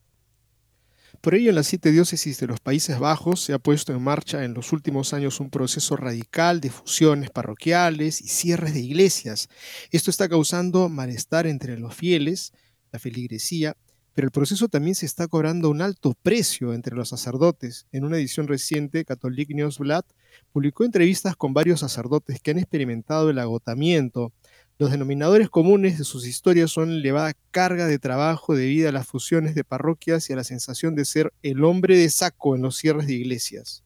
Por 1.21 1.35
ello, 1.35 1.49
en 1.49 1.55
las 1.55 1.67
siete 1.67 1.91
diócesis 1.91 2.39
de 2.39 2.47
los 2.47 2.61
Países 2.61 2.97
Bajos 2.97 3.41
se 3.41 3.51
ha 3.51 3.59
puesto 3.59 3.93
en 3.93 4.01
marcha 4.01 4.45
en 4.45 4.53
los 4.53 4.71
últimos 4.71 5.13
años 5.13 5.41
un 5.41 5.49
proceso 5.49 5.97
radical 5.97 6.61
de 6.61 6.69
fusiones 6.69 7.29
parroquiales 7.29 8.21
y 8.21 8.29
cierres 8.29 8.73
de 8.73 8.79
iglesias. 8.79 9.49
Esto 9.91 10.11
está 10.11 10.29
causando 10.29 10.87
malestar 10.87 11.45
entre 11.45 11.77
los 11.77 11.93
fieles, 11.93 12.53
la 12.93 12.99
feligresía, 12.99 13.75
pero 14.13 14.27
el 14.27 14.31
proceso 14.31 14.69
también 14.69 14.95
se 14.95 15.05
está 15.05 15.27
cobrando 15.27 15.69
un 15.69 15.81
alto 15.81 16.13
precio 16.21 16.73
entre 16.73 16.95
los 16.95 17.09
sacerdotes. 17.09 17.87
En 17.91 18.05
una 18.05 18.17
edición 18.17 18.47
reciente, 18.47 19.03
Catholic 19.03 19.49
Newsblad 19.49 20.03
publicó 20.51 20.85
entrevistas 20.85 21.35
con 21.35 21.53
varios 21.53 21.81
sacerdotes 21.81 22.39
que 22.41 22.51
han 22.51 22.59
experimentado 22.59 23.29
el 23.29 23.39
agotamiento, 23.39 24.31
los 24.79 24.91
denominadores 24.91 25.49
comunes 25.49 25.97
de 25.97 26.05
sus 26.05 26.25
historias 26.25 26.71
son 26.71 26.89
elevada 26.89 27.33
carga 27.51 27.85
de 27.85 27.99
trabajo 27.99 28.55
debido 28.55 28.87
a 28.87 28.93
las 28.93 29.05
fusiones 29.05 29.53
de 29.53 29.65
parroquias 29.65 30.29
y 30.29 30.33
a 30.33 30.37
la 30.37 30.45
sensación 30.45 30.95
de 30.95 31.03
ser 31.03 31.33
el 31.43 31.65
hombre 31.65 31.97
de 31.97 32.09
saco 32.09 32.55
en 32.55 32.61
los 32.61 32.77
cierres 32.77 33.05
de 33.05 33.13
iglesias. 33.13 33.83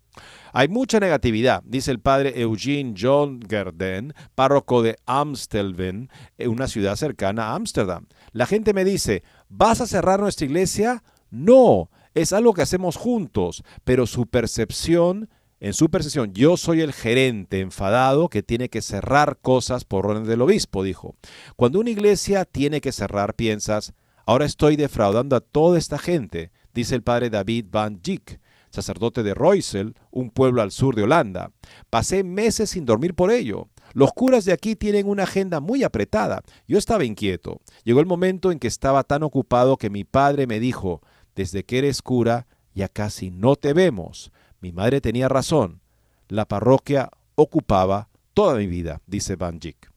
Hay 0.53 0.67
mucha 0.67 0.99
negatividad, 0.99 1.63
dice 1.65 1.89
el 1.89 1.99
padre 1.99 2.39
Eugene 2.39 2.93
John 2.95 3.39
Gerden, 3.49 4.13
párroco 4.35 4.83
de 4.83 4.97
Amstelven, 5.07 6.11
una 6.45 6.67
ciudad 6.67 6.95
cercana 6.95 7.47
a 7.47 7.55
Ámsterdam. 7.55 8.05
La 8.31 8.45
gente 8.45 8.75
me 8.75 8.85
dice, 8.85 9.23
¿vas 9.49 9.81
a 9.81 9.87
cerrar 9.87 10.19
nuestra 10.19 10.45
iglesia? 10.45 11.03
No, 11.31 11.89
es 12.13 12.33
algo 12.33 12.53
que 12.53 12.61
hacemos 12.61 12.97
juntos, 12.97 13.63
pero 13.83 14.05
su 14.05 14.27
percepción 14.27 15.27
en 15.63 15.73
su 15.73 15.89
percepción, 15.89 16.33
yo 16.33 16.57
soy 16.57 16.81
el 16.81 16.91
gerente 16.91 17.61
enfadado 17.61 18.27
que 18.27 18.43
tiene 18.43 18.67
que 18.67 18.81
cerrar 18.81 19.37
cosas 19.41 19.85
por 19.85 20.05
orden 20.05 20.25
del 20.25 20.41
obispo, 20.41 20.83
dijo. 20.83 21.15
Cuando 21.55 21.79
una 21.79 21.89
iglesia 21.89 22.43
tiene 22.43 22.81
que 22.81 22.91
cerrar, 22.91 23.33
piensas, 23.33 23.93
ahora 24.25 24.43
estoy 24.43 24.75
defraudando 24.75 25.37
a 25.37 25.39
toda 25.39 25.77
esta 25.77 25.97
gente, 25.97 26.51
dice 26.73 26.95
el 26.95 27.01
padre 27.01 27.29
David 27.29 27.67
Van 27.71 28.01
Dijk, 28.03 28.41
sacerdote 28.71 29.23
de 29.23 29.33
Roysel, 29.33 29.95
un 30.11 30.31
pueblo 30.31 30.61
al 30.61 30.71
sur 30.71 30.97
de 30.97 31.03
Holanda. 31.03 31.53
Pasé 31.89 32.25
meses 32.25 32.71
sin 32.71 32.83
dormir 32.83 33.13
por 33.13 33.31
ello. 33.31 33.69
Los 33.93 34.11
curas 34.11 34.43
de 34.43 34.51
aquí 34.51 34.75
tienen 34.75 35.07
una 35.07 35.23
agenda 35.23 35.61
muy 35.61 35.85
apretada. 35.85 36.41
Yo 36.67 36.77
estaba 36.77 37.05
inquieto. 37.05 37.61
Llegó 37.85 38.01
el 38.01 38.05
momento 38.05 38.51
en 38.51 38.59
que 38.59 38.67
estaba 38.67 39.05
tan 39.05 39.23
ocupado 39.23 39.77
que 39.77 39.89
mi 39.89 40.03
padre 40.03 40.45
me 40.45 40.59
dijo, 40.59 40.99
desde 41.35 41.63
que 41.63 41.77
eres 41.77 42.01
cura, 42.01 42.47
ya 42.73 42.89
casi 42.89 43.31
no 43.31 43.55
te 43.55 43.71
vemos. 43.71 44.29
Mi 44.63 44.71
madre 44.71 45.01
tenía 45.01 45.27
razón. 45.27 45.81
La 46.29 46.45
parroquia 46.45 47.09
ocupaba 47.35 48.07
toda 48.33 48.55
mi 48.55 48.65
vida, 48.65 49.01
dice 49.07 49.35
Van 49.35 49.59
Dijk. 49.59 49.91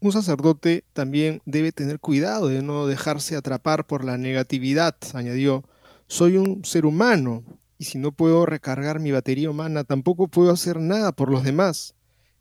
Un 0.00 0.10
sacerdote 0.10 0.82
también 0.92 1.40
debe 1.46 1.70
tener 1.70 2.00
cuidado 2.00 2.48
de 2.48 2.60
no 2.60 2.88
dejarse 2.88 3.36
atrapar 3.36 3.86
por 3.86 4.04
la 4.04 4.18
negatividad, 4.18 4.96
añadió. 5.14 5.62
Soy 6.08 6.38
un 6.38 6.64
ser 6.64 6.86
humano 6.86 7.44
y 7.78 7.84
si 7.84 7.98
no 7.98 8.10
puedo 8.10 8.46
recargar 8.46 8.98
mi 8.98 9.12
batería 9.12 9.48
humana, 9.48 9.84
tampoco 9.84 10.26
puedo 10.26 10.50
hacer 10.50 10.80
nada 10.80 11.12
por 11.12 11.30
los 11.30 11.44
demás. 11.44 11.94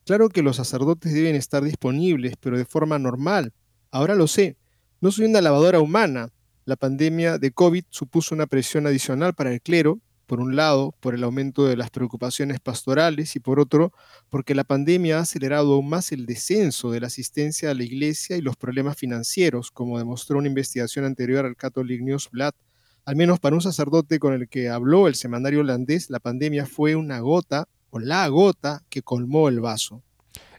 Claro 0.08 0.30
que 0.30 0.42
los 0.42 0.56
sacerdotes 0.56 1.14
deben 1.14 1.36
estar 1.36 1.64
disponibles, 1.64 2.34
pero 2.40 2.58
de 2.58 2.66
forma 2.66 2.98
normal. 2.98 3.54
Ahora 3.92 4.16
lo 4.16 4.26
sé. 4.26 4.58
No 5.02 5.12
soy 5.12 5.26
una 5.26 5.42
lavadora 5.42 5.80
humana. 5.80 6.32
La 6.66 6.78
pandemia 6.78 7.38
de 7.38 7.52
COVID 7.52 7.84
supuso 7.92 8.34
una 8.34 8.48
presión 8.48 8.88
adicional 8.88 9.36
para 9.36 9.54
el 9.54 9.62
clero 9.62 10.00
por 10.26 10.40
un 10.40 10.56
lado, 10.56 10.94
por 11.00 11.16
el 11.16 11.24
aumento 11.24 11.66
de 11.66 11.78
las 11.78 11.90
preocupaciones 11.90 12.60
pastorales 12.60 13.36
y 13.36 13.40
por 13.40 13.60
otro, 13.60 13.94
porque 14.30 14.56
la 14.56 14.64
pandemia 14.64 15.18
ha 15.18 15.22
acelerado 15.22 15.74
aún 15.74 15.90
más 15.90 16.12
el 16.12 16.26
descenso 16.26 16.92
de 16.92 17.00
la 17.00 17.08
asistencia 17.08 17.72
a 17.72 17.74
la 17.74 17.84
iglesia 17.84 18.38
y 18.38 18.42
los 18.42 18.56
problemas 18.56 18.98
financieros, 18.98 19.72
como 19.72 19.98
demostró 19.98 20.38
una 20.38 20.48
investigación 20.48 21.06
anterior 21.06 21.46
al 21.46 21.56
Catholic 21.56 22.02
Newsblad. 22.02 22.54
Al 23.06 23.16
menos 23.16 23.40
para 23.40 23.56
un 23.56 23.62
sacerdote 23.62 24.20
con 24.20 24.34
el 24.34 24.50
que 24.50 24.70
habló 24.70 25.08
el 25.08 25.16
semanario 25.16 25.62
holandés, 25.62 26.10
la 26.10 26.20
pandemia 26.20 26.66
fue 26.66 26.96
una 26.96 27.20
gota 27.20 27.68
o 27.92 28.00
la 28.00 28.28
gota 28.28 28.84
que 28.90 29.04
colmó 29.04 29.48
el 29.48 29.60
vaso. 29.60 30.02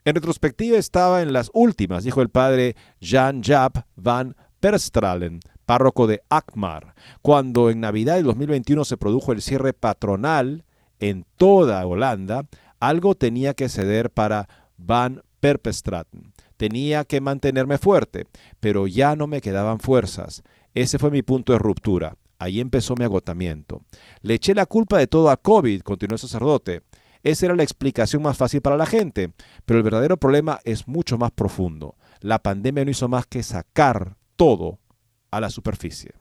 En 0.05 0.15
retrospectiva 0.15 0.79
estaba 0.79 1.23
en 1.23 1.33
las 1.33 1.51
últimas, 1.53 2.05
dijo 2.05 2.23
el 2.23 2.29
padre 2.29 2.77
Jan 3.01 3.43
Jap 3.43 3.79
van 3.97 4.37
Perstralen, 4.61 5.41
párroco 5.67 6.07
de 6.07 6.23
Akmar, 6.31 6.95
cuando 7.21 7.69
en 7.69 7.81
Navidad 7.81 8.15
del 8.15 8.25
2021 8.25 8.85
se 8.85 8.97
produjo 8.97 9.33
el 9.33 9.43
cierre 9.43 9.73
patronal 9.73 10.65
en 11.01 11.27
toda 11.37 11.85
Holanda, 11.87 12.47
algo 12.81 13.15
tenía 13.15 13.53
que 13.55 13.69
ceder 13.69 14.11
para 14.11 14.49
Van 14.79 15.23
Perpestraten. 15.41 16.33
Tenía 16.57 17.05
que 17.05 17.21
mantenerme 17.21 17.77
fuerte, 17.77 18.27
pero 18.61 18.87
ya 18.87 19.17
no 19.17 19.27
me 19.27 19.43
quedaban 19.43 19.81
fuerzas. 19.81 20.43
Ese 20.75 20.99
fue 20.99 21.11
mi 21.11 21.23
punto 21.23 21.53
de 21.53 21.59
ruptura. 21.59 22.17
Ahí 22.39 22.61
empezó 22.61 22.95
mi 22.97 23.05
agotamiento. 23.05 23.83
Le 24.23 24.35
eché 24.35 24.55
la 24.55 24.67
culpa 24.67 24.99
de 24.99 25.07
todo 25.07 25.31
a 25.31 25.37
COVID, 25.37 25.83
continuó 25.83 26.15
el 26.15 26.21
sacerdote. 26.21 26.83
Esa 27.23 27.47
era 27.47 27.57
la 27.57 27.63
explicación 27.63 28.23
más 28.23 28.37
fácil 28.37 28.61
para 28.61 28.77
la 28.77 28.87
gente, 28.87 29.33
pero 29.65 29.79
el 29.79 29.83
verdadero 29.83 30.17
problema 30.17 30.61
es 30.65 30.87
mucho 30.87 31.19
más 31.19 31.33
profundo. 31.33 31.97
La 32.21 32.39
pandemia 32.39 32.85
no 32.85 32.91
hizo 32.91 33.09
más 33.09 33.27
que 33.27 33.43
sacar 33.43 34.17
todo 34.37 34.79
a 35.37 35.41
la 35.41 35.51
superficie. 35.51 36.13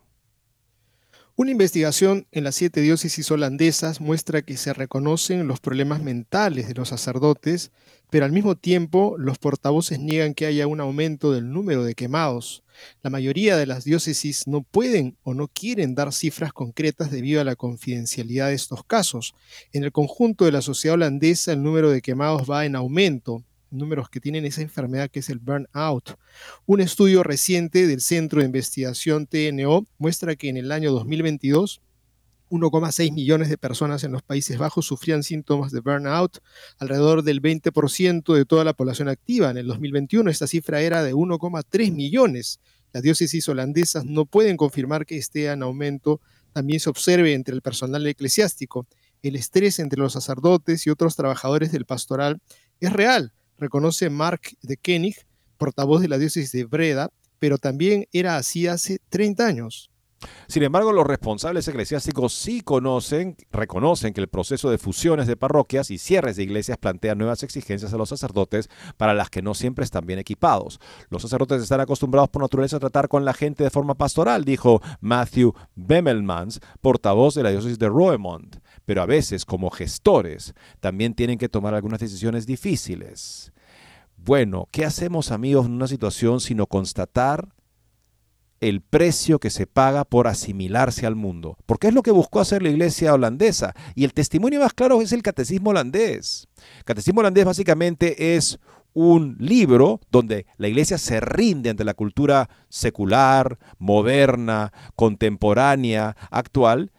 Una 1.37 1.51
investigación 1.51 2.27
en 2.31 2.45
las 2.45 2.55
siete 2.55 2.79
diócesis 2.79 3.29
holandesas 3.29 3.99
muestra 3.99 4.41
que 4.41 4.55
se 4.55 4.71
reconocen 4.71 5.49
los 5.49 5.59
problemas 5.59 6.01
mentales 6.01 6.69
de 6.69 6.75
los 6.75 6.87
sacerdotes, 6.87 7.73
pero 8.09 8.23
al 8.23 8.31
mismo 8.31 8.55
tiempo 8.55 9.15
los 9.17 9.37
portavoces 9.37 9.99
niegan 9.99 10.33
que 10.33 10.45
haya 10.45 10.65
un 10.65 10.79
aumento 10.79 11.33
del 11.33 11.51
número 11.51 11.83
de 11.83 11.93
quemados. 11.93 12.63
La 13.03 13.09
mayoría 13.09 13.57
de 13.57 13.65
las 13.65 13.83
diócesis 13.83 14.47
no 14.47 14.61
pueden 14.61 15.17
o 15.23 15.33
no 15.33 15.49
quieren 15.49 15.93
dar 15.93 16.13
cifras 16.13 16.53
concretas 16.53 17.11
debido 17.11 17.41
a 17.41 17.43
la 17.43 17.57
confidencialidad 17.57 18.47
de 18.47 18.53
estos 18.53 18.85
casos. 18.85 19.35
En 19.73 19.83
el 19.83 19.91
conjunto 19.91 20.45
de 20.45 20.53
la 20.53 20.61
sociedad 20.61 20.93
holandesa 20.93 21.51
el 21.51 21.61
número 21.61 21.91
de 21.91 22.01
quemados 22.01 22.49
va 22.49 22.65
en 22.65 22.77
aumento, 22.77 23.43
números 23.75 24.09
que 24.09 24.19
tienen 24.19 24.45
esa 24.45 24.61
enfermedad 24.61 25.09
que 25.09 25.19
es 25.19 25.29
el 25.29 25.39
burnout. 25.39 26.17
Un 26.65 26.81
estudio 26.81 27.23
reciente 27.23 27.87
del 27.87 28.01
Centro 28.01 28.39
de 28.39 28.45
Investigación 28.45 29.27
TNO 29.27 29.87
muestra 29.97 30.35
que 30.35 30.49
en 30.49 30.57
el 30.57 30.71
año 30.71 30.91
2022 30.91 31.81
1,6 32.49 33.11
millones 33.11 33.49
de 33.49 33.57
personas 33.57 34.03
en 34.03 34.11
los 34.11 34.21
Países 34.21 34.57
Bajos 34.57 34.85
sufrían 34.85 35.23
síntomas 35.23 35.71
de 35.71 35.79
burnout, 35.79 36.39
alrededor 36.77 37.23
del 37.23 37.41
20% 37.41 38.33
de 38.33 38.45
toda 38.45 38.63
la 38.63 38.73
población 38.73 39.09
activa. 39.09 39.49
En 39.49 39.57
el 39.57 39.67
2021 39.67 40.29
esta 40.29 40.47
cifra 40.47 40.81
era 40.81 41.03
de 41.03 41.13
1,3 41.13 41.91
millones. 41.91 42.59
Las 42.93 43.03
diócesis 43.03 43.47
holandesas 43.49 44.05
no 44.05 44.25
pueden 44.25 44.57
confirmar 44.57 45.05
que 45.05 45.17
esté 45.17 45.47
en 45.47 45.63
aumento. 45.63 46.21
También 46.53 46.79
se 46.79 46.89
observe 46.89 47.33
entre 47.33 47.55
el 47.55 47.61
personal 47.61 48.05
eclesiástico. 48.07 48.87
El 49.21 49.35
estrés 49.35 49.79
entre 49.79 49.99
los 49.99 50.13
sacerdotes 50.13 50.85
y 50.85 50.91
otros 50.91 51.15
trabajadores 51.15 51.71
del 51.71 51.85
pastoral 51.85 52.41
es 52.79 52.93
real 52.93 53.33
reconoce 53.57 54.09
Mark 54.09 54.41
de 54.61 54.77
Koenig, 54.77 55.15
portavoz 55.57 56.01
de 56.01 56.07
la 56.07 56.17
diócesis 56.17 56.51
de 56.51 56.65
Breda, 56.65 57.11
pero 57.39 57.57
también 57.57 58.07
era 58.11 58.37
así 58.37 58.67
hace 58.67 58.99
30 59.09 59.45
años. 59.45 59.89
Sin 60.47 60.63
embargo, 60.63 60.91
los 60.91 61.05
responsables 61.05 61.67
eclesiásticos 61.67 62.33
sí 62.33 62.61
conocen, 62.61 63.35
reconocen 63.51 64.13
que 64.13 64.21
el 64.21 64.27
proceso 64.27 64.69
de 64.69 64.77
fusiones 64.77 65.27
de 65.27 65.37
parroquias 65.37 65.91
y 65.91 65.97
cierres 65.97 66.35
de 66.35 66.43
iglesias 66.43 66.77
plantea 66.77 67.15
nuevas 67.15 67.43
exigencias 67.43 67.93
a 67.93 67.97
los 67.97 68.09
sacerdotes 68.09 68.69
para 68.97 69.13
las 69.13 69.29
que 69.29 69.41
no 69.41 69.53
siempre 69.53 69.83
están 69.83 70.05
bien 70.05 70.19
equipados. 70.19 70.79
Los 71.09 71.21
sacerdotes 71.21 71.61
están 71.61 71.81
acostumbrados 71.81 72.29
por 72.29 72.41
naturaleza 72.41 72.77
a 72.77 72.79
tratar 72.79 73.07
con 73.07 73.25
la 73.25 73.33
gente 73.33 73.63
de 73.63 73.69
forma 73.69 73.95
pastoral, 73.95 74.45
dijo 74.45 74.81
Matthew 75.01 75.53
Bemmelmans, 75.75 76.59
portavoz 76.81 77.35
de 77.35 77.43
la 77.43 77.51
diócesis 77.51 77.79
de 77.79 77.89
Roemont. 77.89 78.57
Pero 78.85 79.01
a 79.01 79.05
veces, 79.05 79.45
como 79.45 79.69
gestores, 79.69 80.53
también 80.79 81.13
tienen 81.13 81.37
que 81.37 81.49
tomar 81.49 81.73
algunas 81.73 81.99
decisiones 81.99 82.45
difíciles. 82.45 83.51
Bueno, 84.17 84.67
¿qué 84.71 84.85
hacemos 84.85 85.31
amigos 85.31 85.65
en 85.65 85.73
una 85.73 85.87
situación 85.87 86.39
sino 86.39 86.67
constatar 86.67 87.49
el 88.61 88.81
precio 88.81 89.39
que 89.39 89.49
se 89.49 89.67
paga 89.67 90.05
por 90.05 90.27
asimilarse 90.27 91.05
al 91.05 91.15
mundo, 91.15 91.57
porque 91.65 91.87
es 91.87 91.93
lo 91.93 92.01
que 92.01 92.11
buscó 92.11 92.39
hacer 92.39 92.63
la 92.63 92.69
iglesia 92.69 93.13
holandesa. 93.13 93.73
Y 93.95 94.05
el 94.05 94.13
testimonio 94.13 94.59
más 94.59 94.73
claro 94.73 95.01
es 95.01 95.11
el 95.11 95.21
catecismo 95.21 95.71
holandés. 95.71 96.47
catecismo 96.85 97.19
holandés 97.19 97.45
básicamente 97.45 98.35
es 98.35 98.59
un 98.93 99.35
libro 99.39 99.99
donde 100.09 100.45
la 100.57 100.69
iglesia 100.69 100.97
se 100.97 101.19
rinde 101.19 101.69
ante 101.69 101.83
la 101.83 101.93
cultura 101.93 102.49
secular, 102.69 103.59
moderna, 103.77 104.71
contemporánea, 104.95 106.15
actual, 106.31 106.91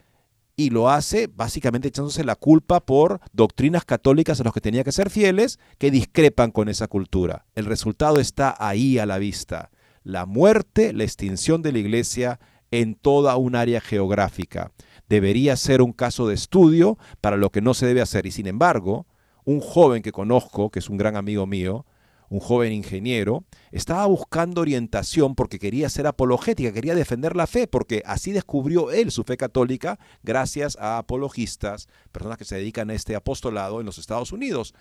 y 0.56 0.70
lo 0.70 0.88
hace 0.88 1.26
básicamente 1.26 1.88
echándose 1.88 2.24
la 2.24 2.34
culpa 2.34 2.80
por 2.80 3.20
doctrinas 3.32 3.84
católicas 3.84 4.40
a 4.40 4.44
las 4.44 4.52
que 4.52 4.60
tenía 4.60 4.84
que 4.84 4.92
ser 4.92 5.10
fieles 5.10 5.58
que 5.78 5.90
discrepan 5.90 6.50
con 6.50 6.68
esa 6.68 6.88
cultura. 6.88 7.44
El 7.54 7.66
resultado 7.66 8.20
está 8.20 8.54
ahí 8.58 8.98
a 8.98 9.06
la 9.06 9.18
vista 9.18 9.70
la 10.06 10.24
muerte, 10.24 10.92
la 10.92 11.02
extinción 11.02 11.62
de 11.62 11.72
la 11.72 11.80
iglesia 11.80 12.38
en 12.70 12.94
toda 12.94 13.36
un 13.36 13.56
área 13.56 13.80
geográfica. 13.80 14.70
Debería 15.08 15.56
ser 15.56 15.82
un 15.82 15.92
caso 15.92 16.28
de 16.28 16.34
estudio 16.34 16.96
para 17.20 17.36
lo 17.36 17.50
que 17.50 17.60
no 17.60 17.74
se 17.74 17.86
debe 17.86 18.02
hacer. 18.02 18.24
Y 18.24 18.30
sin 18.30 18.46
embargo, 18.46 19.06
un 19.44 19.58
joven 19.60 20.02
que 20.02 20.12
conozco, 20.12 20.70
que 20.70 20.78
es 20.78 20.88
un 20.88 20.96
gran 20.96 21.16
amigo 21.16 21.44
mío, 21.44 21.86
un 22.28 22.40
joven 22.40 22.72
ingeniero, 22.72 23.44
estaba 23.70 24.06
buscando 24.06 24.60
orientación 24.60 25.34
porque 25.34 25.58
quería 25.58 25.88
ser 25.88 26.06
apologética, 26.06 26.72
quería 26.72 26.94
defender 26.94 27.36
la 27.36 27.46
fe, 27.46 27.66
porque 27.66 28.02
así 28.06 28.32
descubrió 28.32 28.90
él 28.90 29.10
su 29.10 29.24
fe 29.24 29.36
católica 29.36 29.98
gracias 30.22 30.76
a 30.80 30.98
apologistas, 30.98 31.88
personas 32.12 32.38
que 32.38 32.44
se 32.44 32.56
dedican 32.56 32.90
a 32.90 32.94
este 32.94 33.14
apostolado 33.14 33.80
en 33.80 33.86
los 33.86 33.98
Estados 33.98 34.32
Unidos. 34.32 34.74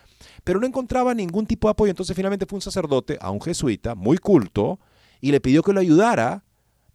Pero 0.43 0.60
no 0.60 0.68
encontraba 0.68 1.14
ningún 1.14 1.46
tipo 1.46 1.68
de 1.68 1.74
apoyo, 1.74 1.91
entonces 1.91 2.16
finalmente 2.16 2.46
fue 2.46 2.58
un 2.58 2.62
sacerdote, 2.62 3.18
a 3.22 3.32
un 3.32 3.41
jesuita, 3.41 3.96
muy 3.96 4.18
culto, 4.18 4.80
y 5.22 5.32
le 5.32 5.41
pidió 5.41 5.64
que 5.64 5.74
lo 5.74 5.80
ayudara 5.80 6.43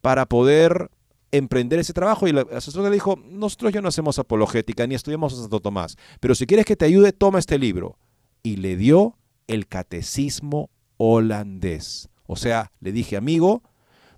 para 0.01 0.27
poder 0.27 0.91
emprender 1.33 1.79
ese 1.79 1.93
trabajo 1.93 2.27
y 2.27 2.31
el 2.31 2.39
asesor 2.39 2.85
le 2.85 2.91
dijo, 2.91 3.17
nosotros 3.31 3.73
ya 3.73 3.81
no 3.81 3.89
hacemos 3.89 4.19
apologética 4.19 4.87
ni 4.87 4.95
estudiamos 4.95 5.33
a 5.33 5.37
Santo 5.37 5.61
Tomás, 5.61 5.97
pero 6.19 6.35
si 6.35 6.47
quieres 6.47 6.67
que 6.67 6.77
te 6.77 6.85
ayude, 6.85 7.13
toma 7.13 7.39
este 7.39 7.59
libro. 7.59 7.99
Y 8.43 8.57
le 8.57 8.77
dio 8.77 9.19
el 9.51 9.67
catecismo 9.67 10.71
holandés. 10.97 12.09
O 12.27 12.37
sea, 12.37 12.71
le 12.81 12.93
dije, 12.93 13.17
amigo, 13.17 13.63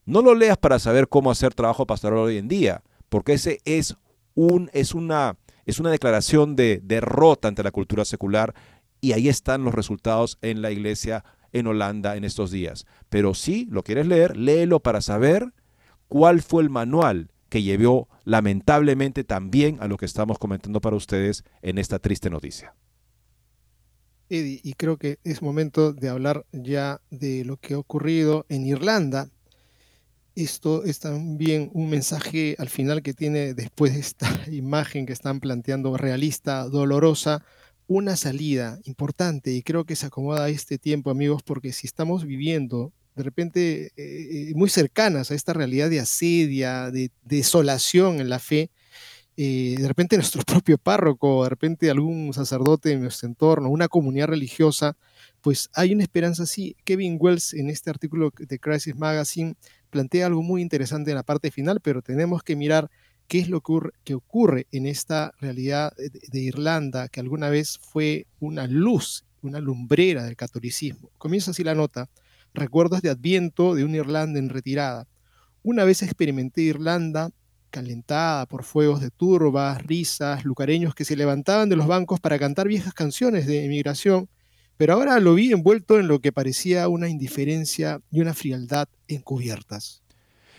no 0.04 0.20
lo 0.20 0.34
leas 0.34 0.58
para 0.58 0.78
saber 0.78 1.08
cómo 1.08 1.30
hacer 1.30 1.54
trabajo 1.54 1.86
pastoral 1.86 2.18
hoy 2.18 2.36
en 2.36 2.48
día, 2.48 2.82
porque 3.08 3.32
ese 3.32 3.60
es, 3.64 3.96
un, 4.34 4.70
es, 4.74 4.94
una, 4.94 5.36
es 5.64 5.80
una 5.80 5.90
declaración 5.90 6.54
de 6.54 6.80
derrota 6.82 7.48
ante 7.48 7.62
la 7.62 7.70
cultura 7.70 8.04
secular 8.04 8.54
y 9.00 9.12
ahí 9.12 9.28
están 9.28 9.64
los 9.64 9.74
resultados 9.74 10.38
en 10.42 10.60
la 10.60 10.70
iglesia 10.70 11.24
en 11.52 11.66
Holanda 11.66 12.16
en 12.16 12.24
estos 12.24 12.50
días. 12.50 12.86
Pero 13.08 13.32
si 13.32 13.66
lo 13.66 13.82
quieres 13.82 14.06
leer, 14.06 14.36
léelo 14.36 14.80
para 14.80 15.00
saber 15.00 15.54
cuál 16.08 16.42
fue 16.42 16.62
el 16.62 16.68
manual 16.70 17.30
que 17.48 17.62
llevó 17.62 18.08
lamentablemente 18.24 19.24
también 19.24 19.78
a 19.80 19.88
lo 19.88 19.96
que 19.96 20.06
estamos 20.06 20.38
comentando 20.38 20.80
para 20.80 20.96
ustedes 20.96 21.44
en 21.62 21.78
esta 21.78 21.98
triste 21.98 22.28
noticia. 22.28 22.74
Eddie, 24.32 24.60
y 24.62 24.72
creo 24.74 24.96
que 24.96 25.18
es 25.24 25.42
momento 25.42 25.92
de 25.92 26.08
hablar 26.08 26.46
ya 26.52 27.00
de 27.10 27.44
lo 27.44 27.58
que 27.58 27.74
ha 27.74 27.78
ocurrido 27.78 28.46
en 28.48 28.66
Irlanda. 28.66 29.28
Esto 30.34 30.84
es 30.84 30.98
también 30.98 31.70
un 31.74 31.90
mensaje 31.90 32.56
al 32.58 32.70
final 32.70 33.02
que 33.02 33.12
tiene 33.12 33.52
después 33.52 33.92
de 33.92 34.00
esta 34.00 34.28
imagen 34.50 35.04
que 35.04 35.12
están 35.12 35.40
planteando 35.40 35.96
realista, 35.96 36.64
dolorosa, 36.64 37.44
una 37.86 38.16
salida 38.16 38.78
importante 38.84 39.52
y 39.52 39.62
creo 39.62 39.84
que 39.84 39.96
se 39.96 40.06
acomoda 40.06 40.44
a 40.44 40.48
este 40.48 40.78
tiempo, 40.78 41.10
amigos, 41.10 41.42
porque 41.42 41.72
si 41.72 41.86
estamos 41.86 42.24
viviendo 42.24 42.92
de 43.14 43.22
repente 43.22 43.86
eh, 43.86 43.92
eh, 43.96 44.52
muy 44.54 44.70
cercanas 44.70 45.30
a 45.30 45.34
esta 45.34 45.52
realidad 45.52 45.90
de 45.90 46.00
asedia, 46.00 46.90
de, 46.90 47.10
desolación 47.22 48.20
en 48.20 48.30
la 48.30 48.38
fe, 48.38 48.70
de 49.36 49.88
repente 49.88 50.16
nuestro 50.16 50.42
propio 50.42 50.78
párroco, 50.78 51.44
de 51.44 51.50
repente 51.50 51.90
algún 51.90 52.32
sacerdote 52.32 52.92
en 52.92 53.02
nuestro 53.02 53.28
entorno, 53.28 53.68
una 53.68 53.88
comunidad 53.88 54.28
religiosa, 54.28 54.96
pues 55.40 55.70
hay 55.74 55.92
una 55.92 56.02
esperanza 56.02 56.44
así. 56.44 56.76
Kevin 56.84 57.16
Wells 57.20 57.54
en 57.54 57.70
este 57.70 57.90
artículo 57.90 58.32
de 58.36 58.58
Crisis 58.58 58.96
Magazine 58.96 59.54
plantea 59.90 60.26
algo 60.26 60.42
muy 60.42 60.62
interesante 60.62 61.10
en 61.10 61.16
la 61.16 61.22
parte 61.22 61.50
final, 61.50 61.80
pero 61.80 62.02
tenemos 62.02 62.42
que 62.42 62.56
mirar 62.56 62.90
qué 63.28 63.38
es 63.38 63.48
lo 63.48 63.62
que 64.04 64.14
ocurre, 64.14 64.66
en 64.72 64.86
esta 64.86 65.32
realidad 65.40 65.94
de, 65.96 66.40
Irlanda, 66.40 67.08
que 67.08 67.20
alguna 67.20 67.48
vez 67.48 67.78
fue 67.78 68.26
una 68.40 68.66
luz, 68.66 69.24
una 69.40 69.60
lumbrera 69.60 70.24
del 70.24 70.36
catolicismo. 70.36 71.10
Comienza 71.18 71.52
así 71.52 71.64
la 71.64 71.74
nota, 71.74 72.10
recuerdos 72.52 73.00
de 73.00 73.10
Adviento 73.10 73.74
de 73.74 73.84
una 73.84 73.96
Irlanda 73.96 74.38
en 74.38 74.50
retirada. 74.50 75.06
Una 75.62 75.84
vez 75.84 76.02
experimenté 76.02 76.62
Irlanda 76.62 77.30
calentada 77.72 78.46
por 78.46 78.62
fuegos 78.62 79.00
de 79.00 79.10
turbas, 79.10 79.82
risas, 79.82 80.44
lucareños 80.44 80.94
que 80.94 81.04
se 81.04 81.16
levantaban 81.16 81.68
de 81.68 81.74
los 81.74 81.88
bancos 81.88 82.20
para 82.20 82.38
cantar 82.38 82.68
viejas 82.68 82.94
canciones 82.94 83.48
de 83.48 83.64
emigración, 83.64 84.28
pero 84.76 84.92
ahora 84.94 85.18
lo 85.18 85.34
vi 85.34 85.50
envuelto 85.50 85.98
en 85.98 86.06
lo 86.06 86.20
que 86.20 86.30
parecía 86.30 86.86
una 86.88 87.08
indiferencia 87.08 88.00
y 88.12 88.20
una 88.20 88.34
frialdad 88.34 88.88
encubiertas. 89.08 90.02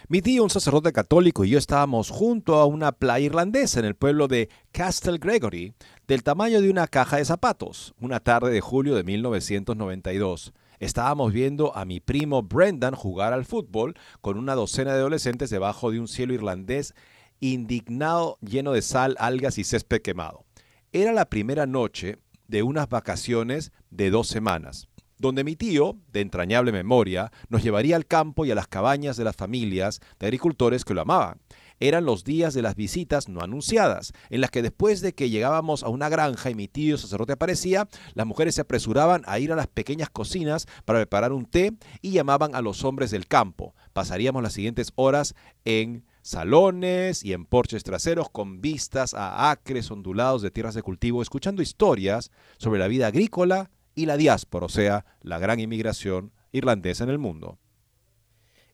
Mi 0.10 0.22
tío, 0.22 0.44
un 0.44 0.50
sacerdote 0.50 0.92
católico, 0.92 1.46
y 1.46 1.52
yo 1.52 1.58
estábamos 1.58 2.10
junto 2.10 2.56
a 2.56 2.66
una 2.66 2.92
playa 2.92 3.26
irlandesa 3.26 3.80
en 3.80 3.86
el 3.86 3.96
pueblo 3.96 4.28
de 4.28 4.50
Castle 4.74 5.18
Gregory, 5.18 5.74
del 6.08 6.24
tamaño 6.24 6.62
de 6.62 6.70
una 6.70 6.88
caja 6.88 7.18
de 7.18 7.26
zapatos, 7.26 7.94
una 8.02 8.20
tarde 8.20 8.52
de 8.52 8.60
julio 8.60 8.96
de 8.96 9.04
1992. 9.04 10.54
Estábamos 10.84 11.32
viendo 11.32 11.74
a 11.78 11.86
mi 11.86 12.02
primo 12.02 12.44
Brendan 12.44 12.94
jugar 12.94 13.32
al 13.32 13.46
fútbol 13.46 13.96
con 14.20 14.38
una 14.38 14.54
docena 14.54 14.92
de 14.92 15.00
adolescentes 15.00 15.50
debajo 15.50 15.92
de 15.92 16.00
un 16.02 16.10
cielo 16.10 16.34
irlandés 16.34 16.94
indignado, 17.40 18.38
lleno 18.42 18.74
de 18.74 18.82
sal, 18.82 19.16
algas 19.18 19.58
y 19.58 19.64
césped 19.64 20.02
quemado. 20.02 20.44
Era 20.92 21.14
la 21.14 21.30
primera 21.30 21.66
noche 21.66 22.18
de 22.50 22.64
unas 22.64 22.90
vacaciones 22.90 23.72
de 23.92 24.10
dos 24.10 24.28
semanas 24.28 24.90
donde 25.20 25.46
mi 25.46 25.56
tío, 25.56 25.96
de 26.12 26.20
entrañable 26.20 26.74
memoria, 26.74 27.32
nos 27.48 27.64
llevaría 27.64 27.96
al 27.96 28.06
campo 28.06 28.46
y 28.46 28.52
a 28.52 28.56
las 28.56 28.68
cabañas 28.68 29.16
de 29.16 29.24
las 29.24 29.38
familias 29.38 30.02
de 30.20 30.28
agricultores 30.28 30.84
que 30.84 30.94
lo 30.94 31.00
amaban. 31.00 31.40
Eran 31.84 32.06
los 32.06 32.24
días 32.24 32.54
de 32.54 32.62
las 32.62 32.78
visitas 32.78 33.28
no 33.28 33.42
anunciadas, 33.42 34.14
en 34.30 34.40
las 34.40 34.52
que 34.52 34.62
después 34.62 35.02
de 35.02 35.14
que 35.14 35.30
llegábamos 35.30 35.84
a 35.84 35.90
una 35.90 36.08
granja 36.08 36.50
y 36.50 36.56
mi 36.56 36.70
tío 36.70 36.98
sacerdote 36.98 37.34
aparecía, 37.34 37.90
las 38.14 38.26
mujeres 38.26 38.56
se 38.56 38.62
apresuraban 38.62 39.24
a 39.26 39.38
ir 39.38 39.52
a 39.52 39.58
las 39.58 39.68
pequeñas 39.68 40.10
cocinas 40.10 40.66
para 40.86 41.00
preparar 41.00 41.34
un 41.34 41.46
té 41.46 41.74
y 42.02 42.12
llamaban 42.12 42.56
a 42.56 42.62
los 42.62 42.86
hombres 42.86 43.12
del 43.12 43.28
campo. 43.28 43.76
Pasaríamos 43.92 44.42
las 44.42 44.54
siguientes 44.54 44.94
horas 44.96 45.36
en 45.66 46.06
salones 46.22 47.22
y 47.26 47.34
en 47.34 47.44
porches 47.44 47.84
traseros 47.84 48.30
con 48.30 48.62
vistas 48.62 49.14
a 49.14 49.52
acres 49.52 49.92
ondulados 49.92 50.42
de 50.42 50.52
tierras 50.52 50.76
de 50.76 50.84
cultivo, 50.84 51.22
escuchando 51.22 51.62
historias 51.62 52.32
sobre 52.60 52.80
la 52.80 52.88
vida 52.88 53.08
agrícola 53.08 53.72
y 53.94 54.06
la 54.06 54.16
diáspora, 54.16 54.68
o 54.68 54.70
sea, 54.70 55.06
la 55.22 55.38
gran 55.38 55.60
inmigración 55.60 56.32
irlandesa 56.54 57.04
en 57.04 57.10
el 57.10 57.20
mundo. 57.20 57.60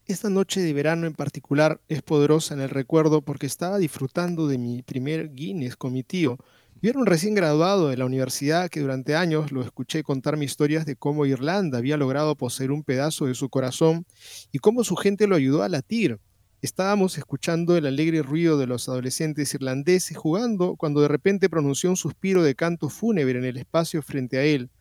Esta 0.09 0.27
noche 0.31 0.59
de 0.59 0.73
verano 0.73 1.05
en 1.05 1.13
particular 1.13 1.81
es 1.87 2.01
poderosa 2.01 2.55
en 2.55 2.61
el 2.61 2.71
recuerdo 2.71 3.21
porque 3.21 3.45
estaba 3.45 3.77
disfrutando 3.77 4.47
de 4.47 4.57
mi 4.57 4.81
primer 4.81 5.35
Guinness 5.35 5.75
con 5.75 5.93
mi 5.93 6.01
tío. 6.01 6.39
Yo 6.81 6.89
era 6.89 6.97
un 6.97 7.05
recién 7.05 7.35
graduado 7.35 7.89
de 7.89 7.97
la 7.97 8.05
universidad 8.05 8.71
que 8.71 8.79
durante 8.79 9.15
años 9.15 9.51
lo 9.51 9.61
escuché 9.61 10.01
contarme 10.01 10.45
historias 10.45 10.87
de 10.87 10.95
cómo 10.95 11.27
Irlanda 11.27 11.77
había 11.77 11.95
logrado 11.95 12.35
poseer 12.35 12.71
un 12.71 12.81
pedazo 12.81 13.27
de 13.27 13.35
su 13.35 13.49
corazón 13.49 14.07
y 14.51 14.57
cómo 14.57 14.83
su 14.83 14.95
gente 14.95 15.27
lo 15.27 15.35
ayudó 15.35 15.61
a 15.61 15.69
latir. 15.69 16.19
Estábamos 16.63 17.19
escuchando 17.19 17.77
el 17.77 17.85
alegre 17.85 18.23
ruido 18.23 18.57
de 18.57 18.65
los 18.65 18.89
adolescentes 18.89 19.53
irlandeses 19.53 20.17
jugando 20.17 20.75
cuando 20.75 21.01
de 21.01 21.07
repente 21.07 21.51
pronunció 21.51 21.87
un 21.87 21.97
suspiro 21.97 22.41
de 22.41 22.55
canto 22.55 22.89
fúnebre 22.89 23.37
en 23.37 23.45
el 23.45 23.57
espacio 23.57 24.01
frente 24.01 24.39
a 24.39 24.43
él. 24.43 24.71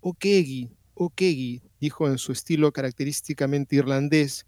Okegi, 0.00 0.68
Okegi, 0.92 1.62
dijo 1.80 2.08
en 2.08 2.18
su 2.18 2.32
estilo 2.32 2.72
característicamente 2.72 3.76
irlandés. 3.76 4.44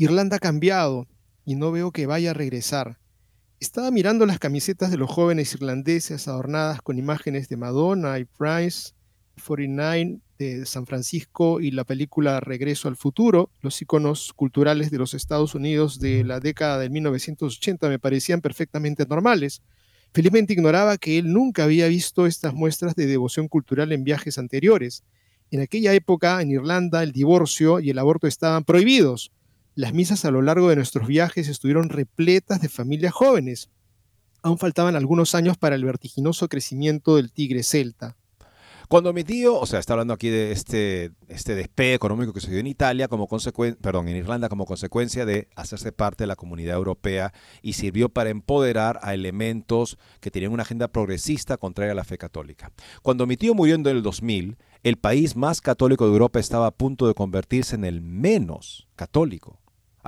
Irlanda 0.00 0.36
ha 0.36 0.38
cambiado 0.38 1.08
y 1.44 1.56
no 1.56 1.72
veo 1.72 1.90
que 1.90 2.06
vaya 2.06 2.30
a 2.30 2.34
regresar. 2.34 3.00
Estaba 3.58 3.90
mirando 3.90 4.26
las 4.26 4.38
camisetas 4.38 4.92
de 4.92 4.96
los 4.96 5.10
jóvenes 5.10 5.52
irlandeses 5.54 6.28
adornadas 6.28 6.80
con 6.82 6.98
imágenes 6.98 7.48
de 7.48 7.56
Madonna 7.56 8.16
y 8.20 8.24
Price, 8.24 8.92
49 9.44 10.20
de 10.38 10.66
San 10.66 10.86
Francisco 10.86 11.60
y 11.60 11.72
la 11.72 11.82
película 11.82 12.38
Regreso 12.38 12.86
al 12.86 12.94
Futuro, 12.94 13.50
los 13.60 13.82
iconos 13.82 14.32
culturales 14.34 14.92
de 14.92 14.98
los 14.98 15.14
Estados 15.14 15.56
Unidos 15.56 15.98
de 15.98 16.22
la 16.22 16.38
década 16.38 16.78
de 16.78 16.90
1980 16.90 17.88
me 17.88 17.98
parecían 17.98 18.40
perfectamente 18.40 19.04
normales. 19.04 19.62
Felizmente 20.14 20.52
ignoraba 20.52 20.96
que 20.96 21.18
él 21.18 21.32
nunca 21.32 21.64
había 21.64 21.88
visto 21.88 22.26
estas 22.26 22.54
muestras 22.54 22.94
de 22.94 23.06
devoción 23.06 23.48
cultural 23.48 23.90
en 23.90 24.04
viajes 24.04 24.38
anteriores. 24.38 25.02
En 25.50 25.60
aquella 25.60 25.92
época, 25.92 26.40
en 26.40 26.52
Irlanda, 26.52 27.02
el 27.02 27.10
divorcio 27.10 27.80
y 27.80 27.90
el 27.90 27.98
aborto 27.98 28.28
estaban 28.28 28.62
prohibidos. 28.62 29.32
Las 29.78 29.94
misas 29.94 30.24
a 30.24 30.32
lo 30.32 30.42
largo 30.42 30.68
de 30.68 30.74
nuestros 30.74 31.06
viajes 31.06 31.46
estuvieron 31.46 31.88
repletas 31.88 32.60
de 32.60 32.68
familias 32.68 33.12
jóvenes. 33.12 33.70
Aún 34.42 34.58
faltaban 34.58 34.96
algunos 34.96 35.36
años 35.36 35.56
para 35.56 35.76
el 35.76 35.84
vertiginoso 35.84 36.48
crecimiento 36.48 37.14
del 37.14 37.30
tigre 37.30 37.62
celta. 37.62 38.16
Cuando 38.88 39.12
mi 39.12 39.22
tío, 39.22 39.56
o 39.56 39.66
sea, 39.66 39.78
está 39.78 39.92
hablando 39.92 40.14
aquí 40.14 40.30
de 40.30 40.50
este, 40.50 41.12
este 41.28 41.54
despegue 41.54 41.94
económico 41.94 42.32
que 42.32 42.40
se 42.40 42.50
dio 42.50 42.58
en 42.58 42.66
Italia 42.66 43.06
como 43.06 43.28
consecuencia, 43.28 43.80
perdón, 43.80 44.08
en 44.08 44.16
Irlanda 44.16 44.48
como 44.48 44.66
consecuencia 44.66 45.24
de 45.24 45.46
hacerse 45.54 45.92
parte 45.92 46.24
de 46.24 46.26
la 46.26 46.34
comunidad 46.34 46.74
europea 46.74 47.32
y 47.62 47.74
sirvió 47.74 48.08
para 48.08 48.30
empoderar 48.30 48.98
a 49.02 49.14
elementos 49.14 49.96
que 50.18 50.32
tenían 50.32 50.50
una 50.50 50.64
agenda 50.64 50.88
progresista 50.88 51.56
contraria 51.56 51.92
a 51.92 51.94
la 51.94 52.02
fe 52.02 52.18
católica. 52.18 52.72
Cuando 53.02 53.28
mi 53.28 53.36
tío 53.36 53.54
murió 53.54 53.76
en 53.76 53.86
el 53.86 54.02
2000, 54.02 54.56
el 54.82 54.96
país 54.96 55.36
más 55.36 55.60
católico 55.60 56.04
de 56.04 56.14
Europa 56.14 56.40
estaba 56.40 56.66
a 56.66 56.72
punto 56.72 57.06
de 57.06 57.14
convertirse 57.14 57.76
en 57.76 57.84
el 57.84 58.00
menos 58.00 58.88
católico. 58.96 59.57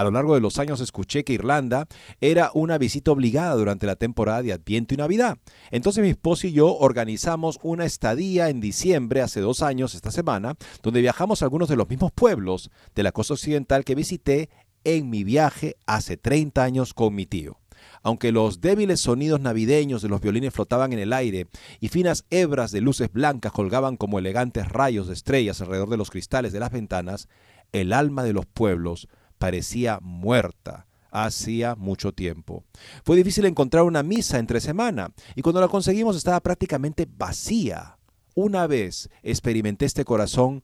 A 0.00 0.04
lo 0.04 0.12
largo 0.12 0.34
de 0.34 0.40
los 0.40 0.58
años 0.58 0.80
escuché 0.80 1.24
que 1.24 1.34
Irlanda 1.34 1.86
era 2.22 2.52
una 2.54 2.78
visita 2.78 3.10
obligada 3.10 3.54
durante 3.54 3.84
la 3.84 3.96
temporada 3.96 4.40
de 4.40 4.54
Adviento 4.54 4.94
y 4.94 4.96
Navidad. 4.96 5.36
Entonces 5.70 6.02
mi 6.02 6.08
esposo 6.08 6.46
y 6.46 6.52
yo 6.52 6.74
organizamos 6.74 7.58
una 7.62 7.84
estadía 7.84 8.48
en 8.48 8.62
diciembre, 8.62 9.20
hace 9.20 9.42
dos 9.42 9.60
años, 9.62 9.94
esta 9.94 10.10
semana, 10.10 10.54
donde 10.82 11.02
viajamos 11.02 11.42
a 11.42 11.44
algunos 11.44 11.68
de 11.68 11.76
los 11.76 11.86
mismos 11.86 12.12
pueblos 12.12 12.70
de 12.94 13.02
la 13.02 13.12
costa 13.12 13.34
occidental 13.34 13.84
que 13.84 13.94
visité 13.94 14.48
en 14.84 15.10
mi 15.10 15.22
viaje 15.22 15.76
hace 15.84 16.16
30 16.16 16.64
años 16.64 16.94
con 16.94 17.14
mi 17.14 17.26
tío. 17.26 17.58
Aunque 18.02 18.32
los 18.32 18.62
débiles 18.62 19.00
sonidos 19.00 19.42
navideños 19.42 20.00
de 20.00 20.08
los 20.08 20.22
violines 20.22 20.54
flotaban 20.54 20.94
en 20.94 20.98
el 20.98 21.12
aire 21.12 21.48
y 21.78 21.88
finas 21.88 22.24
hebras 22.30 22.72
de 22.72 22.80
luces 22.80 23.12
blancas 23.12 23.52
colgaban 23.52 23.98
como 23.98 24.18
elegantes 24.18 24.66
rayos 24.66 25.08
de 25.08 25.12
estrellas 25.12 25.60
alrededor 25.60 25.90
de 25.90 25.98
los 25.98 26.10
cristales 26.10 26.54
de 26.54 26.60
las 26.60 26.72
ventanas, 26.72 27.28
el 27.72 27.92
alma 27.92 28.24
de 28.24 28.32
los 28.32 28.46
pueblos 28.46 29.06
parecía 29.40 29.98
muerta 30.02 30.86
hacía 31.10 31.74
mucho 31.74 32.12
tiempo. 32.12 32.62
Fue 33.04 33.16
difícil 33.16 33.46
encontrar 33.46 33.84
una 33.84 34.02
misa 34.02 34.38
entre 34.38 34.60
semana 34.60 35.12
y 35.34 35.40
cuando 35.40 35.60
la 35.60 35.66
conseguimos 35.66 36.14
estaba 36.14 36.40
prácticamente 36.40 37.08
vacía. 37.10 37.96
Una 38.34 38.66
vez 38.66 39.08
experimenté 39.22 39.86
este 39.86 40.04
corazón 40.04 40.62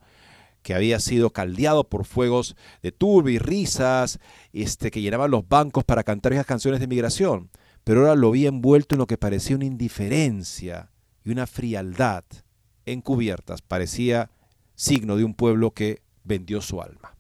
que 0.63 0.75
había 0.75 1.01
sido 1.01 1.31
caldeado 1.31 1.89
por 1.89 2.05
fuegos 2.05 2.55
de 2.83 2.93
turbi 2.93 3.37
y 3.37 3.39
risas, 3.39 4.19
este, 4.53 4.91
que 4.91 5.01
llenaban 5.01 5.31
los 5.31 5.49
bancos 5.49 5.85
para 5.85 6.05
cantar 6.05 6.35
esas 6.35 6.47
canciones 6.47 6.79
de 6.81 6.87
migración, 6.87 7.51
pero 7.83 8.01
ahora 8.01 8.15
lo 8.15 8.31
vi 8.31 8.47
envuelto 8.47 8.95
en 8.95 8.99
lo 8.99 9.07
que 9.07 9.17
parecía 9.17 9.57
una 9.57 9.65
indiferencia 9.65 10.91
y 11.25 11.31
una 11.31 11.47
frialdad 11.47 12.25
encubiertas, 12.85 13.63
parecía 13.63 14.31
signo 14.75 15.17
de 15.17 15.25
un 15.25 15.35
pueblo 15.35 15.73
que 15.73 16.03
vendió 16.25 16.61
su 16.61 16.83
alma. 16.83 17.16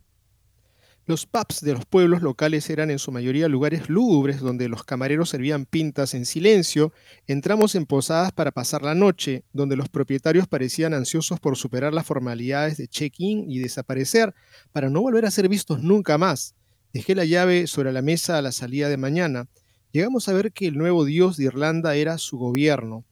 Los 1.09 1.25
pubs 1.25 1.61
de 1.61 1.73
los 1.73 1.87
pueblos 1.87 2.21
locales 2.21 2.69
eran 2.69 2.91
en 2.91 2.99
su 2.99 3.13
mayoría 3.13 3.47
lugares 3.47 3.89
lúgubres 3.89 4.41
donde 4.41 4.69
los 4.69 4.83
camareros 4.83 5.29
servían 5.29 5.65
pintas 5.65 6.15
en 6.15 6.27
silencio, 6.27 6.93
entramos 7.29 7.77
en 7.77 7.87
posadas 7.87 8.33
para 8.33 8.51
pasar 8.51 8.83
la 8.83 8.97
noche, 8.97 9.45
donde 9.53 9.77
los 9.77 9.89
propietarios 9.89 10.49
parecían 10.49 10.95
ansiosos 10.95 11.39
por 11.39 11.57
superar 11.57 11.95
las 11.95 12.07
formalidades 12.07 12.77
de 12.77 12.89
check-in 12.89 13.49
y 13.49 13.61
desaparecer 13.61 14.35
para 14.73 14.91
no 14.91 15.01
volver 15.01 15.27
a 15.27 15.31
ser 15.31 15.49
vistos 15.49 15.81
nunca 15.81 16.19
más. 16.19 16.57
Dejé 16.93 17.15
la 17.15 17.25
llave 17.25 17.69
sobre 17.69 17.93
la 17.93 18.03
mesa 18.03 18.37
a 18.37 18.43
la 18.43 18.51
salida 18.51 18.89
de 18.89 18.97
mañana. 18.97 19.47
Llegamos 19.93 20.29
a 20.29 20.33
ver 20.33 20.51
que 20.51 20.67
el 20.67 20.77
nuevo 20.77 21.05
dios 21.05 21.37
de 21.37 21.45
Irlanda 21.45 21.95
era 21.95 22.19
su 22.19 22.37
gobierno. 22.37 23.05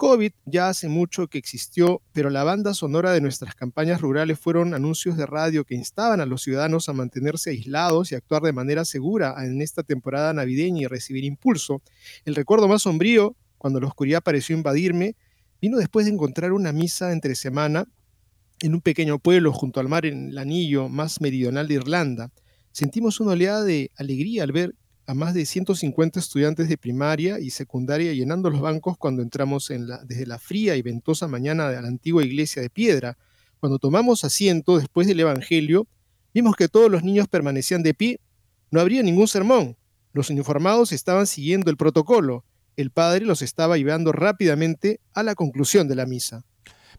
COVID 0.00 0.32
ya 0.46 0.70
hace 0.70 0.88
mucho 0.88 1.28
que 1.28 1.36
existió, 1.36 2.00
pero 2.12 2.30
la 2.30 2.42
banda 2.42 2.72
sonora 2.72 3.12
de 3.12 3.20
nuestras 3.20 3.54
campañas 3.54 4.00
rurales 4.00 4.40
fueron 4.40 4.72
anuncios 4.72 5.18
de 5.18 5.26
radio 5.26 5.66
que 5.66 5.74
instaban 5.74 6.22
a 6.22 6.26
los 6.26 6.40
ciudadanos 6.40 6.88
a 6.88 6.94
mantenerse 6.94 7.50
aislados 7.50 8.10
y 8.10 8.14
actuar 8.14 8.40
de 8.40 8.54
manera 8.54 8.86
segura 8.86 9.34
en 9.44 9.60
esta 9.60 9.82
temporada 9.82 10.32
navideña 10.32 10.80
y 10.80 10.86
recibir 10.86 11.24
impulso. 11.24 11.82
El 12.24 12.34
recuerdo 12.34 12.66
más 12.66 12.80
sombrío, 12.80 13.36
cuando 13.58 13.78
la 13.78 13.88
oscuridad 13.88 14.22
pareció 14.22 14.56
invadirme, 14.56 15.16
vino 15.60 15.76
después 15.76 16.06
de 16.06 16.12
encontrar 16.12 16.52
una 16.52 16.72
misa 16.72 17.12
entre 17.12 17.34
semana 17.34 17.84
en 18.60 18.72
un 18.72 18.80
pequeño 18.80 19.18
pueblo 19.18 19.52
junto 19.52 19.80
al 19.80 19.90
mar 19.90 20.06
en 20.06 20.30
el 20.30 20.38
anillo 20.38 20.88
más 20.88 21.20
meridional 21.20 21.68
de 21.68 21.74
Irlanda. 21.74 22.32
Sentimos 22.72 23.20
una 23.20 23.32
oleada 23.32 23.64
de 23.64 23.90
alegría 23.98 24.44
al 24.44 24.52
ver 24.52 24.74
a 25.10 25.14
más 25.14 25.34
de 25.34 25.44
150 25.44 26.20
estudiantes 26.20 26.68
de 26.68 26.78
primaria 26.78 27.40
y 27.40 27.50
secundaria 27.50 28.12
llenando 28.12 28.48
los 28.48 28.60
bancos 28.60 28.96
cuando 28.96 29.22
entramos 29.22 29.66
desde 30.04 30.24
la 30.24 30.38
fría 30.38 30.76
y 30.76 30.82
ventosa 30.82 31.26
mañana 31.26 31.68
de 31.68 31.82
la 31.82 31.88
antigua 31.88 32.24
iglesia 32.24 32.62
de 32.62 32.70
piedra. 32.70 33.18
Cuando 33.58 33.80
tomamos 33.80 34.22
asiento 34.22 34.78
después 34.78 35.08
del 35.08 35.18
Evangelio, 35.18 35.88
vimos 36.32 36.54
que 36.54 36.68
todos 36.68 36.88
los 36.88 37.02
niños 37.02 37.26
permanecían 37.26 37.82
de 37.82 37.92
pie. 37.92 38.20
No 38.70 38.80
habría 38.80 39.02
ningún 39.02 39.26
sermón. 39.26 39.76
Los 40.12 40.30
uniformados 40.30 40.92
estaban 40.92 41.26
siguiendo 41.26 41.72
el 41.72 41.76
protocolo. 41.76 42.44
El 42.76 42.92
padre 42.92 43.26
los 43.26 43.42
estaba 43.42 43.76
llevando 43.78 44.12
rápidamente 44.12 45.00
a 45.12 45.24
la 45.24 45.34
conclusión 45.34 45.88
de 45.88 45.96
la 45.96 46.06
misa. 46.06 46.44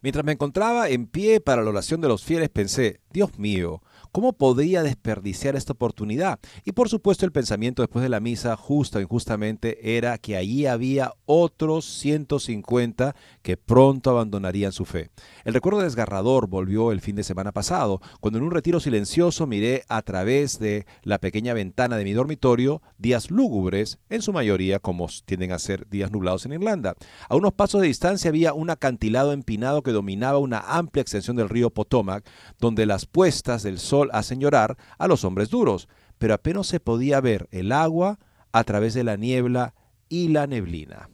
Mientras 0.02 0.26
me 0.26 0.34
encontraba 0.34 0.90
en 0.90 1.08
pie 1.08 1.40
para 1.40 1.64
la 1.64 1.70
oración 1.70 2.02
de 2.02 2.10
los 2.10 2.26
fieles, 2.26 2.50
pensé, 2.50 3.00
Dios 3.14 3.40
mío, 3.40 3.82
¿Cómo 4.12 4.34
podría 4.34 4.84
desperdiciar 4.84 5.56
esta 5.56 5.72
oportunidad? 5.72 6.42
Y 6.66 6.74
por 6.74 6.90
supuesto 6.90 7.26
el 7.26 7.32
pensamiento 7.32 7.82
después 7.82 8.04
de 8.04 8.10
la 8.10 8.20
misa, 8.20 8.58
justa 8.58 9.00
o 9.00 9.02
injustamente, 9.02 9.96
era 9.96 10.18
que 10.18 10.36
allí 10.36 10.66
había 10.66 11.14
otros 11.26 11.86
150 11.86 13.16
que 13.42 13.56
pronto 13.56 14.10
abandonarían 14.10 14.74
su 14.74 14.84
fe. 14.84 15.12
El 15.46 15.54
recuerdo 15.54 15.80
desgarrador 15.80 16.48
volvió 16.48 16.92
el 16.92 17.00
fin 17.00 17.16
de 17.16 17.24
semana 17.24 17.54
pasado, 17.54 18.02
cuando 18.20 18.38
en 18.38 18.44
un 18.44 18.52
retiro 18.52 18.82
silencioso 18.82 19.48
miré 19.48 19.86
a 19.88 20.02
través 20.02 20.60
de 20.60 20.86
la 21.04 21.20
pequeña 21.20 21.54
ventana 21.54 21.96
de 21.96 22.04
mi 22.04 22.12
dormitorio 22.12 22.82
días 22.98 23.32
lúgubres, 23.32 23.98
en 24.10 24.22
su 24.22 24.34
mayoría 24.34 24.80
como 24.80 25.08
tienden 25.24 25.54
a 25.54 25.60
ser 25.60 25.88
días 25.88 26.12
nublados 26.12 26.46
en 26.46 26.52
Irlanda. 26.52 26.96
A 27.30 27.38
unos 27.38 27.54
pasos 27.54 27.80
de 27.80 27.88
distancia 27.88 28.28
había 28.28 28.52
un 28.54 28.72
acantilado 28.72 29.32
empinado 29.32 29.84
que 29.84 29.92
dominaba 29.92 30.38
una 30.38 30.60
amplia 30.60 31.02
extensión 31.02 31.38
del 31.38 31.48
río 31.48 31.70
Potomac, 31.70 32.30
donde 32.60 32.86
las 32.86 33.06
puestas 33.06 33.64
del 33.64 33.80
sol 33.80 34.01
hacen 34.14 34.40
llorar 34.40 34.78
a 34.98 35.08
los 35.08 35.24
hombres 35.24 35.50
duros, 35.50 35.88
pero 36.18 36.34
apenas 36.34 36.68
se 36.68 36.80
podía 36.80 37.22
ver 37.22 37.48
el 37.52 37.72
agua 37.72 38.20
a 38.52 38.64
través 38.64 38.94
de 38.94 39.04
la 39.04 39.18
niebla 39.18 39.76
y 40.10 40.28
la 40.30 40.48
neblina. 40.48 41.10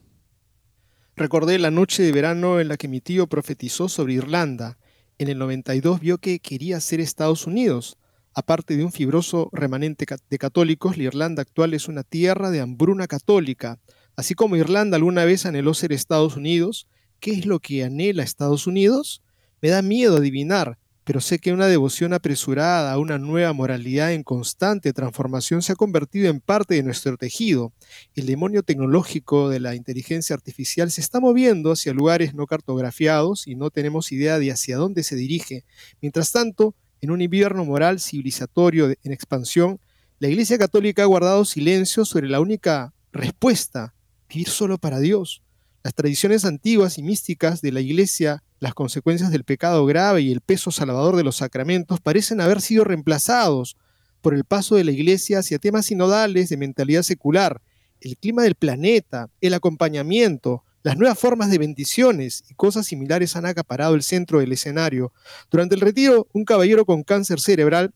Recordé 1.15 1.57
la 1.57 1.71
noche 1.71 2.03
de 2.03 2.11
verano 2.11 2.59
en 2.59 2.67
la 2.67 2.77
que 2.77 2.87
mi 2.87 3.01
tío 3.01 3.27
profetizó 3.27 3.89
sobre 3.89 4.13
Irlanda. 4.13 4.77
En 5.17 5.29
el 5.29 5.39
92 5.39 5.99
vio 5.99 6.19
que 6.19 6.39
quería 6.39 6.79
ser 6.79 6.99
Estados 6.99 7.47
Unidos. 7.47 7.97
Aparte 8.35 8.77
de 8.77 8.83
un 8.83 8.91
fibroso 8.91 9.49
remanente 9.51 10.05
de 10.29 10.37
católicos, 10.37 10.95
la 10.95 11.05
Irlanda 11.05 11.41
actual 11.41 11.73
es 11.73 11.87
una 11.87 12.03
tierra 12.03 12.51
de 12.51 12.61
hambruna 12.61 13.07
católica. 13.07 13.79
Así 14.15 14.35
como 14.35 14.57
Irlanda 14.57 14.97
alguna 14.97 15.25
vez 15.25 15.47
anheló 15.47 15.73
ser 15.73 15.91
Estados 15.91 16.37
Unidos, 16.37 16.87
¿qué 17.19 17.31
es 17.31 17.47
lo 17.47 17.59
que 17.59 17.83
anhela 17.83 18.21
Estados 18.21 18.67
Unidos? 18.67 19.23
Me 19.59 19.69
da 19.69 19.81
miedo 19.81 20.17
adivinar, 20.17 20.77
pero 21.07 21.21
sé 21.21 21.39
que 21.39 21.53
una 21.53 21.67
devoción 21.67 22.11
apresurada 22.11 22.91
a 22.91 22.97
una 22.97 23.17
nueva 23.17 23.53
moralidad 23.53 24.11
en 24.11 24.23
constante 24.23 24.91
transformación 24.91 25.61
se 25.61 25.71
ha 25.71 25.75
convertido 25.77 26.29
en 26.29 26.41
parte 26.41 26.75
de 26.75 26.83
nuestro 26.83 27.15
tejido. 27.15 27.71
El 28.13 28.25
demonio 28.25 28.61
tecnológico 28.61 29.47
de 29.47 29.61
la 29.61 29.73
inteligencia 29.73 30.33
artificial 30.33 30.91
se 30.91 30.99
está 30.99 31.21
moviendo 31.21 31.71
hacia 31.71 31.93
lugares 31.93 32.33
no 32.33 32.45
cartografiados 32.45 33.47
y 33.47 33.55
no 33.55 33.69
tenemos 33.69 34.11
idea 34.11 34.37
de 34.37 34.51
hacia 34.51 34.75
dónde 34.75 35.01
se 35.03 35.15
dirige. 35.15 35.63
Mientras 36.01 36.33
tanto, 36.33 36.75
en 36.99 37.11
un 37.11 37.21
invierno 37.21 37.63
moral 37.63 38.01
civilizatorio 38.01 38.89
en 39.01 39.11
expansión, 39.13 39.79
la 40.19 40.27
Iglesia 40.27 40.57
Católica 40.57 41.03
ha 41.03 41.05
guardado 41.05 41.45
silencio 41.45 42.03
sobre 42.03 42.27
la 42.27 42.41
única 42.41 42.93
respuesta, 43.13 43.93
vivir 44.27 44.49
solo 44.49 44.77
para 44.77 44.99
Dios. 44.99 45.41
Las 45.87 45.93
tradiciones 45.93 46.43
antiguas 46.43 46.97
y 46.97 47.01
místicas 47.01 47.61
de 47.61 47.71
la 47.71 47.79
Iglesia 47.79 48.43
las 48.59 48.73
consecuencias 48.73 49.31
del 49.31 49.45
pecado 49.45 49.85
grave 49.85 50.19
y 50.19 50.33
el 50.33 50.41
peso 50.41 50.69
salvador 50.69 51.15
de 51.15 51.23
los 51.23 51.37
sacramentos 51.37 52.01
parecen 52.01 52.41
haber 52.41 52.59
sido 52.59 52.83
reemplazados 52.83 53.77
por 54.19 54.33
el 54.33 54.43
paso 54.43 54.75
de 54.75 54.83
la 54.83 54.91
Iglesia 54.91 55.39
hacia 55.39 55.59
temas 55.59 55.85
sinodales 55.85 56.49
de 56.49 56.57
mentalidad 56.57 57.03
secular, 57.03 57.61
el 58.01 58.17
clima 58.17 58.43
del 58.43 58.55
planeta, 58.55 59.29
el 59.39 59.53
acompañamiento, 59.53 60.65
las 60.83 60.97
nuevas 60.97 61.17
formas 61.17 61.49
de 61.51 61.57
bendiciones 61.57 62.43
y 62.49 62.53
cosas 62.55 62.85
similares 62.85 63.37
han 63.37 63.45
acaparado 63.45 63.95
el 63.95 64.03
centro 64.03 64.41
del 64.41 64.51
escenario. 64.51 65.13
Durante 65.49 65.75
el 65.75 65.79
retiro, 65.79 66.27
un 66.33 66.43
caballero 66.43 66.83
con 66.83 67.03
cáncer 67.03 67.39
cerebral 67.39 67.93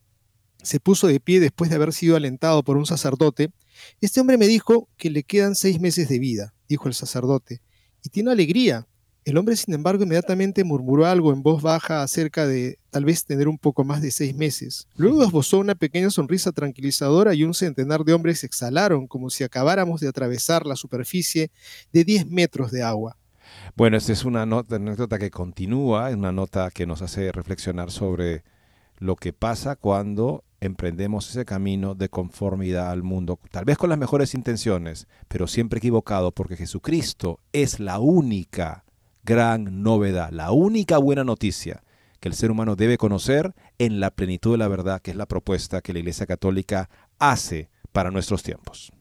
se 0.62 0.80
puso 0.80 1.08
de 1.08 1.20
pie 1.20 1.40
después 1.40 1.68
de 1.68 1.76
haber 1.76 1.92
sido 1.92 2.16
alentado 2.16 2.62
por 2.62 2.78
un 2.78 2.86
sacerdote. 2.86 3.50
Este 4.00 4.18
hombre 4.18 4.38
me 4.38 4.46
dijo 4.46 4.88
que 4.96 5.10
le 5.10 5.24
quedan 5.24 5.54
seis 5.54 5.78
meses 5.78 6.08
de 6.08 6.18
vida, 6.18 6.54
dijo 6.70 6.88
el 6.88 6.94
sacerdote, 6.94 7.60
y 8.02 8.08
tiene 8.08 8.30
alegría, 8.30 8.86
El 9.24 9.38
hombre, 9.38 9.54
sin 9.54 9.72
embargo, 9.72 10.02
inmediatamente 10.02 10.64
murmuró 10.64 11.06
algo 11.06 11.32
en 11.32 11.44
voz 11.44 11.62
baja 11.62 12.02
acerca 12.02 12.44
de 12.44 12.80
tal 12.90 13.04
vez 13.04 13.24
tener 13.24 13.46
un 13.46 13.56
poco 13.56 13.84
más 13.84 14.02
de 14.02 14.10
seis 14.10 14.34
meses. 14.34 14.88
Luego 14.96 15.22
esbozó 15.22 15.60
una 15.60 15.76
pequeña 15.76 16.10
sonrisa 16.10 16.50
tranquilizadora 16.50 17.32
y 17.32 17.44
un 17.44 17.54
centenar 17.54 18.02
de 18.02 18.14
hombres 18.14 18.42
exhalaron 18.42 19.06
como 19.06 19.30
si 19.30 19.44
acabáramos 19.44 20.00
de 20.00 20.08
atravesar 20.08 20.66
la 20.66 20.74
superficie 20.74 21.52
de 21.92 22.02
10 22.02 22.26
metros 22.26 22.72
de 22.72 22.82
agua. 22.82 23.16
Bueno, 23.76 23.96
esta 23.96 24.12
es 24.12 24.24
una 24.24 24.44
nota, 24.44 24.74
anécdota 24.74 25.20
que 25.20 25.30
continúa, 25.30 26.10
es 26.10 26.16
una 26.16 26.32
nota 26.32 26.70
que 26.72 26.84
nos 26.84 27.00
hace 27.00 27.30
reflexionar 27.30 27.92
sobre 27.92 28.42
lo 28.98 29.14
que 29.14 29.32
pasa 29.32 29.76
cuando 29.76 30.42
emprendemos 30.62 31.28
ese 31.28 31.44
camino 31.44 31.96
de 31.96 32.08
conformidad 32.08 32.90
al 32.90 33.02
mundo, 33.02 33.40
tal 33.50 33.64
vez 33.64 33.76
con 33.76 33.90
las 33.90 33.98
mejores 33.98 34.32
intenciones, 34.32 35.08
pero 35.26 35.48
siempre 35.48 35.78
equivocado 35.78 36.30
porque 36.30 36.56
Jesucristo 36.56 37.40
es 37.52 37.80
la 37.80 37.98
única 37.98 38.84
gran 39.24 39.82
novedad, 39.82 40.30
la 40.30 40.52
única 40.52 40.98
buena 40.98 41.24
noticia 41.24 41.82
que 42.20 42.28
el 42.28 42.34
ser 42.34 42.52
humano 42.52 42.76
debe 42.76 42.96
conocer 42.96 43.52
en 43.78 43.98
la 43.98 44.12
plenitud 44.12 44.52
de 44.52 44.58
la 44.58 44.68
verdad, 44.68 45.02
que 45.02 45.10
es 45.10 45.16
la 45.16 45.26
propuesta 45.26 45.80
que 45.80 45.92
la 45.92 45.98
Iglesia 45.98 46.26
Católica 46.26 46.88
hace 47.18 47.68
para 47.90 48.12
nuestros 48.12 48.44
tiempos. 48.44 48.92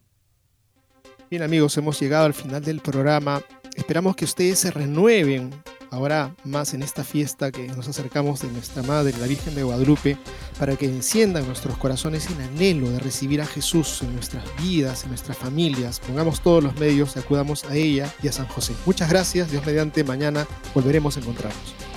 Bien 1.30 1.44
amigos, 1.44 1.78
hemos 1.78 2.00
llegado 2.00 2.26
al 2.26 2.34
final 2.34 2.64
del 2.64 2.80
programa. 2.80 3.40
Esperamos 3.76 4.16
que 4.16 4.26
ustedes 4.26 4.58
se 4.58 4.72
renueven 4.72 5.52
ahora 5.92 6.34
más 6.44 6.74
en 6.74 6.82
esta 6.82 7.04
fiesta 7.04 7.52
que 7.52 7.68
nos 7.68 7.88
acercamos 7.88 8.42
de 8.42 8.50
nuestra 8.50 8.82
Madre, 8.82 9.14
la 9.20 9.28
Virgen 9.28 9.54
de 9.54 9.64
Guadalupe, 9.64 10.18
para 10.58 10.76
que 10.76 10.86
enciendan 10.86 11.46
nuestros 11.46 11.78
corazones 11.78 12.28
en 12.32 12.42
anhelo 12.42 12.90
de 12.90 13.00
recibir 13.00 13.42
a 13.42 13.46
Jesús 13.46 14.02
en 14.02 14.16
nuestras 14.16 14.44
vidas, 14.62 15.04
en 15.04 15.10
nuestras 15.10 15.38
familias. 15.38 16.00
Pongamos 16.00 16.42
todos 16.42 16.64
los 16.64 16.76
medios 16.80 17.16
y 17.16 17.20
acudamos 17.20 17.66
a 17.66 17.76
ella 17.76 18.12
y 18.24 18.30
a 18.30 18.32
San 18.32 18.48
José. 18.48 18.74
Muchas 18.86 19.10
gracias, 19.10 19.52
Dios 19.52 19.66
mediante, 19.66 20.04
mañana 20.04 20.48
volveremos 20.74 21.18
a 21.18 21.20
encontrarnos. 21.20 21.91